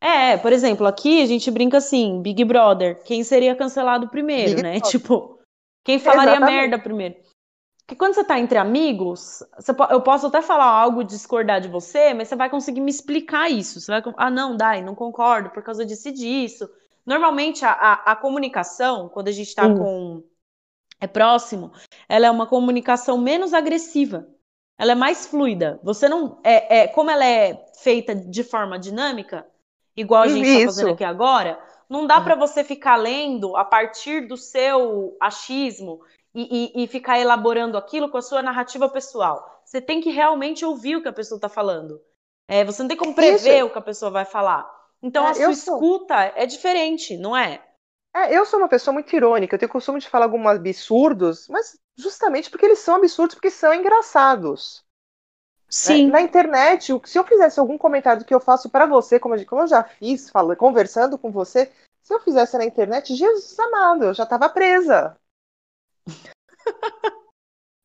É, 0.00 0.36
por 0.36 0.52
exemplo, 0.52 0.86
aqui 0.86 1.20
a 1.20 1.26
gente 1.26 1.50
brinca 1.50 1.78
assim, 1.78 2.22
Big 2.22 2.44
Brother, 2.44 3.02
quem 3.02 3.24
seria 3.24 3.56
cancelado 3.56 4.08
primeiro, 4.08 4.54
Big 4.54 4.62
né? 4.62 4.72
Brother. 4.78 4.90
Tipo, 4.90 5.40
quem 5.84 5.98
falaria 5.98 6.36
Exatamente. 6.36 6.56
merda 6.56 6.78
primeiro. 6.78 7.16
Porque 7.84 7.96
quando 7.96 8.14
você 8.14 8.24
tá 8.24 8.38
entre 8.38 8.58
amigos, 8.58 9.42
você, 9.56 9.72
eu 9.90 10.00
posso 10.00 10.26
até 10.26 10.40
falar 10.40 10.66
algo 10.66 11.02
discordar 11.02 11.60
de 11.60 11.68
você, 11.68 12.14
mas 12.14 12.28
você 12.28 12.36
vai 12.36 12.48
conseguir 12.48 12.80
me 12.80 12.90
explicar 12.90 13.50
isso. 13.50 13.80
Você 13.80 13.90
vai, 13.90 14.02
ah, 14.16 14.30
não, 14.30 14.56
Dai, 14.56 14.82
não 14.82 14.94
concordo 14.94 15.50
por 15.50 15.62
causa 15.62 15.84
disso 15.84 16.08
e 16.08 16.12
disso. 16.12 16.70
Normalmente 17.04 17.64
a, 17.64 17.72
a, 17.72 18.12
a 18.12 18.16
comunicação, 18.16 19.08
quando 19.08 19.28
a 19.28 19.32
gente 19.32 19.48
está 19.48 19.66
uhum. 19.66 19.78
com 19.78 20.24
é 21.00 21.06
próximo, 21.08 21.72
ela 22.08 22.26
é 22.26 22.30
uma 22.30 22.46
comunicação 22.46 23.18
menos 23.18 23.52
agressiva. 23.52 24.28
Ela 24.78 24.92
é 24.92 24.94
mais 24.94 25.26
fluida. 25.26 25.80
Você 25.82 26.08
não 26.08 26.40
é, 26.44 26.82
é 26.82 26.88
como 26.88 27.10
ela 27.10 27.26
é 27.26 27.66
feita 27.80 28.14
de 28.14 28.44
forma 28.44 28.78
dinâmica, 28.78 29.44
igual 29.96 30.22
a 30.22 30.28
gente 30.28 30.46
está 30.46 30.66
fazendo 30.66 30.92
aqui 30.92 31.04
agora, 31.04 31.60
não 31.88 32.06
dá 32.06 32.18
uhum. 32.18 32.24
para 32.24 32.36
você 32.36 32.62
ficar 32.62 32.96
lendo 32.96 33.56
a 33.56 33.64
partir 33.64 34.28
do 34.28 34.36
seu 34.36 35.16
achismo 35.20 36.00
e, 36.34 36.72
e, 36.76 36.84
e, 36.84 36.86
ficar 36.86 37.18
elaborando 37.18 37.76
aquilo 37.76 38.08
com 38.08 38.16
a 38.16 38.22
sua 38.22 38.42
narrativa 38.42 38.88
pessoal. 38.88 39.62
Você 39.64 39.80
tem 39.80 40.00
que 40.00 40.10
realmente 40.10 40.64
ouvir 40.64 40.96
o 40.96 41.02
que 41.02 41.08
a 41.08 41.12
pessoa 41.12 41.36
está 41.36 41.48
falando. 41.48 42.00
É, 42.48 42.64
você 42.64 42.82
não 42.82 42.88
tem 42.88 42.96
como 42.96 43.14
prever 43.14 43.58
Isso. 43.58 43.66
o 43.66 43.70
que 43.70 43.78
a 43.78 43.82
pessoa 43.82 44.10
vai 44.10 44.24
falar. 44.24 44.68
Então 45.02 45.26
é, 45.26 45.30
a 45.30 45.34
sua 45.34 45.52
escuta 45.52 46.14
sou... 46.14 46.42
é 46.42 46.46
diferente, 46.46 47.16
não 47.16 47.36
é? 47.36 47.62
É, 48.14 48.36
eu 48.36 48.44
sou 48.44 48.58
uma 48.58 48.68
pessoa 48.68 48.92
muito 48.92 49.14
irônica, 49.14 49.54
eu 49.54 49.58
tenho 49.58 49.72
costume 49.72 49.98
de 49.98 50.08
falar 50.08 50.26
alguns 50.26 50.46
absurdos, 50.46 51.48
mas 51.48 51.78
justamente 51.96 52.50
porque 52.50 52.66
eles 52.66 52.78
são 52.78 52.96
absurdos, 52.96 53.34
porque 53.34 53.50
são 53.50 53.72
engraçados. 53.72 54.84
Sim. 55.68 56.08
Na 56.08 56.20
internet, 56.20 56.92
se 57.06 57.18
eu 57.18 57.24
fizesse 57.24 57.58
algum 57.58 57.78
comentário 57.78 58.26
que 58.26 58.34
eu 58.34 58.40
faço 58.40 58.68
para 58.68 58.84
você, 58.84 59.18
como 59.18 59.34
eu 59.34 59.66
já 59.66 59.82
fiz, 59.82 60.28
falando, 60.28 60.56
conversando 60.56 61.16
com 61.16 61.30
você, 61.30 61.72
se 62.02 62.12
eu 62.12 62.20
fizesse 62.20 62.58
na 62.58 62.64
internet, 62.66 63.14
Jesus 63.14 63.58
amado, 63.58 64.04
eu 64.04 64.14
já 64.14 64.24
estava 64.24 64.50
presa. 64.50 65.16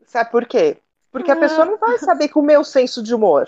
Sabe 0.06 0.32
por 0.32 0.46
quê? 0.46 0.78
Porque 1.12 1.32
a 1.32 1.34
ah. 1.34 1.40
pessoa 1.40 1.66
não 1.66 1.78
vai 1.78 1.98
saber 1.98 2.30
com 2.30 2.40
o 2.40 2.44
meu 2.44 2.64
senso 2.64 3.02
de 3.02 3.14
humor. 3.14 3.48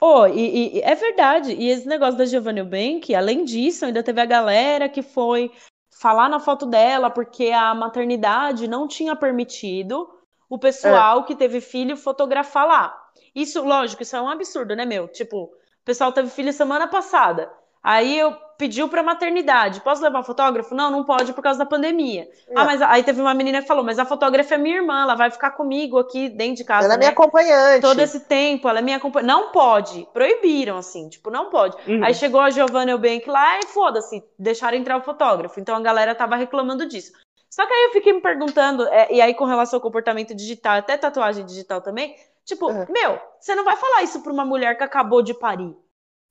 Oh, 0.00 0.26
e, 0.26 0.78
e, 0.78 0.80
é 0.80 0.94
verdade. 0.94 1.52
E 1.52 1.68
esse 1.68 1.86
negócio 1.86 2.16
da 2.16 2.24
Giovanni 2.24 2.62
Bank, 2.62 3.14
além 3.14 3.44
disso, 3.44 3.84
ainda 3.84 4.02
teve 4.02 4.20
a 4.20 4.26
galera 4.26 4.88
que 4.88 5.02
foi 5.02 5.50
falar 5.90 6.28
na 6.28 6.40
foto 6.40 6.66
dela 6.66 7.08
porque 7.08 7.50
a 7.50 7.74
maternidade 7.74 8.66
não 8.66 8.88
tinha 8.88 9.14
permitido 9.14 10.08
o 10.48 10.58
pessoal 10.58 11.20
é. 11.20 11.22
que 11.22 11.36
teve 11.36 11.60
filho 11.60 11.96
fotografar 11.96 12.66
lá. 12.66 13.02
Isso, 13.34 13.62
lógico, 13.62 14.02
isso 14.02 14.16
é 14.16 14.20
um 14.20 14.28
absurdo, 14.28 14.74
né, 14.74 14.84
meu? 14.84 15.08
Tipo, 15.08 15.44
o 15.44 15.84
pessoal 15.84 16.12
teve 16.12 16.28
filho 16.28 16.52
semana 16.52 16.88
passada. 16.88 17.50
Aí 17.82 18.18
eu 18.18 18.36
pediu 18.62 18.88
para 18.88 19.02
maternidade, 19.02 19.80
posso 19.80 20.00
levar 20.00 20.22
fotógrafo? 20.22 20.72
Não, 20.72 20.88
não 20.88 21.02
pode 21.02 21.32
por 21.32 21.42
causa 21.42 21.58
da 21.58 21.66
pandemia. 21.66 22.28
É. 22.48 22.52
Ah, 22.54 22.64
mas 22.64 22.80
aí 22.80 23.02
teve 23.02 23.20
uma 23.20 23.34
menina 23.34 23.60
que 23.60 23.66
falou, 23.66 23.82
mas 23.82 23.98
a 23.98 24.04
fotógrafa 24.04 24.54
é 24.54 24.58
minha 24.58 24.76
irmã, 24.76 25.02
ela 25.02 25.16
vai 25.16 25.32
ficar 25.32 25.50
comigo 25.50 25.98
aqui 25.98 26.28
dentro 26.28 26.58
de 26.58 26.64
casa. 26.64 26.84
Ela 26.84 26.94
é 26.94 26.96
minha 26.96 27.10
né? 27.10 27.12
acompanhante. 27.12 27.80
Todo 27.80 27.98
esse 27.98 28.20
tempo, 28.20 28.68
ela 28.68 28.78
é 28.78 28.82
minha 28.82 28.98
acompanhante. 28.98 29.26
Não 29.26 29.50
pode, 29.50 30.06
proibiram 30.12 30.76
assim, 30.76 31.08
tipo, 31.08 31.28
não 31.28 31.50
pode. 31.50 31.76
Uhum. 31.88 32.04
Aí 32.04 32.14
chegou 32.14 32.40
a 32.40 32.50
Giovanna 32.50 32.92
Eubank 32.92 33.28
lá 33.28 33.58
e 33.58 33.66
foda-se, 33.66 34.22
deixaram 34.38 34.78
entrar 34.78 34.96
o 34.96 35.02
fotógrafo. 35.02 35.58
Então 35.58 35.74
a 35.74 35.80
galera 35.80 36.14
tava 36.14 36.36
reclamando 36.36 36.86
disso. 36.86 37.10
Só 37.50 37.66
que 37.66 37.74
aí 37.74 37.86
eu 37.86 37.90
fiquei 37.90 38.12
me 38.12 38.20
perguntando, 38.20 38.86
é, 38.86 39.12
e 39.12 39.20
aí 39.20 39.34
com 39.34 39.44
relação 39.44 39.78
ao 39.78 39.82
comportamento 39.82 40.36
digital, 40.36 40.76
até 40.76 40.96
tatuagem 40.96 41.44
digital 41.44 41.80
também, 41.80 42.14
tipo, 42.44 42.70
uhum. 42.70 42.86
meu, 42.88 43.18
você 43.40 43.56
não 43.56 43.64
vai 43.64 43.76
falar 43.76 44.04
isso 44.04 44.22
pra 44.22 44.32
uma 44.32 44.44
mulher 44.44 44.78
que 44.78 44.84
acabou 44.84 45.20
de 45.20 45.34
parir 45.34 45.76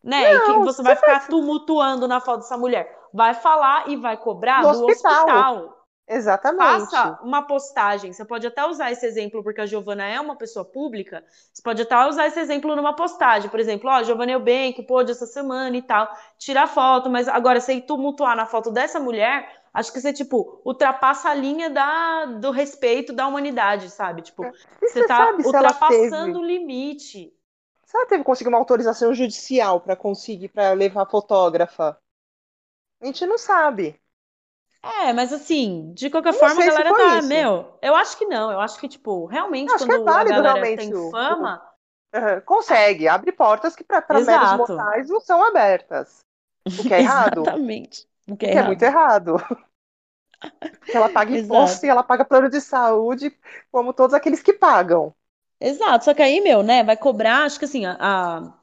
né? 0.03 0.33
Não, 0.33 0.51
e 0.51 0.59
que 0.59 0.65
você 0.65 0.81
vai 0.81 0.95
ficar 0.95 1.19
vai... 1.19 1.27
tumultuando 1.27 2.07
na 2.07 2.19
foto 2.19 2.41
dessa 2.41 2.57
mulher. 2.57 2.99
Vai 3.13 3.33
falar 3.33 3.89
e 3.89 3.95
vai 3.95 4.17
cobrar 4.17 4.61
do, 4.61 4.71
do 4.71 4.85
hospital. 4.85 5.25
hospital. 5.25 5.81
Exatamente. 6.07 6.91
Faça 6.91 7.19
uma 7.23 7.43
postagem. 7.43 8.11
Você 8.11 8.25
pode 8.25 8.45
até 8.45 8.65
usar 8.65 8.91
esse 8.91 9.05
exemplo, 9.05 9.41
porque 9.41 9.61
a 9.61 9.65
Giovana 9.65 10.03
é 10.03 10.19
uma 10.19 10.35
pessoa 10.35 10.65
pública. 10.65 11.23
Você 11.53 11.61
pode 11.63 11.81
até 11.81 12.05
usar 12.05 12.27
esse 12.27 12.39
exemplo 12.39 12.75
numa 12.75 12.93
postagem. 12.93 13.49
Por 13.49 13.59
exemplo, 13.59 13.89
ó, 13.89 14.03
Giovana 14.03 14.33
Eubank 14.33 14.83
pôde 14.83 15.11
essa 15.11 15.25
semana 15.25 15.77
e 15.77 15.81
tal. 15.81 16.09
Tirar 16.37 16.67
foto, 16.67 17.09
mas 17.09 17.29
agora, 17.29 17.61
se 17.61 17.79
tumultuar 17.81 18.35
na 18.35 18.45
foto 18.45 18.71
dessa 18.71 18.99
mulher, 18.99 19.63
acho 19.73 19.93
que 19.93 20.01
você, 20.01 20.11
tipo, 20.11 20.61
ultrapassa 20.65 21.29
a 21.29 21.33
linha 21.33 21.69
da, 21.69 22.25
do 22.25 22.51
respeito 22.51 23.13
da 23.13 23.25
humanidade, 23.25 23.89
sabe? 23.89 24.21
Tipo, 24.21 24.43
é. 24.43 24.51
você, 24.51 25.01
você 25.01 25.07
tá 25.07 25.33
ultrapassando 25.45 26.39
o 26.39 26.45
limite. 26.45 27.31
Se 27.91 27.97
ela 27.97 28.05
teve 28.05 28.23
que 28.23 28.25
conseguir 28.25 28.47
uma 28.47 28.57
autorização 28.57 29.13
judicial 29.13 29.81
para 29.81 29.97
conseguir, 29.97 30.47
para 30.47 30.71
levar 30.71 31.05
fotógrafa, 31.05 31.99
a 33.01 33.05
gente 33.05 33.25
não 33.25 33.37
sabe. 33.37 33.99
É, 34.81 35.11
mas 35.11 35.33
assim, 35.33 35.91
de 35.93 36.09
qualquer 36.09 36.31
forma, 36.31 36.63
a 36.63 36.67
galera 36.67 36.95
tá, 36.95 37.17
isso. 37.17 37.27
meu, 37.27 37.77
eu 37.81 37.93
acho 37.93 38.17
que 38.17 38.25
não, 38.25 38.49
eu 38.49 38.61
acho 38.61 38.79
que, 38.79 38.87
tipo, 38.87 39.25
realmente, 39.25 39.73
acho 39.73 39.85
quando 39.85 40.07
é 40.07 40.09
válido, 40.09 40.39
a 40.39 40.41
galera 40.41 40.77
tem 40.77 41.11
fama. 41.11 41.61
Uhum, 42.15 42.41
consegue, 42.45 43.09
abre 43.09 43.33
portas 43.33 43.75
que 43.75 43.83
para 43.83 44.01
meros 44.21 44.53
mortais 44.53 45.09
não 45.09 45.19
são 45.19 45.43
abertas. 45.43 46.23
O 46.65 46.83
que 46.83 46.93
é 46.93 47.01
errado. 47.03 47.41
Exatamente. 47.41 48.07
O 48.25 48.37
que 48.37 48.45
é, 48.45 48.49
o 48.49 48.51
que 48.53 48.57
é 48.57 48.63
muito 48.63 48.83
errado. 48.83 49.35
Porque 50.79 50.95
ela 50.95 51.09
paga 51.09 51.37
imposto 51.37 51.85
e 51.85 51.89
ela 51.89 52.03
paga 52.03 52.23
plano 52.23 52.49
de 52.49 52.61
saúde, 52.61 53.37
como 53.69 53.93
todos 53.93 54.13
aqueles 54.13 54.41
que 54.41 54.53
pagam. 54.53 55.13
Exato, 55.61 56.05
só 56.05 56.13
que 56.15 56.23
aí, 56.23 56.41
meu, 56.41 56.63
né, 56.63 56.83
vai 56.83 56.97
cobrar, 56.97 57.43
acho 57.43 57.59
que 57.59 57.65
assim, 57.65 57.85
a, 57.85 57.95
a, 57.99 58.53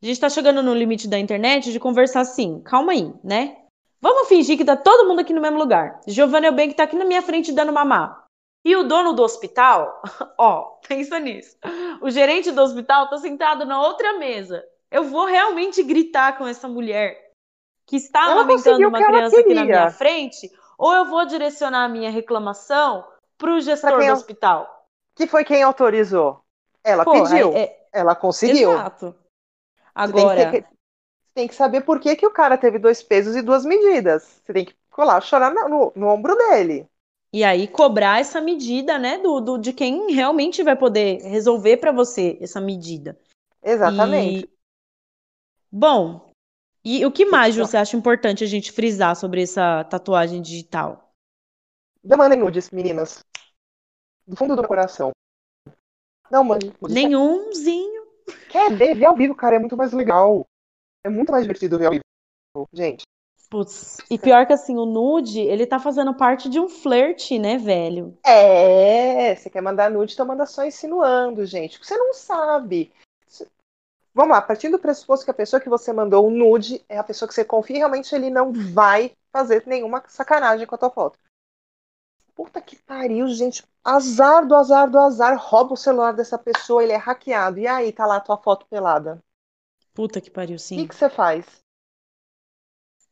gente 0.00 0.20
tá 0.20 0.30
chegando 0.30 0.62
no 0.62 0.72
limite 0.72 1.08
da 1.08 1.18
internet 1.18 1.72
de 1.72 1.80
conversar 1.80 2.20
assim, 2.20 2.60
calma 2.60 2.92
aí, 2.92 3.12
né? 3.24 3.56
Vamos 4.00 4.28
fingir 4.28 4.56
que 4.56 4.64
tá 4.64 4.76
todo 4.76 5.08
mundo 5.08 5.20
aqui 5.20 5.32
no 5.32 5.40
mesmo 5.40 5.58
lugar. 5.58 6.00
Giovanna 6.06 6.46
Eubank 6.46 6.74
tá 6.74 6.84
aqui 6.84 6.94
na 6.94 7.04
minha 7.04 7.20
frente 7.20 7.50
dando 7.50 7.72
mamar. 7.72 8.26
E 8.64 8.76
o 8.76 8.84
dono 8.84 9.12
do 9.12 9.22
hospital, 9.22 10.00
ó, 10.38 10.78
pensa 10.86 11.18
nisso. 11.18 11.56
O 12.00 12.10
gerente 12.10 12.52
do 12.52 12.62
hospital 12.62 13.08
tá 13.08 13.18
sentado 13.18 13.64
na 13.64 13.82
outra 13.82 14.12
mesa. 14.18 14.64
Eu 14.88 15.04
vou 15.04 15.24
realmente 15.24 15.82
gritar 15.82 16.38
com 16.38 16.46
essa 16.46 16.68
mulher 16.68 17.32
que 17.86 17.96
está 17.96 18.30
ela 18.30 18.42
amamentando 18.42 18.86
uma 18.86 19.04
criança 19.04 19.40
aqui 19.40 19.54
na 19.54 19.64
minha 19.64 19.90
frente, 19.90 20.50
ou 20.78 20.92
eu 20.92 21.04
vou 21.06 21.24
direcionar 21.26 21.84
a 21.84 21.88
minha 21.88 22.10
reclamação 22.10 23.04
pro 23.38 23.60
gestor 23.60 24.04
do 24.04 24.12
hospital? 24.12 24.75
Que 25.16 25.26
foi 25.26 25.44
quem 25.44 25.62
autorizou? 25.62 26.44
Ela 26.84 27.04
Pô, 27.04 27.12
pediu. 27.12 27.52
É, 27.52 27.62
é... 27.62 27.86
Ela 27.92 28.14
conseguiu. 28.14 28.72
Exato. 28.72 29.16
Agora. 29.94 30.36
Você 30.36 30.50
tem, 30.50 30.62
que, 30.62 30.68
tem 31.34 31.48
que 31.48 31.54
saber 31.54 31.80
por 31.80 31.98
que, 31.98 32.14
que 32.14 32.26
o 32.26 32.30
cara 32.30 32.58
teve 32.58 32.78
dois 32.78 33.02
pesos 33.02 33.34
e 33.34 33.42
duas 33.42 33.64
medidas. 33.64 34.40
Você 34.44 34.52
tem 34.52 34.64
que 34.66 34.74
colar, 34.90 35.20
chorar 35.22 35.52
no, 35.52 35.68
no, 35.68 35.92
no 35.96 36.08
ombro 36.08 36.36
dele. 36.36 36.86
E 37.32 37.42
aí 37.42 37.66
cobrar 37.66 38.20
essa 38.20 38.40
medida, 38.40 38.98
né, 38.98 39.18
do, 39.18 39.40
do 39.40 39.58
de 39.58 39.72
quem 39.72 40.12
realmente 40.12 40.62
vai 40.62 40.76
poder 40.76 41.20
resolver 41.22 41.78
para 41.78 41.92
você 41.92 42.38
essa 42.40 42.60
medida. 42.60 43.18
Exatamente. 43.62 44.44
E... 44.44 44.50
Bom, 45.70 46.30
e 46.84 47.04
o 47.04 47.10
que 47.10 47.24
mais 47.24 47.54
Então. 47.54 47.66
você 47.66 47.76
acha 47.76 47.96
importante 47.96 48.44
a 48.44 48.46
gente 48.46 48.70
frisar 48.70 49.16
sobre 49.16 49.42
essa 49.42 49.84
tatuagem 49.84 50.40
digital? 50.40 51.12
Demandem 52.02 52.38
nudes, 52.38 52.70
meninas. 52.70 53.24
Do 54.26 54.36
fundo 54.36 54.56
do 54.56 54.66
coração. 54.66 55.12
Não, 56.30 56.42
nudes. 56.42 56.72
Nenhumzinho. 56.82 58.06
Quer 58.48 58.74
ver? 58.74 58.94
Ver 58.96 59.04
ao 59.04 59.16
vivo, 59.16 59.34
cara, 59.34 59.56
é 59.56 59.58
muito 59.58 59.76
mais 59.76 59.92
legal. 59.92 60.44
É 61.04 61.08
muito 61.08 61.30
mais 61.30 61.44
divertido 61.44 61.78
ver 61.78 61.86
ao 61.86 61.92
vivo. 61.92 62.68
Gente, 62.72 63.04
Putz. 63.48 63.98
E 64.10 64.18
pior 64.18 64.46
que 64.46 64.52
assim, 64.52 64.76
o 64.76 64.84
nude, 64.84 65.40
ele 65.40 65.66
tá 65.66 65.78
fazendo 65.78 66.12
parte 66.14 66.48
de 66.48 66.58
um 66.58 66.68
flerte, 66.68 67.38
né, 67.38 67.58
velho? 67.58 68.16
é. 68.24 69.34
Você 69.34 69.48
quer 69.48 69.60
mandar 69.60 69.90
nude, 69.90 70.14
então 70.14 70.26
manda 70.26 70.46
só 70.46 70.64
insinuando, 70.64 71.46
gente. 71.46 71.78
Você 71.78 71.96
não 71.96 72.12
sabe. 72.12 72.92
Vamos 74.12 74.34
lá, 74.34 74.40
partindo 74.40 74.72
do 74.72 74.78
pressuposto 74.78 75.24
que 75.24 75.30
a 75.30 75.34
pessoa 75.34 75.60
que 75.60 75.68
você 75.68 75.92
mandou 75.92 76.26
o 76.26 76.30
nude 76.30 76.82
é 76.88 76.96
a 76.98 77.04
pessoa 77.04 77.28
que 77.28 77.34
você 77.34 77.44
confia 77.44 77.76
e 77.76 77.78
realmente 77.78 78.14
ele 78.14 78.30
não 78.30 78.50
vai 78.50 79.12
fazer 79.30 79.62
nenhuma 79.66 80.02
sacanagem 80.08 80.66
com 80.66 80.74
a 80.74 80.78
tua 80.78 80.90
foto. 80.90 81.18
Puta 82.36 82.60
que 82.60 82.76
pariu, 82.76 83.26
gente. 83.28 83.64
Azar 83.82 84.46
do 84.46 84.54
azar 84.54 84.90
do 84.90 84.98
azar. 84.98 85.36
Rouba 85.38 85.72
o 85.72 85.76
celular 85.76 86.12
dessa 86.12 86.38
pessoa, 86.38 86.82
ele 86.82 86.92
é 86.92 86.96
hackeado. 86.96 87.58
E 87.58 87.66
aí, 87.66 87.90
tá 87.92 88.04
lá 88.06 88.16
a 88.16 88.20
tua 88.20 88.36
foto 88.36 88.66
pelada. 88.66 89.20
Puta 89.94 90.20
que 90.20 90.30
pariu, 90.30 90.56
O 90.56 90.58
que, 90.58 90.64
sim. 90.64 90.86
você 90.94 91.08
faz? 91.08 91.46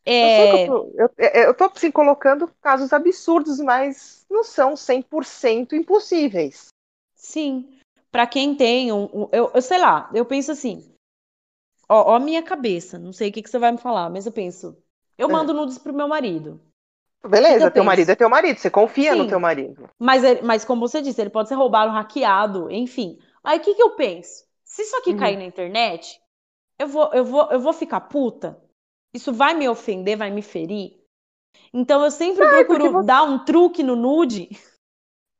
É, 0.07 0.43
eu 0.43 0.67
tô, 0.67 0.93
eu, 0.99 1.11
eu 1.47 1.55
tô 1.55 1.65
assim, 1.65 1.91
colocando 1.91 2.47
casos 2.61 2.93
absurdos, 2.93 3.59
mas 3.59 4.27
não 4.31 4.45
são 4.45 4.77
100% 4.77 5.75
impossíveis. 5.75 6.67
sim. 7.15 7.79
Pra 8.13 8.27
quem 8.27 8.55
tem 8.57 8.93
um, 8.93 9.05
um- 9.07 9.29
eu, 9.33 9.51
eu 9.53 9.63
sei 9.63 9.79
lá, 9.79 10.09
eu 10.15 10.25
penso 10.25 10.53
assim, 10.53 10.95
ó, 11.89 12.13
ó 12.13 12.15
a 12.17 12.21
minha 12.21 12.43
cabeça, 12.43 12.99
não 12.99 13.13
sei 13.13 13.31
o 13.31 13.33
que 13.33 13.43
que 13.43 13.51
você 13.51 13.59
vai 13.59 13.73
me 13.73 13.79
falar, 13.79 14.09
mas 14.11 14.27
eu 14.27 14.33
penso, 14.33 14.77
eu 15.19 15.29
É. 15.29 15.33
mando 15.33 15.53
nudes 15.53 15.79
pro 15.79 15.93
meu 15.93 16.07
marido. 16.07 16.61
Beleza, 17.29 17.67
eu 17.67 17.71
teu 17.71 17.83
penso? 17.83 17.87
marido 17.87 18.11
é 18.11 18.15
teu 18.15 18.29
marido, 18.29 18.59
você 18.59 18.71
confia 18.71 19.15
no 19.15 19.25
Sim. 19.25 19.31
teu 19.31 19.41
marido. 19.41 19.89
Mas, 19.99 20.23
ele- 20.25 20.43
mas 20.43 20.65
como 20.65 20.87
você 20.87 21.01
disse, 21.01 21.21
ele 21.21 21.31
pode 21.31 21.49
ser 21.49 21.55
roubado, 21.55 21.93
hackeado, 21.93 22.71
enfim. 22.71 23.19
Aí 23.43 23.59
o 23.59 23.63
que 23.63 23.75
que 23.75 23.83
eu 23.83 23.91
penso? 23.91 24.45
Se 24.65 24.83
isso 24.83 24.97
aqui 24.97 25.11
Uhum. 25.11 25.19
cair 25.19 25.37
na 25.37 25.45
internet, 25.45 26.21
eu 26.79 26.89
vou, 26.89 27.11
eu 27.13 27.25
vou, 27.25 27.51
eu 27.51 27.61
vou 27.61 27.73
ficar 27.73 28.01
puta? 28.03 28.61
Isso 29.15 29.33
vai 29.33 29.55
me 29.55 29.69
ofender, 29.69 30.17
vai 30.17 30.31
me 30.31 30.43
ferir? 30.43 30.99
Então 31.73 32.05
eu 32.05 32.11
sempre 32.11 32.47
procuro 32.49 32.91
você- 32.91 33.07
dar 33.07 33.23
um 33.23 33.45
truque 33.45 33.83
no 33.83 33.95
nude 33.97 34.49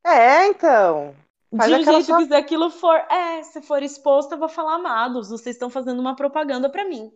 É, 0.05 0.47
então. 0.49 1.15
Faz 1.57 1.71
de 1.71 1.77
um 1.77 1.85
jeito 1.85 2.05
sua- 2.05 2.19
que 2.19 2.27
se 2.27 2.35
aquilo 2.35 2.71
for, 2.71 2.95
é, 2.97 3.43
se 3.43 3.63
for 3.63 3.83
exposto, 3.83 4.33
eu 4.33 4.39
vou 4.39 4.49
falar 4.49 4.75
amados, 4.75 5.31
vocês 5.31 5.55
estão 5.57 5.71
fazendo 5.71 6.01
uma 6.01 6.17
propaganda 6.17 6.69
pra 6.69 6.85
mim. 6.85 7.13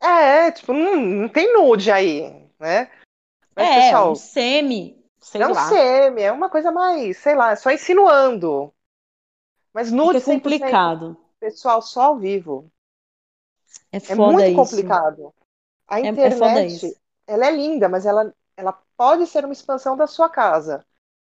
É, 0.00 0.50
tipo, 0.50 0.72
não, 0.72 0.96
não 0.96 1.28
tem 1.28 1.52
nude 1.52 1.90
aí, 1.90 2.22
né? 2.58 2.90
Mas, 3.56 3.70
é, 3.70 3.70
pessoal, 3.70 4.12
um 4.12 4.14
semi, 4.14 5.02
sei 5.20 5.46
não 5.46 5.52
lá. 5.52 5.82
semi, 5.82 6.22
é 6.22 6.32
uma 6.32 6.48
coisa 6.50 6.70
mais, 6.72 7.18
sei 7.18 7.34
lá, 7.34 7.54
só 7.56 7.70
insinuando. 7.70 8.72
Mas 9.74 9.92
nude 9.92 10.18
Fica 10.18 10.20
100%, 10.20 10.82
complicado. 10.82 11.16
pessoal, 11.40 11.82
só 11.82 12.02
ao 12.04 12.18
vivo. 12.18 12.70
É 13.90 13.98
É 14.06 14.14
muito 14.14 14.52
isso. 14.52 14.86
complicado. 14.92 15.34
A 15.88 16.00
É, 16.02 16.08
é 16.08 16.66
internet, 16.66 16.66
isso. 16.66 17.00
ela 17.26 17.46
é 17.46 17.50
linda, 17.52 17.88
mas 17.88 18.06
ela, 18.06 18.34
ela 18.56 18.72
pode 18.96 19.26
ser 19.26 19.44
uma 19.44 19.52
expansão 19.54 19.96
da 19.96 20.06
sua 20.06 20.28
casa. 20.30 20.84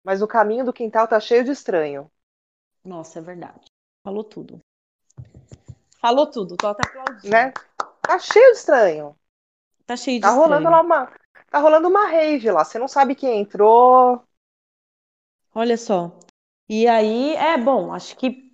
Mas 0.03 0.21
o 0.21 0.27
caminho 0.27 0.65
do 0.65 0.73
quintal 0.73 1.07
tá 1.07 1.19
cheio 1.19 1.43
de 1.45 1.51
estranho, 1.51 2.11
Nossa, 2.83 3.19
é 3.19 3.21
verdade. 3.21 3.71
Falou 4.03 4.25
tudo. 4.25 4.59
Falou 6.01 6.29
tudo, 6.29 6.57
tô 6.57 6.67
até 6.67 6.83
aplaudindo. 6.83 7.47
né? 7.47 7.53
Tá 8.01 8.19
cheio 8.19 8.51
de 8.51 8.57
estranho. 8.57 9.15
Tá 9.85 9.97
cheio 9.97 10.21
de 10.21 10.25
Tá 10.25 10.31
rolando 10.31 10.69
estranho. 10.69 10.69
lá 10.69 10.81
uma, 10.81 11.11
tá 11.49 11.59
rolando 11.59 11.87
uma 11.87 12.07
rave 12.07 12.51
lá. 12.51 12.63
Você 12.63 12.77
não 12.79 12.87
sabe 12.87 13.15
quem 13.15 13.41
entrou. 13.41 14.23
Olha 15.53 15.77
só. 15.77 16.17
E 16.67 16.87
aí, 16.87 17.35
é 17.35 17.57
bom, 17.57 17.91
acho 17.93 18.15
que 18.15 18.53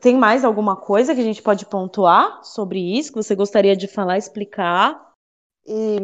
tem 0.00 0.16
mais 0.18 0.44
alguma 0.44 0.76
coisa 0.76 1.14
que 1.14 1.20
a 1.20 1.24
gente 1.24 1.40
pode 1.42 1.64
pontuar 1.64 2.44
sobre 2.44 2.78
isso, 2.78 3.10
que 3.10 3.22
você 3.22 3.34
gostaria 3.34 3.76
de 3.76 3.88
falar, 3.88 4.18
explicar? 4.18 5.12
E, 5.64 5.98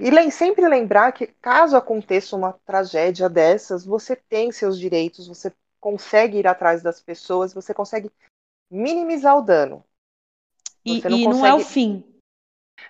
e 0.00 0.30
sempre 0.32 0.66
lembrar 0.66 1.12
que 1.12 1.26
caso 1.26 1.76
aconteça 1.76 2.34
uma 2.34 2.54
tragédia 2.64 3.28
dessas, 3.28 3.84
você 3.84 4.16
tem 4.16 4.50
seus 4.50 4.78
direitos, 4.78 5.28
você 5.28 5.52
consegue 5.78 6.38
ir 6.38 6.46
atrás 6.46 6.82
das 6.82 7.00
pessoas, 7.00 7.52
você 7.54 7.74
consegue 7.74 8.10
minimizar 8.70 9.36
o 9.38 9.42
dano. 9.42 9.84
E, 10.84 11.00
Você 11.00 11.08
não 11.08 11.18
e 11.18 11.24
não 11.28 11.46
é 11.46 11.52
o 11.52 11.56
consegue- 11.58 11.72
fim. 11.72 12.20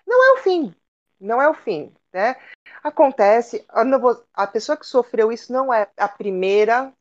Não 0.06 0.24
é 0.24 0.32
o 0.38 0.42
fim. 0.42 0.74
Não 1.24 1.40
é 1.40 1.48
o 1.48 1.54
fim, 1.54 1.90
né? 2.12 2.36
Acontece, 2.82 3.64
vou- 3.98 4.22
a 4.34 4.46
pessoa 4.46 4.76
que 4.76 4.86
sofreu 4.86 5.32
isso 5.32 5.50
não 5.52 5.72
é 5.72 5.88
a 5.96 6.06
primeira, 6.06 6.92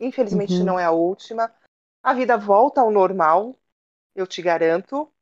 infelizmente 0.00 0.60
Uhum. 0.60 0.64
não 0.64 0.80
é 0.80 0.84
a 0.84 0.90
última. 0.90 1.52
A 2.02 2.14
vida 2.14 2.38
volta 2.38 2.80
ao 2.80 2.90
normal, 2.90 3.54
eu 4.14 4.26
te 4.26 4.40
garanto. 4.40 5.12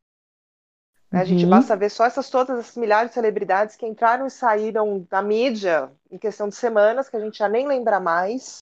A 1.10 1.24
gente 1.24 1.44
Uhum. 1.44 1.50
basta 1.50 1.76
ver 1.76 1.90
só 1.90 2.04
essas 2.04 2.30
todas 2.30 2.56
as 2.58 2.76
milhares 2.76 3.10
de 3.10 3.14
celebridades 3.14 3.74
que 3.74 3.86
entraram 3.86 4.26
e 4.26 4.30
saíram 4.30 5.04
da 5.10 5.20
mídia 5.20 5.90
em 6.08 6.18
questão 6.18 6.48
de 6.48 6.54
semanas, 6.54 7.08
que 7.08 7.16
a 7.16 7.20
gente 7.20 7.38
já 7.38 7.48
nem 7.48 7.66
lembra 7.66 7.98
mais. 7.98 8.58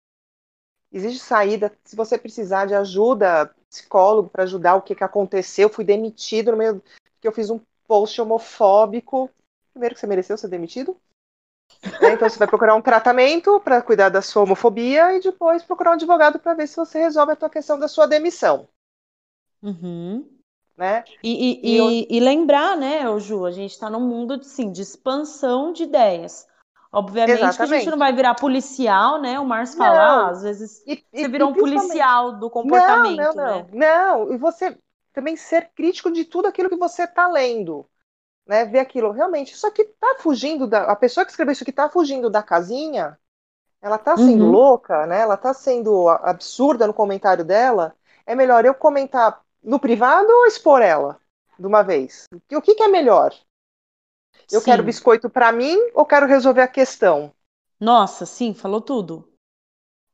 Existe 0.91 1.23
saída, 1.23 1.71
se 1.85 1.97
você 1.97 2.17
precisar 2.17 2.67
de 2.67 2.75
ajuda, 2.75 3.55
psicólogo 3.69 4.31
para 4.31 4.45
ajudar 4.45 4.75
o 4.77 4.83
que, 4.83 4.95
que 4.95 5.05
aconteceu, 5.05 5.69
fui 5.69 5.85
demitido 5.85 6.53
no 6.53 6.57
meio 6.59 6.83
que 7.21 7.29
eu 7.29 7.33
fiz 7.33 7.51
um 7.51 7.61
post 7.87 8.21
homofóbico. 8.21 9.31
Primeiro 9.73 9.95
que 9.95 10.01
você 10.01 10.07
mereceu 10.07 10.37
ser 10.39 10.49
demitido. 10.49 10.99
né? 11.99 12.13
Então 12.13 12.29
você 12.29 12.39
vai 12.39 12.49
procurar 12.49 12.75
um 12.75 12.83
tratamento 12.83 13.59
para 13.61 13.81
cuidar 13.83 14.09
da 14.11 14.21
sua 14.23 14.43
homofobia 14.43 15.15
e 15.17 15.21
depois 15.21 15.63
procurar 15.63 15.91
um 15.91 15.95
advogado 15.95 16.39
para 16.39 16.55
ver 16.55 16.67
se 16.67 16.77
você 16.77 16.99
resolve 16.99 17.33
a 17.33 17.37
tua 17.37 17.51
questão 17.51 17.79
da 17.79 17.89
sua 17.89 18.07
demissão, 18.07 18.69
Uhum. 19.63 20.29
né? 20.77 21.07
E, 21.23 21.31
e, 21.31 21.61
E 21.63 21.77
eu- 21.77 21.99
e- 22.11 22.21
lembrar, 22.21 22.77
né, 22.77 23.03
Ju, 23.19 23.45
a 23.47 23.51
gente 23.53 23.73
está 23.73 23.89
num 23.91 24.01
mundo 24.07 24.43
sim, 24.45 24.71
de 24.73 24.83
expansão 24.83 25.73
de 25.73 25.85
ideias. 25.85 26.47
Obviamente 26.93 27.59
que 27.59 27.65
a 27.65 27.69
gente 27.69 27.89
Exatamente. 27.89 27.91
não 27.91 27.99
vai 27.99 28.13
virar 28.15 28.35
policial, 28.35 29.21
né? 29.21 29.39
O 29.41 29.47
Márcio 29.47 29.77
Não. 29.77 29.79
fala, 29.79 30.31
às 30.31 30.43
vezes 30.43 30.87
E, 30.87 31.05
você 31.13 31.29
virou 31.29 31.51
um 31.51 31.55
policial 31.57 32.39
do 32.39 32.51
comportamento, 32.51 33.35
não, 33.35 33.35
não, 33.35 33.35
né? 33.45 33.67
não, 33.73 34.27
não. 34.27 34.33
E 34.33 34.37
você 34.39 34.79
também 35.13 35.37
ser 35.37 35.71
crítico 35.75 36.11
de 36.11 36.25
tudo 36.25 36.47
aquilo 36.49 36.69
que 36.69 36.77
você 36.77 37.05
está 37.05 37.29
lendo. 37.29 37.89
Né? 38.53 38.67
Ver 38.67 38.81
aquilo, 38.81 39.13
realmente, 39.13 39.55
isso 39.55 39.67
aqui 39.67 39.83
tá 39.83 40.17
fugindo 40.19 40.67
da. 40.67 40.83
A 40.83 40.95
pessoa 40.95 41.25
que 41.25 41.31
escreveu 41.31 41.53
isso 41.53 41.65
aqui 41.65 41.73
tá 41.73 41.89
fugindo 41.89 42.29
da 42.29 42.43
casinha, 42.43 43.19
ela 43.81 43.97
tá 43.97 44.15
sendo 44.19 44.45
Uhum. 44.45 44.53
louca, 44.53 45.07
né? 45.07 45.21
Ela 45.21 45.39
tá 45.39 45.55
sendo 45.55 46.07
absurda 46.11 46.87
no 46.87 46.93
comentário 46.93 47.47
dela. 47.47 47.97
É 48.27 48.35
melhor 48.35 48.67
eu 48.67 48.75
comentar 48.75 49.41
no 49.65 49.81
privado 49.81 50.29
ou 50.31 50.47
expor 50.47 50.83
ela 50.83 51.19
de 51.59 51.67
uma 51.67 51.83
vez? 51.83 52.27
O 52.31 52.61
que, 52.61 52.75
que 52.75 52.83
é 52.83 52.89
melhor? 52.89 53.35
Eu 54.51 54.61
Sim. 54.61 54.67
quero 54.67 54.83
biscoito 54.83 55.31
para 55.31 55.51
mim 55.51 55.79
ou 55.95 56.05
quero 56.05 56.27
resolver 56.27 56.61
a 56.61 56.69
questão? 56.69 57.33
Nossa, 57.81 58.27
sim, 58.27 58.53
falou 58.53 58.83
tudo. 58.83 59.33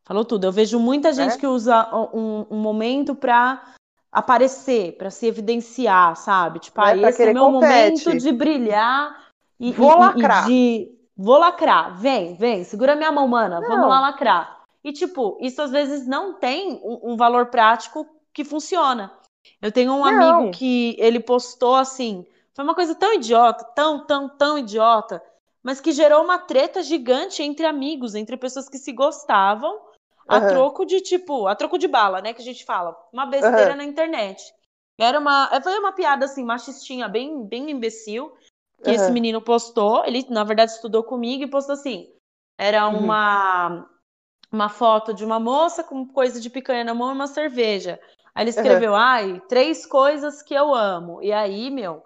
Falou 0.05 0.25
tudo. 0.25 0.47
Eu 0.47 0.53
vejo 0.53 0.79
muita 0.79 1.13
gente 1.13 1.33
Né? 1.33 1.39
que 1.39 1.47
usa 1.49 1.93
um, 2.15 2.47
um 2.49 2.57
momento 2.61 3.17
pra 3.17 3.75
aparecer, 4.11 4.97
pra 4.97 5.11
se 5.11 5.27
evidenciar, 5.27 6.17
sabe? 6.17 6.59
Tipo, 6.61 6.81
Né? 6.81 6.93
ah, 6.93 6.99
Pra 6.99 7.09
esse 7.11 7.23
é 7.23 7.33
meu 7.33 7.45
confete. 7.47 8.05
momento 8.07 8.19
de 8.23 8.33
brilhar 8.33 9.29
e, 9.61 9.73
Vou 9.73 9.93
e- 9.93 9.99
lacrar. 9.99 10.45
e 10.45 10.47
de. 10.87 10.99
Vou 11.17 11.37
lacrar. 11.39 11.99
Vem, 11.99 12.35
vem, 12.37 12.63
segura 12.65 12.95
minha 12.95 13.11
mão, 13.11 13.27
mana. 13.27 13.61
Vamos 13.61 13.79
Não. 13.79 13.89
lá 13.89 14.01
lacrar. 14.01 14.59
E, 14.85 14.93
tipo, 14.93 15.37
isso 15.41 15.61
às 15.61 15.71
vezes 15.71 16.07
não 16.07 16.35
tem 16.35 16.81
um, 16.85 17.13
um 17.13 17.17
valor 17.17 17.47
prático 17.47 18.07
que 18.33 18.45
funciona. 18.45 19.13
Eu 19.61 19.73
tenho 19.73 19.93
um 19.93 20.05
Não. 20.05 20.37
amigo 20.39 20.53
que 20.57 20.95
ele 20.99 21.19
postou 21.19 21.75
assim. 21.75 22.25
Foi 22.55 22.65
uma 22.65 22.75
coisa 22.75 22.95
tão 22.95 23.15
idiota, 23.15 23.65
tão, 23.75 24.05
tão, 24.07 24.29
tão 24.29 24.59
idiota, 24.59 25.21
mas 25.63 25.81
que 25.81 25.91
gerou 25.93 26.23
uma 26.23 26.39
treta 26.39 26.83
gigante 26.83 27.43
entre 27.43 27.67
amigos, 27.67 28.15
entre 28.15 28.37
pessoas 28.37 28.69
que 28.69 28.79
se 28.79 28.93
gostavam, 28.93 29.77
a 30.29 30.37
Aham. 30.37 30.49
troco 30.49 30.85
de 30.85 31.01
tipo, 31.01 31.47
a 31.47 31.55
troco 31.55 31.79
de 31.79 31.89
bala, 31.89 32.21
né, 32.21 32.33
que 32.33 32.43
a 32.43 32.45
gente 32.45 32.65
fala, 32.65 32.97
uma 33.13 33.27
besteira 33.27 33.71
Aham. 33.71 33.77
na 33.77 33.85
internet. 33.85 34.43
Era 34.99 35.19
uma, 35.19 35.49
foi 35.63 35.79
uma 35.79 35.93
piada 35.93 36.25
assim, 36.25 36.45
machistinha, 36.45 37.09
bem, 37.09 37.47
bem 37.47 37.71
imbecil, 37.71 38.33
que 38.83 38.91
esse 38.91 39.05
Aham. 39.05 39.15
menino 39.15 39.41
postou, 39.41 40.05
ele 40.05 40.27
na 40.29 40.45
verdade 40.45 40.73
estudou 40.73 41.03
comigo 41.03 41.45
e 41.45 41.51
postou 41.51 41.75
assim, 41.75 42.13
era 42.59 42.87
Uhum. 42.87 42.99
uma 42.99 43.89
uma 44.51 44.69
foto 44.69 45.13
de 45.13 45.25
uma 45.25 45.39
moça 45.39 45.85
com 45.85 46.07
coisa 46.07 46.41
de 46.41 46.49
picanha 46.49 46.83
na 46.83 46.95
mão 46.95 47.11
e 47.11 47.15
uma 47.15 47.27
cerveja. 47.27 48.01
Aí 48.35 48.45
ele 48.45 48.51
escreveu, 48.51 48.95
ai, 48.95 49.43
três 49.49 49.85
coisas 49.85 50.43
que 50.43 50.55
eu 50.55 50.75
amo. 50.75 51.23
E 51.23 51.33
aí, 51.33 51.71
meu, 51.71 52.03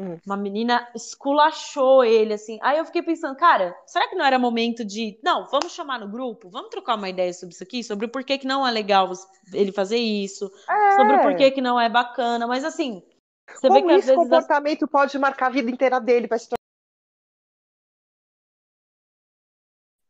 Hum. 0.00 0.18
Uma 0.24 0.36
menina 0.36 0.88
esculachou 0.94 2.02
ele, 2.02 2.32
assim. 2.32 2.58
Aí 2.62 2.78
eu 2.78 2.86
fiquei 2.86 3.02
pensando, 3.02 3.36
cara, 3.36 3.76
será 3.86 4.08
que 4.08 4.16
não 4.16 4.24
era 4.24 4.38
momento 4.38 4.82
de. 4.82 5.20
Não, 5.22 5.46
vamos 5.50 5.74
chamar 5.74 6.00
no 6.00 6.08
grupo, 6.08 6.48
vamos 6.48 6.70
trocar 6.70 6.96
uma 6.96 7.10
ideia 7.10 7.30
sobre 7.34 7.54
isso 7.54 7.62
aqui, 7.62 7.84
sobre 7.84 8.08
por 8.08 8.24
que, 8.24 8.38
que 8.38 8.46
não 8.46 8.66
é 8.66 8.70
legal 8.70 9.12
ele 9.52 9.72
fazer 9.72 9.98
isso, 9.98 10.50
é. 10.66 10.96
sobre 10.96 11.18
por 11.18 11.36
que, 11.36 11.50
que 11.50 11.60
não 11.60 11.78
é 11.78 11.90
bacana, 11.90 12.46
mas 12.46 12.64
assim. 12.64 13.02
Você 13.46 13.68
Como 13.68 13.74
vê 13.74 13.94
que, 13.94 14.00
esse 14.00 14.14
comportamento 14.14 14.84
as... 14.84 14.90
pode 14.90 15.18
marcar 15.18 15.48
a 15.48 15.50
vida 15.50 15.70
inteira 15.70 16.00
dele, 16.00 16.28
vai 16.28 16.38
se 16.38 16.48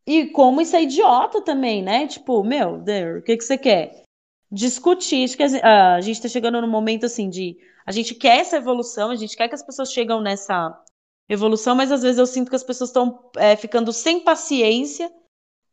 E 0.07 0.27
como 0.27 0.61
isso 0.61 0.77
é 0.77 0.83
idiota 0.83 1.41
também, 1.41 1.83
né? 1.83 2.07
Tipo, 2.07 2.45
meu, 2.45 2.83
o 3.19 3.23
que, 3.23 3.37
que 3.37 3.45
você 3.45 3.57
quer? 3.59 4.03
Discutir. 4.51 5.25
Acho 5.25 5.37
que 5.37 5.43
a, 5.43 6.01
gente 6.01 6.17
está 6.17 6.29
chegando 6.29 6.61
no 6.61 6.69
momento 6.69 7.07
assim 7.07 7.29
de. 7.29 7.57
A 7.91 7.93
gente 7.93 8.15
quer 8.15 8.39
essa 8.39 8.57
evolução, 8.57 9.11
a 9.11 9.17
gente 9.17 9.37
quer 9.37 9.49
que 9.49 9.55
as 9.57 9.65
pessoas 9.65 9.93
chegam 9.93 10.21
nessa 10.21 10.81
evolução, 11.29 11.75
mas 11.75 11.91
às 11.91 12.03
vezes 12.03 12.19
eu 12.19 12.27
sinto 12.27 12.49
que 12.49 12.55
as 12.55 12.63
pessoas 12.63 12.91
estão 12.91 13.29
é, 13.37 13.57
ficando 13.57 13.93
sem 13.93 14.21
paciência 14.21 15.11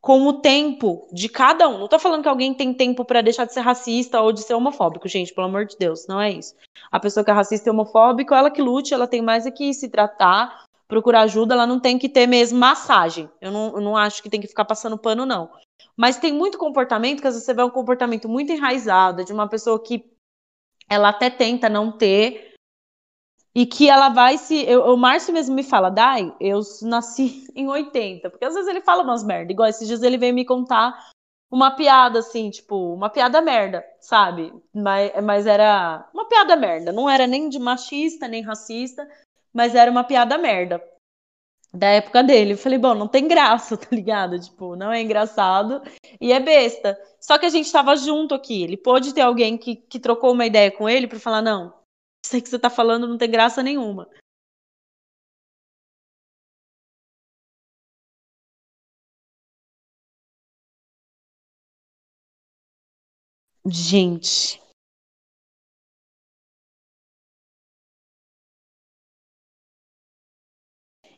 com 0.02 0.26
o 0.26 0.42
tempo 0.42 1.08
de 1.14 1.30
cada 1.30 1.70
um. 1.70 1.78
Não 1.78 1.88
tô 1.88 2.00
falando 2.00 2.24
que 2.24 2.28
alguém 2.28 2.56
tem 2.56 2.74
tempo 2.74 3.06
para 3.06 3.22
deixar 3.22 3.46
de 3.46 3.54
ser 3.54 3.60
racista 3.60 4.20
ou 4.20 4.32
de 4.32 4.42
ser 4.42 4.56
homofóbico, 4.56 5.08
gente, 5.08 5.32
pelo 5.32 5.46
amor 5.46 5.68
de 5.68 5.78
Deus, 5.78 6.08
não 6.08 6.20
é 6.20 6.32
isso. 6.32 6.56
A 6.92 7.00
pessoa 7.00 7.24
que 7.24 7.30
é 7.30 7.34
racista 7.36 7.70
e 7.70 7.72
homofóbico, 7.72 8.34
ela 8.34 8.50
que 8.50 8.64
lute, 8.64 8.96
ela 8.96 9.06
tem 9.06 9.22
mais 9.22 9.46
é 9.46 9.52
que 9.52 9.72
se 9.72 9.88
tratar, 9.88 10.66
procurar 10.88 11.22
ajuda, 11.22 11.54
ela 11.54 11.68
não 11.68 11.80
tem 11.80 12.00
que 12.00 12.10
ter 12.10 12.26
mesmo 12.26 12.58
massagem. 12.58 13.30
Eu 13.40 13.52
não, 13.52 13.76
eu 13.76 13.82
não 13.82 13.96
acho 13.96 14.24
que 14.24 14.30
tem 14.30 14.42
que 14.42 14.48
ficar 14.48 14.66
passando 14.66 14.98
pano, 14.98 15.24
não. 15.24 15.52
Mas 15.96 16.18
tem 16.18 16.34
muito 16.34 16.58
comportamento 16.58 17.22
que 17.22 17.28
às 17.28 17.36
vezes 17.36 17.46
você 17.46 17.54
vê 17.54 17.62
um 17.62 17.70
comportamento 17.70 18.28
muito 18.28 18.52
enraizado 18.52 19.24
de 19.24 19.32
uma 19.32 19.48
pessoa 19.48 19.80
que 19.80 20.17
ela 20.90 21.10
até 21.10 21.30
tenta 21.30 21.70
não 21.70 21.92
ter 21.92 22.54
e 23.54 23.66
que 23.66 23.90
ela 23.90 24.10
vai 24.10 24.38
se. 24.38 24.64
Eu, 24.66 24.94
o 24.94 24.98
Márcio 24.98 25.34
mesmo 25.34 25.56
me 25.56 25.64
fala, 25.64 25.90
Dai, 25.90 26.34
eu 26.40 26.62
nasci 26.84 27.48
em 27.56 27.68
80, 27.68 28.30
porque 28.30 28.46
às 28.46 28.54
vezes 28.54 28.70
ele 28.70 28.82
fala 28.82 29.04
umas 29.04 29.24
merda, 29.24 29.52
igual 29.52 29.68
esses 29.68 29.88
dias 29.88 30.04
ele 30.04 30.18
veio 30.18 30.34
me 30.34 30.46
contar 30.46 31.10
uma 31.50 31.72
piada 31.72 32.20
assim, 32.20 32.50
tipo, 32.50 32.94
uma 32.94 33.10
piada 33.10 33.42
merda, 33.42 33.84
sabe? 34.02 34.54
Mas, 34.74 35.12
mas 35.24 35.48
era 35.48 36.08
uma 36.14 36.26
piada 36.26 36.56
merda, 36.56 36.92
não 36.92 37.10
era 37.10 37.26
nem 37.26 37.48
de 37.50 37.58
machista, 37.58 38.28
nem 38.28 38.44
racista, 38.44 39.08
mas 39.54 39.74
era 39.74 39.90
uma 39.90 40.04
piada 40.04 40.38
merda 40.38 40.84
da 41.78 41.88
época 41.88 42.24
dele. 42.24 42.54
Eu 42.54 42.58
falei, 42.58 42.78
bom, 42.78 42.94
não 42.94 43.08
tem 43.08 43.28
graça, 43.28 43.78
tá 43.78 43.88
ligado? 43.92 44.40
Tipo, 44.40 44.76
não 44.76 44.92
é 44.92 45.02
engraçado 45.02 45.82
e 46.20 46.32
é 46.34 46.40
besta. 46.40 46.98
Só 47.20 47.38
que 47.38 47.46
a 47.46 47.50
gente 47.50 47.72
tava 47.72 47.96
junto 47.96 48.34
aqui. 48.36 48.64
Ele 48.64 48.78
pôde 48.78 49.14
ter 49.14 49.22
alguém 49.22 49.58
que, 49.58 49.76
que 49.76 50.00
trocou 50.00 50.32
uma 50.34 50.46
ideia 50.46 50.72
com 50.72 50.90
ele 50.90 51.08
para 51.08 51.20
falar, 51.20 51.42
não, 51.42 51.74
isso 52.26 52.36
aí 52.36 52.42
que 52.42 52.50
você 52.50 52.60
tá 52.60 52.70
falando 52.70 53.08
não 53.08 53.18
tem 53.18 53.30
graça 53.30 53.64
nenhuma. 53.64 54.08
Gente, 63.70 64.62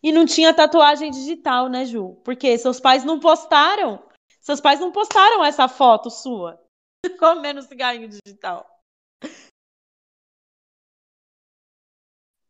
E 0.02 0.12
não 0.12 0.26
tinha 0.26 0.54
tatuagem 0.54 1.12
digital, 1.12 1.68
né, 1.68 1.86
Ju? 1.86 2.16
Porque 2.24 2.58
seus 2.58 2.80
pais 2.80 3.04
não 3.04 3.20
postaram. 3.20 4.02
Seus 4.42 4.62
pais 4.62 4.80
não 4.80 4.92
postaram 4.92 5.44
essa 5.44 5.68
foto 5.68 6.10
sua 6.10 6.60
comendo 7.20 7.62
cigarrinho 7.62 8.08
digital. 8.08 8.66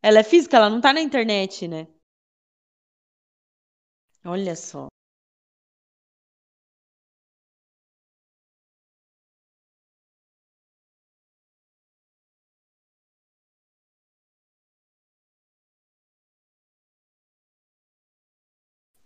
Ela 0.02 0.20
é 0.20 0.24
física, 0.24 0.56
ela 0.56 0.70
não 0.70 0.80
tá 0.80 0.92
na 0.92 1.00
internet, 1.00 1.66
né? 1.68 1.86
Olha 4.24 4.54
só. 4.56 4.88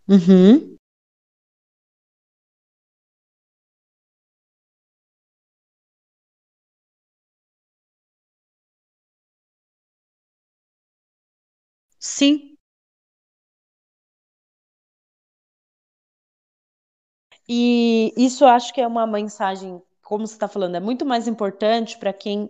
Uhum. 0.07 0.77
Sim. 11.99 12.57
E 17.47 18.13
isso 18.17 18.45
acho 18.45 18.73
que 18.73 18.81
é 18.81 18.87
uma 18.87 19.05
mensagem, 19.07 19.81
como 20.03 20.25
você 20.27 20.33
está 20.33 20.47
falando, 20.47 20.75
é 20.75 20.79
muito 20.79 21.05
mais 21.05 21.27
importante 21.27 21.97
para 21.97 22.13
quem 22.13 22.49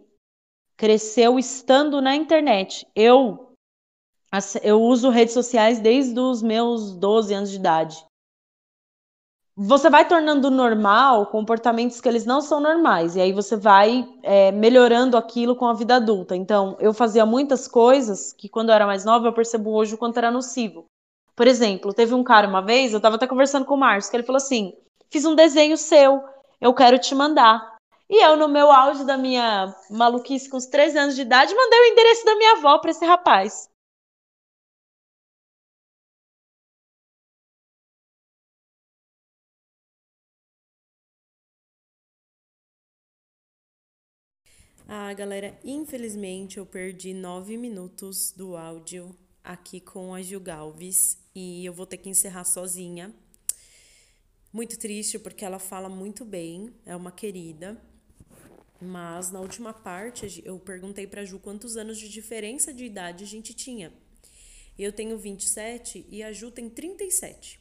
cresceu 0.77 1.39
estando 1.39 2.01
na 2.01 2.15
internet. 2.15 2.87
Eu 2.95 3.54
eu 4.63 4.81
uso 4.81 5.09
redes 5.09 5.33
sociais 5.33 5.79
desde 5.79 6.19
os 6.19 6.41
meus 6.41 6.93
12 6.93 7.33
anos 7.33 7.49
de 7.49 7.57
idade. 7.57 8.05
Você 9.57 9.89
vai 9.89 10.05
tornando 10.05 10.51
normal 10.51 11.27
comportamentos 11.27 12.01
que 12.01 12.09
eles 12.09 12.25
não 12.25 12.41
são 12.41 12.59
normais, 12.59 13.15
e 13.15 13.21
aí 13.21 13.31
você 13.31 13.55
vai 13.55 14.05
é, 14.21 14.51
melhorando 14.51 15.15
aquilo 15.15 15.55
com 15.55 15.65
a 15.65 15.73
vida 15.73 15.95
adulta. 15.95 16.35
Então, 16.35 16.75
eu 16.77 16.93
fazia 16.93 17.25
muitas 17.25 17.65
coisas 17.65 18.33
que, 18.33 18.49
quando 18.49 18.69
eu 18.69 18.75
era 18.75 18.85
mais 18.85 19.05
nova, 19.05 19.27
eu 19.27 19.33
percebo 19.33 19.71
hoje 19.71 19.95
o 19.95 19.97
quanto 19.97 20.17
era 20.17 20.29
nocivo. 20.29 20.85
Por 21.35 21.47
exemplo, 21.47 21.93
teve 21.93 22.13
um 22.13 22.23
cara 22.23 22.47
uma 22.47 22.61
vez, 22.61 22.91
eu 22.91 22.97
estava 22.97 23.15
até 23.15 23.27
conversando 23.27 23.65
com 23.65 23.75
o 23.75 23.77
Márcio, 23.77 24.11
que 24.11 24.17
ele 24.17 24.25
falou 24.25 24.37
assim: 24.37 24.73
fiz 25.09 25.23
um 25.25 25.35
desenho 25.35 25.77
seu, 25.77 26.21
eu 26.59 26.73
quero 26.73 26.99
te 26.99 27.15
mandar. 27.15 27.75
E 28.09 28.23
eu, 28.23 28.35
no 28.35 28.49
meu 28.49 28.71
auge 28.71 29.05
da 29.05 29.17
minha 29.17 29.73
maluquice 29.89 30.49
com 30.49 30.57
os 30.57 30.65
13 30.65 30.97
anos 30.97 31.15
de 31.15 31.21
idade, 31.21 31.55
mandei 31.55 31.79
o 31.79 31.91
endereço 31.93 32.25
da 32.25 32.35
minha 32.35 32.51
avó 32.57 32.77
para 32.77 32.91
esse 32.91 33.05
rapaz. 33.05 33.69
Ah, 44.87 45.11
galera, 45.13 45.59
infelizmente 45.63 46.59
eu 46.59 46.65
perdi 46.65 47.11
nove 47.11 47.57
minutos 47.57 48.31
do 48.31 48.55
áudio 48.55 49.17
aqui 49.43 49.79
com 49.79 50.13
a 50.13 50.21
Gil 50.21 50.39
Galves 50.39 51.17
e 51.33 51.65
eu 51.65 51.73
vou 51.73 51.87
ter 51.87 51.97
que 51.97 52.07
encerrar 52.07 52.43
sozinha. 52.43 53.11
Muito 54.53 54.77
triste 54.77 55.17
porque 55.17 55.43
ela 55.43 55.57
fala 55.57 55.89
muito 55.89 56.23
bem, 56.23 56.71
é 56.85 56.95
uma 56.95 57.11
querida. 57.11 57.81
Mas 58.79 59.31
na 59.31 59.39
última 59.39 59.73
parte 59.73 60.43
eu 60.45 60.59
perguntei 60.59 61.07
para 61.07 61.25
Ju 61.25 61.39
quantos 61.39 61.77
anos 61.77 61.97
de 61.97 62.07
diferença 62.07 62.71
de 62.71 62.85
idade 62.85 63.23
a 63.23 63.27
gente 63.27 63.55
tinha. 63.55 63.91
Eu 64.77 64.93
tenho 64.93 65.17
27 65.17 66.05
e 66.11 66.21
a 66.21 66.31
Ju 66.31 66.51
tem 66.51 66.69
37. 66.69 67.59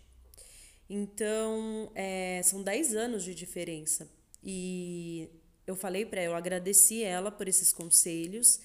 Então, 0.90 1.90
é, 1.94 2.42
são 2.44 2.62
10 2.62 2.94
anos 2.94 3.24
de 3.24 3.34
diferença. 3.34 4.10
E 4.42 5.30
eu 5.66 5.74
falei 5.74 6.04
para 6.04 6.20
ela, 6.20 6.34
eu 6.34 6.36
agradeci 6.36 7.02
ela 7.02 7.30
por 7.30 7.48
esses 7.48 7.72
conselhos 7.72 8.60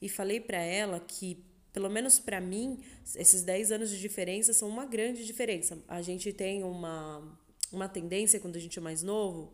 e 0.00 0.08
falei 0.08 0.40
para 0.40 0.58
ela 0.58 1.00
que 1.00 1.44
pelo 1.72 1.88
menos 1.88 2.18
para 2.18 2.40
mim, 2.40 2.80
esses 3.16 3.42
10 3.42 3.72
anos 3.72 3.90
de 3.90 4.00
diferença 4.00 4.52
são 4.52 4.68
uma 4.68 4.84
grande 4.84 5.24
diferença. 5.24 5.78
A 5.86 6.02
gente 6.02 6.32
tem 6.32 6.64
uma, 6.64 7.38
uma 7.72 7.88
tendência, 7.88 8.40
quando 8.40 8.56
a 8.56 8.60
gente 8.60 8.78
é 8.78 8.82
mais 8.82 9.02
novo, 9.02 9.52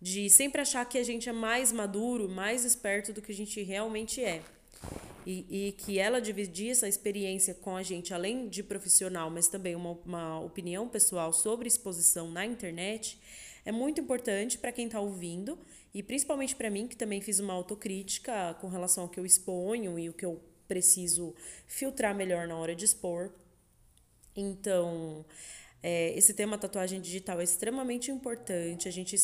de 0.00 0.28
sempre 0.30 0.60
achar 0.60 0.84
que 0.84 0.98
a 0.98 1.02
gente 1.02 1.28
é 1.28 1.32
mais 1.32 1.72
maduro, 1.72 2.28
mais 2.28 2.64
esperto 2.64 3.12
do 3.12 3.20
que 3.20 3.32
a 3.32 3.34
gente 3.34 3.62
realmente 3.62 4.22
é. 4.22 4.42
E, 5.26 5.68
e 5.68 5.72
que 5.72 5.98
ela 5.98 6.20
dividir 6.20 6.70
essa 6.70 6.86
experiência 6.86 7.52
com 7.52 7.76
a 7.76 7.82
gente, 7.82 8.14
além 8.14 8.48
de 8.48 8.62
profissional, 8.62 9.28
mas 9.28 9.48
também 9.48 9.74
uma, 9.74 9.90
uma 10.06 10.40
opinião 10.40 10.88
pessoal 10.88 11.32
sobre 11.32 11.66
exposição 11.66 12.30
na 12.30 12.46
internet, 12.46 13.18
é 13.64 13.72
muito 13.72 14.00
importante 14.00 14.56
para 14.56 14.70
quem 14.70 14.86
está 14.86 15.00
ouvindo 15.00 15.58
e 15.96 16.02
principalmente 16.02 16.54
para 16.54 16.68
mim, 16.68 16.86
que 16.86 16.94
também 16.94 17.22
fiz 17.22 17.40
uma 17.40 17.54
autocrítica 17.54 18.52
com 18.60 18.68
relação 18.68 19.04
ao 19.04 19.08
que 19.08 19.18
eu 19.18 19.24
exponho 19.24 19.98
e 19.98 20.10
o 20.10 20.12
que 20.12 20.26
eu 20.26 20.38
preciso 20.68 21.34
filtrar 21.66 22.14
melhor 22.14 22.46
na 22.46 22.54
hora 22.54 22.74
de 22.74 22.84
expor. 22.84 23.32
Então, 24.36 25.24
é, 25.82 26.12
esse 26.14 26.34
tema 26.34 26.58
tatuagem 26.58 27.00
digital 27.00 27.40
é 27.40 27.44
extremamente 27.44 28.10
importante. 28.10 28.86
A 28.86 28.90
gente, 28.90 29.16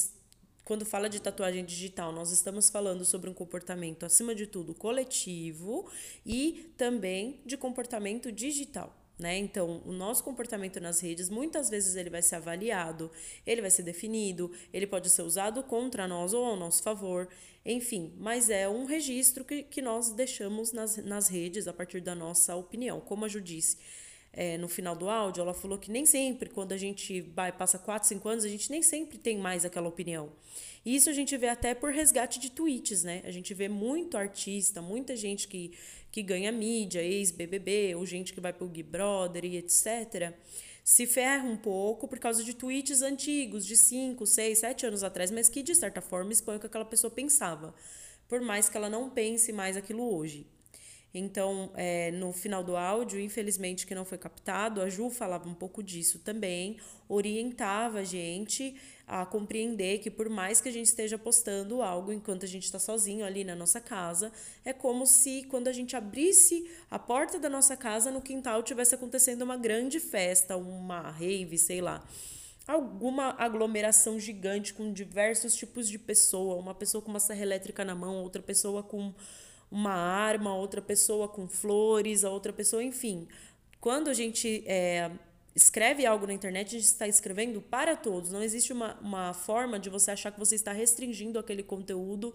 quando 0.65 0.87
fala 0.87 1.11
de 1.11 1.21
tatuagem 1.21 1.63
digital, 1.63 2.11
nós 2.11 2.33
estamos 2.33 2.71
falando 2.71 3.05
sobre 3.05 3.29
um 3.29 3.35
comportamento, 3.35 4.07
acima 4.07 4.35
de 4.35 4.47
tudo, 4.47 4.73
coletivo 4.73 5.91
e 6.25 6.73
também 6.79 7.43
de 7.45 7.59
comportamento 7.59 8.33
digital. 8.33 9.02
Né? 9.23 9.39
Então, 9.39 9.81
o 9.87 9.93
nosso 9.93 10.25
comportamento 10.25 10.81
nas 10.81 11.01
redes, 11.01 11.31
muitas 11.31 11.71
vezes 11.71 11.95
ele 11.95 12.11
vai 12.11 12.21
ser 12.21 12.37
avaliado, 12.37 13.09
ele 13.47 13.61
vai 13.61 13.71
ser 13.71 13.85
definido, 13.85 14.51
ele 14.73 14.87
pode 14.87 15.09
ser 15.09 15.23
usado 15.23 15.63
contra 15.63 16.09
nós 16.09 16.35
ou 16.35 16.45
ao 16.45 16.57
nosso 16.57 16.83
favor, 16.83 17.29
enfim, 17.65 18.13
mas 18.19 18.51
é 18.51 18.69
um 18.69 18.85
registro 18.85 19.45
que, 19.45 19.63
que 19.63 19.81
nós 19.81 20.11
deixamos 20.11 20.73
nas, 20.73 20.97
nas 20.97 21.29
redes 21.29 21.69
a 21.69 21.73
partir 21.73 22.01
da 22.01 22.15
nossa 22.17 22.57
opinião. 22.57 23.01
Como 23.01 23.25
a 23.25 23.29
Ju 23.29 23.41
disse, 23.41 23.77
é, 24.33 24.57
no 24.57 24.67
final 24.67 24.97
do 24.97 25.09
áudio, 25.09 25.43
ela 25.43 25.53
falou 25.53 25.79
que 25.79 25.91
nem 25.91 26.07
sempre, 26.07 26.49
quando 26.49 26.73
a 26.73 26.77
gente 26.77 27.21
vai, 27.21 27.53
passa 27.53 27.79
4, 27.79 28.09
5 28.09 28.29
anos, 28.29 28.45
a 28.45 28.49
gente 28.49 28.71
nem 28.71 28.83
sempre 28.83 29.19
tem 29.19 29.39
mais 29.39 29.65
aquela 29.65 29.87
opinião. 29.87 30.33
E 30.85 30.97
isso 30.97 31.11
a 31.11 31.13
gente 31.13 31.37
vê 31.37 31.49
até 31.49 31.75
por 31.75 31.93
resgate 31.93 32.41
de 32.41 32.51
tweets, 32.51 33.05
né? 33.05 33.21
A 33.25 33.31
gente 33.31 33.53
vê 33.55 33.69
muito 33.69 34.17
artista, 34.17 34.81
muita 34.81 35.15
gente 35.15 35.47
que, 35.47 35.73
que 36.13 36.23
ganha 36.23 36.53
mídia, 36.53 37.03
ex-BBB, 37.03 37.95
ou 37.97 38.05
gente 38.05 38.35
que 38.35 38.41
vai 38.41 38.53
pro 38.53 38.69
Big 38.69 38.83
Brother 38.83 39.45
e 39.47 39.57
etc., 39.57 40.35
se 40.85 41.07
ferra 41.07 41.45
um 41.49 41.57
pouco 41.57 42.07
por 42.07 42.19
causa 42.19 42.45
de 42.45 42.55
tweets 42.55 43.03
antigos, 43.03 43.65
de 43.65 43.77
5, 43.77 44.27
6, 44.27 44.59
7 44.59 44.87
anos 44.87 45.03
atrás, 45.03 45.31
mas 45.31 45.49
que 45.49 45.63
de 45.63 45.75
certa 45.75 46.03
forma 46.03 46.33
expõe 46.33 46.57
o 46.57 46.61
que 46.61 46.67
aquela 46.67 46.85
pessoa 46.85 47.11
pensava, 47.11 47.75
por 48.29 48.41
mais 48.41 48.69
que 48.69 48.77
ela 48.77 48.91
não 48.91 49.09
pense 49.09 49.53
mais 49.53 49.77
aquilo 49.77 50.15
hoje. 50.15 50.47
Então, 51.15 51.71
é, 51.75 52.11
no 52.11 52.33
final 52.33 52.65
do 52.65 52.77
áudio, 52.77 53.21
infelizmente 53.21 53.87
que 53.87 53.95
não 53.95 54.05
foi 54.05 54.19
captado, 54.19 54.81
a 54.81 54.89
Ju 54.89 55.11
falava 55.11 55.49
um 55.49 55.55
pouco 55.55 55.83
disso 55.83 56.19
também, 56.19 56.79
orientava 57.09 58.01
a 58.01 58.05
gente 58.05 58.75
a 59.07 59.27
compreender 59.27 59.99
que 59.99 60.11
por 60.11 60.29
mais 60.29 60.61
que 60.61 60.69
a 60.69 60.73
gente 60.73 60.87
esteja 60.87 61.19
postando 61.19 61.83
algo 61.83 62.13
enquanto 62.13 62.45
a 62.45 62.49
gente 62.49 62.65
está 62.65 62.79
sozinho 62.79 63.25
ali 63.25 63.45
na 63.45 63.55
nossa 63.55 63.81
casa, 63.81 64.33
é 64.65 64.73
como 64.73 65.07
se 65.07 65.45
quando 65.45 65.69
a 65.69 65.73
gente 65.73 65.97
abrisse 65.97 66.71
a 66.91 66.99
porta 66.99 67.39
da 67.39 67.49
nossa 67.49 67.77
casa 67.77 68.11
no 68.11 68.21
quintal 68.21 68.63
tivesse 68.63 68.95
acontecendo 68.95 69.43
uma 69.43 69.57
grande 69.57 70.01
festa, 70.01 70.57
uma 70.57 71.11
rave, 71.11 71.59
sei 71.59 71.81
lá 71.81 72.07
alguma 72.67 73.35
aglomeração 73.39 74.21
gigante 74.21 74.73
com 74.73 74.93
diversos 74.93 75.55
tipos 75.55 75.89
de 75.89 75.99
pessoa, 75.99 76.57
uma 76.57 76.75
pessoa 76.75 77.03
com 77.03 77.11
uma 77.11 77.21
serra 77.21 77.43
elétrica 77.43 77.85
na 77.85 77.95
mão, 77.95 78.23
outra 78.23 78.41
pessoa 78.41 78.83
com 78.83 79.13
uma 79.71 79.93
arma, 79.93 80.55
outra 80.55 80.83
pessoa 80.83 81.29
com 81.29 81.49
flores, 81.49 82.25
a 82.25 82.31
outra 82.31 82.53
pessoa, 82.53 82.83
enfim. 82.83 83.27
Quando 83.81 84.09
a 84.09 84.15
gente 84.15 84.63
é, 84.67 85.11
escreve 85.55 86.07
algo 86.07 86.27
na 86.27 86.33
internet, 86.33 86.69
a 86.69 86.79
gente 86.79 86.85
está 86.85 87.07
escrevendo 87.07 87.61
para 87.61 87.97
todos. 87.97 88.33
Não 88.33 88.43
existe 88.43 88.73
uma, 88.73 88.99
uma 89.01 89.35
forma 89.35 89.79
de 89.79 89.91
você 89.91 90.11
achar 90.11 90.33
que 90.33 90.39
você 90.39 90.55
está 90.55 90.73
restringindo 90.73 91.39
aquele 91.39 91.63
conteúdo 91.63 92.35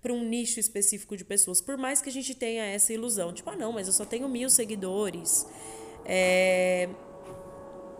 para 0.00 0.12
um 0.12 0.22
nicho 0.22 0.60
específico 0.60 1.16
de 1.16 1.24
pessoas. 1.24 1.60
Por 1.60 1.76
mais 1.76 2.00
que 2.00 2.08
a 2.08 2.12
gente 2.12 2.34
tenha 2.34 2.64
essa 2.64 2.92
ilusão. 2.92 3.32
Tipo, 3.32 3.50
ah, 3.50 3.56
não, 3.56 3.72
mas 3.72 3.86
eu 3.86 3.92
só 3.92 4.04
tenho 4.04 4.28
mil 4.28 4.50
seguidores. 4.50 5.46
É... 6.04 6.88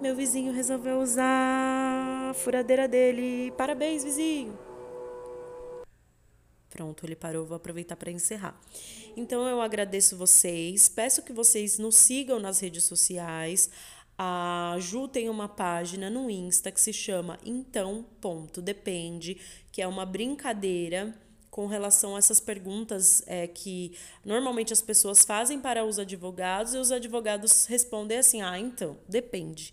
Meu 0.01 0.15
vizinho 0.15 0.53
resolveu 0.53 1.01
usar 1.01 2.31
a 2.31 2.35
furadeira 2.35 2.87
dele. 2.87 3.53
Parabéns, 3.57 4.05
vizinho. 4.05 4.57
Pronto, 6.71 7.05
ele 7.05 7.17
parou, 7.17 7.45
vou 7.45 7.57
aproveitar 7.57 7.97
para 7.97 8.11
encerrar. 8.11 8.57
Então 9.17 9.49
eu 9.49 9.61
agradeço 9.61 10.17
vocês, 10.17 10.89
peço 10.89 11.23
que 11.23 11.33
vocês 11.33 11.77
nos 11.77 11.97
sigam 11.97 12.39
nas 12.39 12.61
redes 12.61 12.85
sociais. 12.85 13.69
A 14.19 14.77
Ju 14.81 15.07
tem 15.07 15.29
uma 15.29 15.49
página 15.49 16.11
no 16.11 16.29
Insta 16.29 16.73
que 16.73 16.81
se 16.81 16.93
chama 16.93 17.39
Então 17.47 18.05
Ponto 18.21 18.61
Depende, 18.61 19.41
que 19.71 19.81
é 19.81 19.87
uma 19.87 20.05
brincadeira 20.05 21.15
com 21.51 21.67
relação 21.67 22.17
a 22.17 22.19
essas 22.19 22.41
perguntas 22.41 23.23
é, 23.27 23.47
que 23.47 23.97
normalmente 24.25 24.73
as 24.73 24.83
pessoas 24.83 25.25
fazem 25.25 25.61
para 25.61 25.85
os 25.85 26.01
advogados 26.01 26.75
e 26.75 26.79
os 26.79 26.91
advogados 26.91 27.67
respondem 27.67 28.19
assim: 28.19 28.43
ah, 28.43 28.59
então, 28.59 28.99
depende 29.09 29.73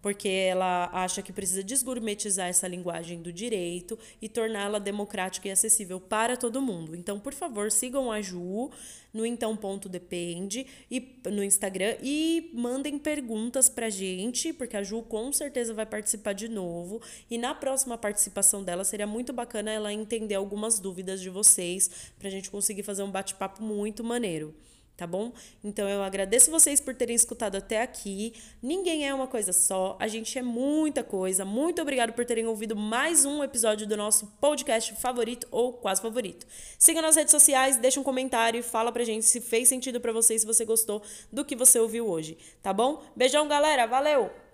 porque 0.00 0.28
ela 0.28 0.88
acha 0.92 1.22
que 1.22 1.32
precisa 1.32 1.62
desgourmetizar 1.62 2.48
essa 2.48 2.68
linguagem 2.68 3.20
do 3.20 3.32
direito 3.32 3.98
e 4.20 4.28
torná-la 4.28 4.78
democrática 4.78 5.48
e 5.48 5.50
acessível 5.50 6.00
para 6.00 6.36
todo 6.36 6.62
mundo. 6.62 6.94
Então, 6.94 7.18
por 7.18 7.34
favor, 7.34 7.70
sigam 7.70 8.10
a 8.10 8.20
Ju 8.20 8.70
no 9.12 9.24
Então 9.24 9.56
Ponto 9.56 9.88
Depende 9.88 10.66
e 10.90 11.18
no 11.26 11.42
Instagram 11.42 11.96
e 12.02 12.50
mandem 12.54 12.98
perguntas 12.98 13.68
pra 13.68 13.88
gente, 13.90 14.52
porque 14.52 14.76
a 14.76 14.82
Ju 14.82 15.02
com 15.02 15.32
certeza 15.32 15.74
vai 15.74 15.86
participar 15.86 16.32
de 16.32 16.48
novo. 16.48 17.00
E 17.30 17.38
na 17.38 17.54
próxima 17.54 17.96
participação 17.96 18.62
dela 18.62 18.84
seria 18.84 19.06
muito 19.06 19.32
bacana 19.32 19.70
ela 19.70 19.92
entender 19.92 20.34
algumas 20.34 20.78
dúvidas 20.78 21.20
de 21.20 21.30
vocês, 21.30 22.12
pra 22.18 22.30
gente 22.30 22.50
conseguir 22.50 22.82
fazer 22.82 23.02
um 23.02 23.10
bate-papo 23.10 23.62
muito 23.62 24.04
maneiro 24.04 24.54
tá 24.98 25.06
bom? 25.06 25.32
Então 25.62 25.88
eu 25.88 26.02
agradeço 26.02 26.50
vocês 26.50 26.80
por 26.80 26.92
terem 26.92 27.14
escutado 27.14 27.54
até 27.54 27.80
aqui. 27.80 28.34
Ninguém 28.60 29.06
é 29.06 29.14
uma 29.14 29.28
coisa 29.28 29.52
só, 29.52 29.96
a 30.00 30.08
gente 30.08 30.36
é 30.36 30.42
muita 30.42 31.04
coisa. 31.04 31.44
Muito 31.44 31.80
obrigado 31.80 32.12
por 32.12 32.24
terem 32.24 32.46
ouvido 32.46 32.74
mais 32.74 33.24
um 33.24 33.42
episódio 33.44 33.86
do 33.86 33.96
nosso 33.96 34.26
podcast 34.40 34.92
favorito 34.96 35.46
ou 35.52 35.72
quase 35.72 36.02
favorito. 36.02 36.44
Siga 36.76 37.00
nas 37.00 37.14
redes 37.14 37.30
sociais, 37.30 37.76
deixa 37.76 38.00
um 38.00 38.02
comentário 38.02 38.58
e 38.58 38.62
fala 38.62 38.90
pra 38.90 39.04
gente 39.04 39.24
se 39.24 39.40
fez 39.40 39.68
sentido 39.68 40.00
para 40.00 40.12
você, 40.12 40.36
se 40.36 40.44
você 40.44 40.64
gostou 40.64 41.00
do 41.32 41.44
que 41.44 41.54
você 41.54 41.78
ouviu 41.78 42.08
hoje, 42.08 42.36
tá 42.60 42.72
bom? 42.72 43.00
Beijão, 43.14 43.46
galera. 43.46 43.86
Valeu. 43.86 44.47